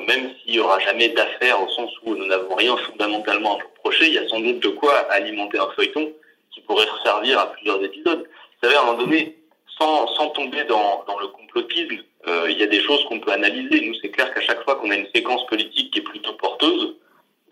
même 0.07 0.31
s'il 0.39 0.53
n'y 0.53 0.59
aura 0.59 0.79
jamais 0.79 1.09
d'affaires 1.09 1.61
au 1.61 1.69
sens 1.69 1.91
où 2.03 2.15
nous 2.15 2.25
n'avons 2.25 2.55
rien 2.55 2.75
fondamentalement 2.77 3.57
à 3.57 3.63
reprocher, 3.63 4.07
il 4.07 4.13
y 4.13 4.17
a 4.17 4.27
sans 4.27 4.39
doute 4.39 4.59
de 4.59 4.69
quoi 4.69 4.93
alimenter 5.11 5.57
un 5.59 5.69
feuilleton 5.75 6.11
qui 6.51 6.61
pourrait 6.61 6.87
servir 7.03 7.39
à 7.39 7.51
plusieurs 7.51 7.83
épisodes. 7.83 8.23
Vous 8.23 8.67
savez, 8.67 8.75
à 8.75 8.81
un 8.81 8.85
moment 8.85 8.99
donné, 8.99 9.37
sans, 9.77 10.07
sans 10.15 10.29
tomber 10.29 10.63
dans, 10.65 11.03
dans 11.07 11.19
le 11.19 11.27
complotisme, 11.27 12.03
euh, 12.27 12.47
il 12.49 12.59
y 12.59 12.63
a 12.63 12.67
des 12.67 12.81
choses 12.81 13.03
qu'on 13.05 13.19
peut 13.19 13.31
analyser. 13.31 13.81
Nous, 13.85 13.95
c'est 14.01 14.09
clair 14.09 14.33
qu'à 14.33 14.41
chaque 14.41 14.63
fois 14.63 14.75
qu'on 14.75 14.91
a 14.91 14.95
une 14.95 15.07
séquence 15.13 15.45
politique 15.47 15.91
qui 15.91 15.99
est 15.99 16.03
plutôt 16.03 16.33
porteuse, 16.33 16.95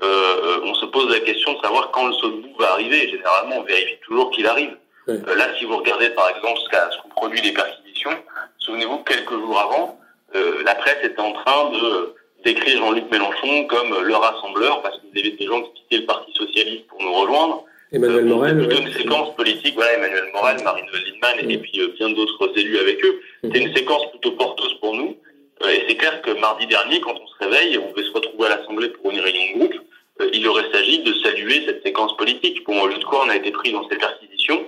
euh, 0.03 0.59
on 0.63 0.73
se 0.75 0.85
pose 0.85 1.11
la 1.11 1.19
question 1.19 1.53
de 1.53 1.59
savoir 1.61 1.91
quand 1.91 2.07
le 2.07 2.13
saut 2.13 2.29
de 2.29 2.41
bout 2.41 2.55
va 2.57 2.71
arriver. 2.73 3.09
généralement, 3.09 3.57
on 3.57 3.63
vérifie 3.63 3.97
toujours 4.05 4.31
qu'il 4.31 4.47
arrive. 4.47 4.75
Euh, 5.09 5.35
là, 5.35 5.47
si 5.57 5.65
vous 5.65 5.77
regardez 5.77 6.09
par 6.11 6.29
exemple 6.29 6.59
ce 6.59 7.01
qu'ont 7.01 7.09
produit 7.09 7.41
les 7.41 7.53
perquisitions, 7.53 8.11
souvenez-vous 8.59 8.99
que 8.99 9.13
quelques 9.13 9.31
jours 9.31 9.59
avant, 9.59 9.99
euh, 10.35 10.63
la 10.63 10.75
presse 10.75 11.03
était 11.03 11.19
en 11.19 11.33
train 11.33 11.69
de 11.71 12.15
décrire 12.43 12.77
Jean-Luc 12.79 13.09
Mélenchon 13.11 13.65
comme 13.67 14.03
le 14.03 14.15
rassembleur, 14.15 14.81
parce 14.81 14.99
qu'il 14.99 15.17
y 15.17 15.27
avait 15.27 15.37
des 15.37 15.45
gens 15.45 15.61
qui 15.61 15.81
quittaient 15.81 15.97
le 15.97 16.05
Parti 16.05 16.31
Socialiste 16.33 16.87
pour 16.87 17.01
nous 17.01 17.13
rejoindre. 17.13 17.65
Emmanuel 17.91 18.25
euh, 18.25 18.29
Morel. 18.29 18.57
Plutôt 18.57 18.81
une 18.81 18.93
séquence 18.93 19.35
politique, 19.35 19.75
voilà, 19.75 19.93
Emmanuel 19.93 20.23
Morel, 20.33 20.63
Marine 20.63 20.85
Lindman 20.93 21.51
et, 21.51 21.57
puis 21.57 21.81
euh, 21.81 21.87
bien 21.97 22.09
d'autres 22.09 22.51
élus 22.57 22.77
avec 22.77 23.03
eux. 23.03 23.21
C'est 23.43 23.57
une 23.57 23.75
séquence 23.75 24.09
plutôt 24.11 24.31
porteuse 24.31 24.73
pour 24.79 24.95
nous. 24.95 25.17
Euh, 25.63 25.69
et 25.69 25.83
c'est 25.87 25.95
clair 25.95 26.21
que 26.21 26.31
mardi 26.31 26.65
dernier, 26.67 27.01
quand 27.01 27.15
on 27.21 27.27
se 27.27 27.37
réveille, 27.39 27.77
on 27.77 27.93
veut 27.93 28.03
se 28.03 28.11
retrouver 28.13 28.47
à 28.47 28.57
l'Assemblée 28.57 28.89
pour 28.89 29.11
une 29.11 29.19
réunion 29.19 29.53
de 29.53 29.59
groupe, 29.59 29.75
euh, 30.21 30.29
il 30.33 30.47
aurait 30.47 30.71
s'agit 30.71 30.99
de 30.99 31.13
saluer 31.15 31.63
cette 31.65 31.83
séquence 31.83 32.15
politique. 32.15 32.63
Pour 32.63 32.75
de 32.87 33.03
quoi 33.03 33.25
on 33.25 33.29
a 33.29 33.35
été 33.35 33.51
pris 33.51 33.71
dans 33.71 33.87
ces 33.89 33.97
perquisitions. 33.97 34.65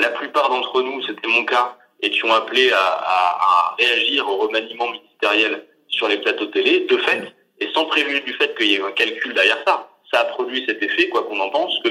la 0.00 0.08
plupart 0.10 0.48
d'entre 0.48 0.80
nous, 0.82 1.02
c'était 1.02 1.28
mon 1.28 1.44
cas, 1.44 1.76
étions 2.00 2.32
appelés 2.32 2.70
à, 2.70 2.78
à, 2.78 3.38
à 3.40 3.76
réagir 3.78 4.26
au 4.28 4.36
remaniement 4.38 4.90
ministériel 4.90 5.64
sur 5.98 6.08
les 6.08 6.18
plateaux 6.18 6.46
télé, 6.46 6.86
de 6.88 6.96
fait, 6.96 7.34
et 7.60 7.68
sans 7.74 7.84
prévu 7.86 8.20
du 8.22 8.32
fait 8.34 8.56
qu'il 8.56 8.68
y 8.68 8.74
ait 8.74 8.82
un 8.82 8.92
calcul 8.92 9.34
derrière 9.34 9.58
ça. 9.66 9.90
Ça 10.10 10.20
a 10.20 10.24
produit 10.24 10.64
cet 10.66 10.82
effet, 10.82 11.08
quoi 11.08 11.24
qu'on 11.24 11.40
en 11.40 11.50
pense, 11.50 11.78
que 11.84 11.90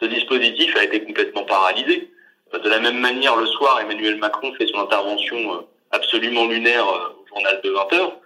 ce 0.00 0.06
dispositif 0.06 0.74
a 0.76 0.84
été 0.84 1.04
complètement 1.04 1.44
paralysé. 1.44 2.10
Euh, 2.54 2.58
de 2.60 2.68
la 2.70 2.78
même 2.78 2.98
manière, 2.98 3.36
le 3.36 3.46
soir, 3.46 3.80
Emmanuel 3.80 4.16
Macron 4.16 4.54
fait 4.54 4.68
son 4.68 4.78
intervention 4.78 5.54
euh, 5.54 5.60
absolument 5.90 6.46
lunaire 6.46 6.88
euh, 6.88 7.22
au 7.22 7.26
journal 7.28 7.60
de 7.62 7.70
20 7.70 7.92
heures. 7.94 8.16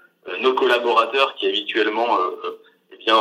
nos 0.40 0.52
collaborateurs 0.52 1.34
qui 1.34 1.46
habituellement 1.48 2.16
eh 2.92 2.96
bien, 3.04 3.16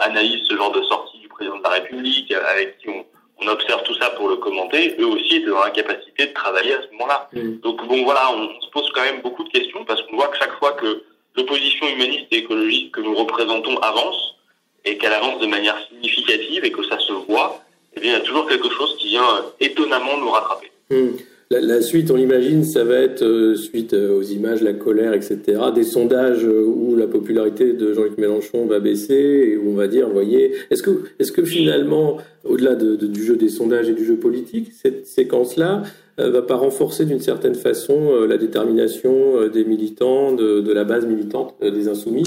analysent 0.00 0.46
ce 0.46 0.54
genre 0.54 0.72
de 0.72 0.82
sortie 0.82 1.18
du 1.18 1.28
président 1.28 1.56
de 1.56 1.62
la 1.62 1.70
République, 1.70 2.30
avec 2.32 2.76
qui 2.78 2.90
on, 2.90 3.06
on 3.42 3.48
observe 3.48 3.82
tout 3.84 3.94
ça 3.94 4.10
pour 4.10 4.28
le 4.28 4.36
commenter, 4.36 4.94
eux 4.98 5.06
aussi 5.06 5.36
étaient 5.36 5.50
dans 5.50 5.64
l'incapacité 5.64 6.26
de 6.26 6.32
travailler 6.32 6.74
à 6.74 6.82
ce 6.82 6.92
moment-là. 6.92 7.28
Donc 7.62 7.86
bon 7.86 8.04
voilà, 8.04 8.30
on, 8.32 8.60
se 8.60 8.68
pose 8.70 8.90
quand 8.94 9.02
même 9.02 9.22
beaucoup 9.22 9.44
de 9.44 9.48
questions 9.48 9.84
parce 9.84 10.02
qu'on 10.02 10.16
voit 10.16 10.28
que 10.28 10.38
chaque 10.38 10.58
fois 10.58 10.72
que 10.72 11.02
l'opposition 11.36 11.88
humaniste 11.88 12.26
et 12.30 12.38
écologiste 12.38 12.92
que 12.92 13.00
nous 13.00 13.14
représentons 13.14 13.76
avance 13.78 14.36
et 14.84 14.98
qu'elle 14.98 15.12
avance 15.12 15.40
de 15.40 15.46
manière 15.46 15.76
significative 15.88 16.64
et 16.64 16.72
que 16.72 16.84
ça 16.88 16.98
se 16.98 17.12
voit, 17.12 17.62
eh 17.94 18.00
bien 18.00 18.12
il 18.12 18.18
y 18.18 18.20
a 18.20 18.24
toujours 18.24 18.48
quelque 18.48 18.70
chose 18.70 18.96
qui 18.98 19.08
vient 19.08 19.44
étonnamment 19.60 20.18
nous 20.18 20.30
rattraper. 20.30 20.70
Mmh. 20.90 21.16
La, 21.60 21.82
suite, 21.82 22.10
on 22.10 22.16
l'imagine, 22.16 22.64
ça 22.64 22.82
va 22.82 22.96
être, 22.96 23.22
euh, 23.22 23.54
suite 23.56 23.92
euh, 23.92 24.16
aux 24.16 24.22
images, 24.22 24.62
la 24.62 24.72
colère, 24.72 25.12
etc., 25.12 25.38
des 25.74 25.82
sondages 25.82 26.46
euh, 26.46 26.64
où 26.64 26.96
la 26.96 27.06
popularité 27.06 27.74
de 27.74 27.92
Jean-Luc 27.92 28.16
Mélenchon 28.16 28.64
va 28.64 28.80
baisser 28.80 29.50
et 29.52 29.56
où 29.58 29.68
on 29.68 29.74
va 29.74 29.86
dire, 29.86 30.08
voyez, 30.08 30.52
est-ce 30.70 30.82
que, 30.82 31.02
est-ce 31.18 31.30
que 31.30 31.44
finalement, 31.44 32.16
au-delà 32.44 32.74
de, 32.74 32.96
du 32.96 33.22
jeu 33.22 33.36
des 33.36 33.50
sondages 33.50 33.90
et 33.90 33.92
du 33.92 34.06
jeu 34.06 34.16
politique, 34.16 34.72
cette 34.72 35.06
séquence-là 35.06 35.82
ne 36.18 36.28
va 36.28 36.40
pas 36.40 36.56
renforcer 36.56 37.04
d'une 37.04 37.20
certaine 37.20 37.54
façon 37.54 38.26
la 38.26 38.38
détermination 38.38 39.48
des 39.48 39.64
militants, 39.64 40.32
de, 40.32 40.60
de 40.60 40.72
la 40.72 40.84
base 40.84 41.06
militante 41.06 41.54
des 41.60 41.88
insoumis, 41.88 42.24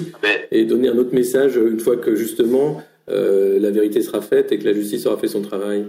et 0.52 0.66
donner 0.66 0.90
un 0.90 0.98
autre 0.98 1.14
message 1.14 1.56
une 1.58 1.80
fois 1.80 1.96
que 1.96 2.16
justement 2.16 2.82
la 3.08 3.72
vérité 3.72 4.02
sera 4.02 4.22
faite 4.22 4.52
et 4.52 4.58
que 4.58 4.66
la 4.66 4.74
justice 4.74 5.06
aura 5.06 5.18
fait 5.18 5.28
son 5.28 5.42
travail? 5.42 5.86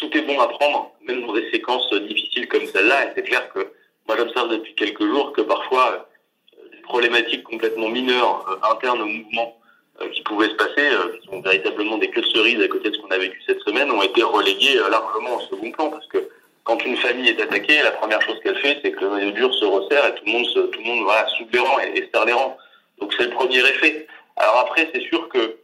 Tout 0.00 0.16
est 0.16 0.22
bon 0.22 0.40
à 0.40 0.48
prendre, 0.48 0.90
même 1.02 1.26
dans 1.26 1.34
des 1.34 1.50
séquences 1.50 1.92
difficiles 1.92 2.48
comme 2.48 2.66
celle-là. 2.66 3.06
Et 3.06 3.08
c'est 3.14 3.22
clair 3.22 3.52
que 3.52 3.60
moi 4.08 4.16
j'observe 4.16 4.50
depuis 4.50 4.74
quelques 4.74 5.04
jours 5.04 5.32
que 5.32 5.42
parfois 5.42 6.08
euh, 6.54 6.68
des 6.72 6.82
problématiques 6.82 7.44
complètement 7.44 7.88
mineures 7.88 8.44
euh, 8.48 8.72
internes 8.72 9.02
au 9.02 9.06
mouvement 9.06 9.56
euh, 10.00 10.08
qui 10.08 10.22
pouvaient 10.22 10.48
se 10.48 10.54
passer, 10.54 10.88
qui 11.20 11.28
sont 11.28 11.40
véritablement 11.42 11.98
des 11.98 12.08
queues 12.08 12.24
cerises 12.24 12.60
à 12.62 12.68
côté 12.68 12.90
de 12.90 12.96
ce 12.96 13.00
qu'on 13.00 13.10
a 13.10 13.18
vécu 13.18 13.40
cette 13.46 13.60
semaine, 13.60 13.90
ont 13.90 14.02
été 14.02 14.22
reléguées 14.22 14.80
largement 14.90 15.36
au 15.36 15.40
second 15.40 15.70
plan 15.70 15.90
parce 15.90 16.06
que 16.06 16.28
quand 16.64 16.84
une 16.84 16.96
famille 16.96 17.28
est 17.28 17.40
attaquée, 17.40 17.82
la 17.82 17.92
première 17.92 18.22
chose 18.22 18.38
qu'elle 18.42 18.58
fait, 18.58 18.78
c'est 18.82 18.92
que 18.92 19.00
le 19.00 19.08
noyau 19.08 19.30
dur 19.32 19.54
se 19.54 19.64
resserre 19.64 20.06
et 20.06 20.14
tout 20.14 20.24
le 20.26 20.32
monde, 20.32 20.46
se, 20.46 20.60
tout 20.60 20.78
le 20.78 20.84
monde 20.84 21.04
voilà, 21.04 21.26
les 21.52 21.58
rangs 21.58 21.80
et, 21.80 21.98
et 21.98 22.10
serre 22.12 22.24
les 22.24 22.32
rangs. 22.32 22.56
Donc 22.98 23.12
c'est 23.16 23.24
le 23.24 23.30
premier 23.30 23.58
effet. 23.58 24.06
Alors 24.36 24.58
après, 24.60 24.88
c'est 24.94 25.02
sûr 25.02 25.28
que 25.28 25.59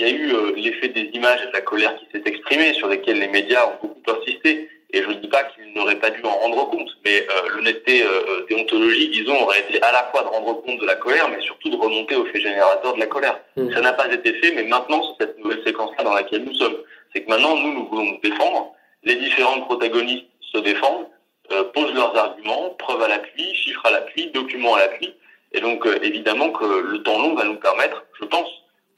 il 0.00 0.08
y 0.08 0.12
a 0.12 0.16
eu 0.16 0.32
euh, 0.32 0.52
l'effet 0.56 0.88
des 0.88 1.10
images 1.12 1.40
et 1.42 1.48
de 1.48 1.52
la 1.52 1.60
colère 1.60 1.94
qui 1.96 2.06
s'est 2.10 2.22
exprimée, 2.24 2.72
sur 2.72 2.88
lesquelles 2.88 3.18
les 3.18 3.28
médias 3.28 3.66
ont 3.66 3.86
beaucoup 3.86 4.18
insisté. 4.18 4.70
Et 4.92 5.02
je 5.02 5.08
ne 5.08 5.14
dis 5.14 5.28
pas 5.28 5.44
qu'ils 5.44 5.72
n'auraient 5.74 6.00
pas 6.00 6.10
dû 6.10 6.22
en 6.24 6.30
rendre 6.30 6.70
compte, 6.70 6.88
mais 7.04 7.26
euh, 7.30 7.48
l'honnêteté 7.54 8.02
euh, 8.02 8.46
déontologique, 8.48 9.12
disons, 9.12 9.42
aurait 9.42 9.60
été 9.60 9.80
à 9.82 9.92
la 9.92 10.04
fois 10.10 10.22
de 10.22 10.28
rendre 10.28 10.62
compte 10.62 10.80
de 10.80 10.86
la 10.86 10.96
colère, 10.96 11.28
mais 11.28 11.40
surtout 11.42 11.68
de 11.68 11.76
remonter 11.76 12.16
au 12.16 12.24
fait 12.24 12.40
générateur 12.40 12.94
de 12.94 12.98
la 12.98 13.06
colère. 13.06 13.38
Mmh. 13.56 13.74
Ça 13.74 13.80
n'a 13.82 13.92
pas 13.92 14.10
été 14.10 14.32
fait, 14.40 14.52
mais 14.52 14.62
maintenant, 14.62 15.02
c'est 15.02 15.26
cette 15.26 15.38
nouvelle 15.38 15.62
séquence-là 15.64 16.02
dans 16.02 16.14
laquelle 16.14 16.44
nous 16.44 16.54
sommes. 16.54 16.78
C'est 17.12 17.22
que 17.22 17.28
maintenant, 17.28 17.56
nous, 17.56 17.74
nous 17.74 17.86
voulons 17.86 18.04
nous 18.04 18.20
défendre. 18.22 18.72
Les 19.04 19.16
différents 19.16 19.60
protagonistes 19.60 20.26
se 20.52 20.58
défendent, 20.58 21.06
posent 21.74 21.94
leurs 21.94 22.16
arguments, 22.16 22.70
preuves 22.78 23.02
à 23.02 23.08
l'appui, 23.08 23.54
chiffres 23.54 23.84
à 23.86 23.90
l'appui, 23.90 24.28
documents 24.28 24.74
à 24.74 24.80
l'appui. 24.80 25.14
Et 25.52 25.60
donc, 25.60 25.86
évidemment 26.02 26.50
que 26.50 26.64
le 26.64 27.02
temps 27.02 27.18
long 27.18 27.34
va 27.34 27.44
nous 27.44 27.56
permettre, 27.56 28.04
je 28.20 28.26
pense, 28.26 28.48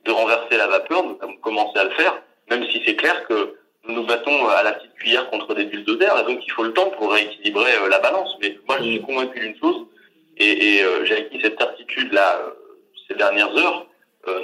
de 0.04 0.10
renverser 0.10 0.56
la 0.56 0.66
vapeur, 0.66 1.04
nous 1.04 1.18
avons 1.20 1.36
commencé 1.36 1.78
à 1.78 1.84
le 1.84 1.90
faire, 1.90 2.22
même 2.50 2.64
si 2.70 2.82
c'est 2.84 2.96
clair 2.96 3.26
que 3.26 3.56
nous 3.84 3.94
nous 3.94 4.06
battons 4.06 4.46
à 4.48 4.62
la 4.62 4.72
petite 4.72 4.94
cuillère 4.94 5.28
contre 5.30 5.54
des 5.54 5.64
bulldozers, 5.64 6.20
et 6.20 6.32
donc 6.32 6.40
il 6.46 6.50
faut 6.52 6.62
le 6.62 6.72
temps 6.72 6.90
pour 6.90 7.12
rééquilibrer 7.12 7.74
euh, 7.82 7.88
la 7.88 7.98
balance. 7.98 8.36
Mais 8.40 8.56
moi, 8.68 8.76
je 8.78 8.84
suis 8.84 9.00
mm. 9.00 9.06
convaincu 9.06 9.40
d'une 9.40 9.58
chose, 9.58 9.86
et, 10.36 10.76
et 10.76 10.84
euh, 10.84 11.04
j'ai 11.04 11.16
acquis 11.16 11.40
cette 11.42 11.58
certitude 11.58 12.12
là 12.12 12.36
euh, 12.36 12.50
ces 13.08 13.14
dernières 13.14 13.54
heures. 13.56 13.86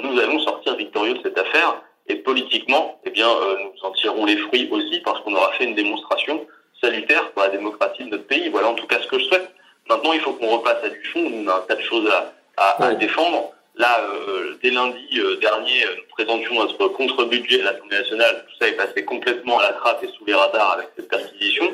nous 0.03 0.19
allons 0.19 0.41
sortir 0.41 0.75
victorieux 0.75 1.15
de 1.15 1.23
cette 1.23 1.39
affaire, 1.39 1.83
et 2.09 2.17
politiquement, 2.17 2.99
eh 3.05 3.11
bien, 3.11 3.29
nous 3.29 3.87
en 3.87 3.93
tirerons 3.93 4.25
les 4.25 4.37
fruits 4.39 4.69
aussi, 4.71 5.01
parce 5.01 5.21
qu'on 5.21 5.35
aura 5.35 5.53
fait 5.53 5.65
une 5.65 5.75
démonstration 5.75 6.47
salutaire 6.81 7.31
pour 7.33 7.43
la 7.43 7.51
démocratie 7.51 8.05
de 8.05 8.11
notre 8.11 8.27
pays. 8.27 8.49
Voilà 8.49 8.69
en 8.69 8.75
tout 8.75 8.87
cas 8.87 8.99
ce 9.01 9.07
que 9.07 9.19
je 9.19 9.25
souhaite. 9.25 9.51
Maintenant, 9.89 10.13
il 10.15 10.21
faut 10.21 10.33
qu'on 10.33 10.57
repasse 10.57 10.83
à 10.83 10.89
du 10.89 11.05
fond. 11.05 11.31
On 11.33 11.47
a 11.49 11.57
un 11.57 11.61
tas 11.61 11.77
de 11.77 11.83
choses 11.83 12.09
à, 12.11 12.33
à, 12.57 12.85
à 12.87 12.95
défendre. 12.95 13.53
Là, 13.79 14.01
euh, 14.01 14.59
dès 14.61 14.71
lundi 14.71 15.07
euh, 15.19 15.37
dernier, 15.37 15.85
euh, 15.85 15.95
nous 15.99 16.09
présentions 16.11 16.55
notre 16.55 16.89
contre-budget 16.89 17.61
à 17.61 17.73
l'Assemblée 17.73 17.99
nationale. 17.99 18.45
Tout 18.49 18.57
ça 18.61 18.69
est 18.69 18.73
passé 18.73 19.05
complètement 19.05 19.61
à 19.61 19.63
la 19.63 19.73
trappe 19.75 20.03
et 20.03 20.09
sous 20.09 20.25
les 20.25 20.35
radars 20.35 20.73
avec 20.73 20.89
cette 20.97 21.09
perquisition. 21.09 21.73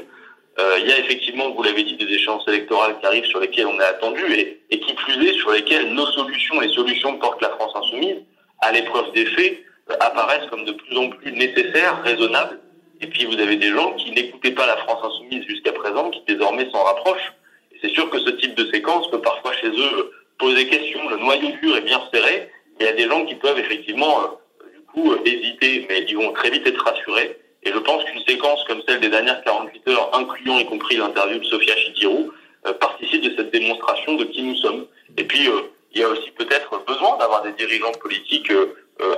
il 0.80 0.86
y 0.86 0.92
a 0.92 0.98
effectivement, 0.98 1.50
vous 1.50 1.62
l'avez 1.62 1.82
dit, 1.82 1.96
des 1.96 2.04
échéances 2.04 2.46
électorales 2.46 2.98
qui 3.00 3.06
arrivent 3.06 3.24
sur 3.24 3.40
lesquelles 3.40 3.66
on 3.66 3.80
est 3.80 3.84
attendu 3.84 4.22
et, 4.34 4.60
et 4.70 4.80
qui 4.80 4.92
plus 4.92 5.26
est 5.26 5.32
sur 5.38 5.50
lesquelles 5.50 5.94
nos 5.94 6.06
solutions, 6.08 6.60
les 6.60 6.68
solutions 6.68 7.14
que 7.14 7.20
porte 7.20 7.40
la 7.40 7.48
France 7.50 7.72
insoumise, 7.74 8.18
à 8.60 8.70
l'épreuve 8.72 9.10
des 9.12 9.24
faits, 9.24 9.62
apparaissent 9.98 10.48
comme 10.50 10.66
de 10.66 10.72
plus 10.72 10.96
en 10.98 11.08
plus 11.08 11.32
nécessaires, 11.32 12.02
raisonnables. 12.02 12.60
Et 13.00 13.06
puis 13.06 13.24
vous 13.24 13.38
avez 13.40 13.56
des 13.56 13.70
gens 13.70 13.94
qui 13.94 14.10
n'écoutaient 14.10 14.52
pas 14.52 14.66
la 14.66 14.76
France 14.76 15.02
insoumise 15.02 15.44
jusqu'à 15.46 15.72
présent, 15.72 16.10
qui 16.10 16.22
désormais 16.28 16.68
s'en 16.70 16.82
rapprochent. 16.84 17.32
C'est 17.80 17.90
sûr 17.90 18.10
que 18.10 18.18
ce 18.18 18.30
type 18.30 18.54
de 18.54 18.70
séquence 18.70 19.10
peut 19.10 19.22
parfois 19.22 19.54
chez 19.54 19.68
eux 19.68 20.10
poser 20.38 20.68
question. 20.68 21.08
Le 21.08 21.16
noyau 21.16 21.50
dur 21.62 21.76
est 21.76 21.82
bien 21.82 22.00
serré. 22.12 22.50
Il 22.80 22.86
y 22.86 22.88
a 22.88 22.92
des 22.92 23.08
gens 23.08 23.24
qui 23.24 23.34
peuvent 23.36 23.58
effectivement, 23.58 24.20
euh, 24.20 24.66
du 24.74 24.80
coup, 24.80 25.12
euh, 25.12 25.20
hésiter, 25.24 25.86
mais 25.88 26.02
ils 26.02 26.16
vont 26.16 26.32
très 26.32 26.50
vite 26.50 26.66
être 26.66 26.82
rassurés. 26.82 27.38
Et 27.62 27.72
je 27.72 27.78
pense 27.78 28.04
qu'une 28.04 28.22
séquence 28.24 28.62
comme 28.64 28.82
celle 28.86 29.00
des 29.00 29.08
dernières 29.08 29.42
48 29.44 29.88
heures, 29.88 30.10
incluant 30.14 30.58
y 30.58 30.66
compris 30.66 30.96
l'interview 30.96 31.38
de 31.38 31.44
Sofia 31.44 31.76
Chikirou, 31.76 32.32
euh, 32.66 32.72
participe 32.74 33.22
de 33.22 33.34
cette 33.36 33.50
démonstration 33.52 34.14
de 34.14 34.24
qui 34.24 34.42
nous 34.42 34.56
sommes. 34.56 34.86
Et 35.16 35.24
puis, 35.24 35.48
il 35.92 36.00
y 36.00 36.04
a 36.04 36.08
aussi 36.08 36.30
peut-être 36.32 36.84
besoin 36.84 37.16
d'avoir 37.18 37.42
des 37.42 37.52
dirigeants 37.52 37.92
politiques 37.92 38.50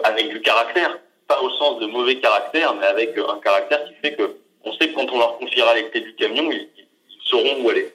avec 0.05 0.29
du 0.29 0.41
caractère, 0.43 0.99
pas 1.27 1.41
au 1.41 1.51
sens 1.51 1.81
de 1.81 1.87
mauvais 1.87 2.17
caractère, 2.17 2.75
mais 2.75 2.87
avec 2.87 3.17
un 3.17 3.39
caractère 3.39 3.85
qui 3.85 3.95
fait 4.03 4.15
que 4.15 4.37
on 4.65 4.73
sait 4.73 4.89
que 4.89 4.95
quand 4.95 5.11
on 5.11 5.19
leur 5.19 5.39
confiera 5.39 5.75
les 5.75 5.89
clés 5.89 6.01
du 6.01 6.15
camion, 6.17 6.51
ils, 6.51 6.69
ils 6.77 7.31
sauront 7.31 7.63
où 7.63 7.71
aller. 7.71 7.93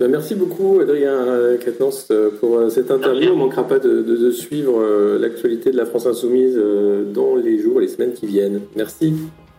Bah, 0.00 0.06
merci 0.06 0.36
beaucoup, 0.36 0.78
Adrien 0.78 1.56
Quatennens, 1.60 2.06
euh, 2.12 2.30
pour 2.38 2.56
euh, 2.56 2.70
cette 2.70 2.92
interview. 2.92 3.30
On 3.30 3.34
ne 3.34 3.38
manquera 3.40 3.66
pas 3.66 3.80
de, 3.80 4.30
suivre 4.30 4.80
euh, 4.80 5.18
l'actualité 5.18 5.72
de 5.72 5.76
la 5.76 5.86
France 5.86 6.06
Insoumise 6.06 6.56
dans 7.12 7.34
les 7.34 7.60
jours 7.60 7.80
et 7.80 7.82
les 7.82 7.88
semaines 7.88 8.12
qui 8.12 8.26
viennent. 8.26 8.60
Merci. 8.76 9.12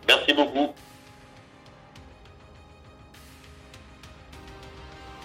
Merci 0.08 0.34
beaucoup. 0.34 0.72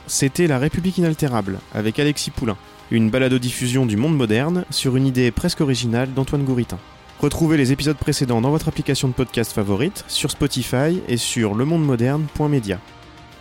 C'était 0.09 0.49
La 0.49 0.59
République 0.59 0.99
inaltérable 0.99 1.61
avec 1.73 2.01
Alexis 2.01 2.33
Poulain, 2.33 2.57
une 2.91 3.09
balado-diffusion 3.09 3.87
du 3.87 3.97
monde 3.97 4.17
moderne 4.17 4.65
sur 4.71 4.97
une 4.97 5.07
idée 5.07 5.31
presque 5.31 5.61
originale 5.61 6.13
d'Antoine 6.13 6.45
Gouritin. 6.45 6.79
Retrouvez 7.21 7.57
les 7.57 7.71
épisodes 7.71 7.97
précédents 7.97 8.41
dans 8.41 8.51
votre 8.51 8.67
application 8.67 9.07
de 9.07 9.15
podcast 9.15 9.53
favorite, 9.53 10.05
sur 10.09 10.33
Spotify 10.33 11.01
et 11.09 11.17
sur 11.17 11.55
lemondemoderne.media. 11.55 12.81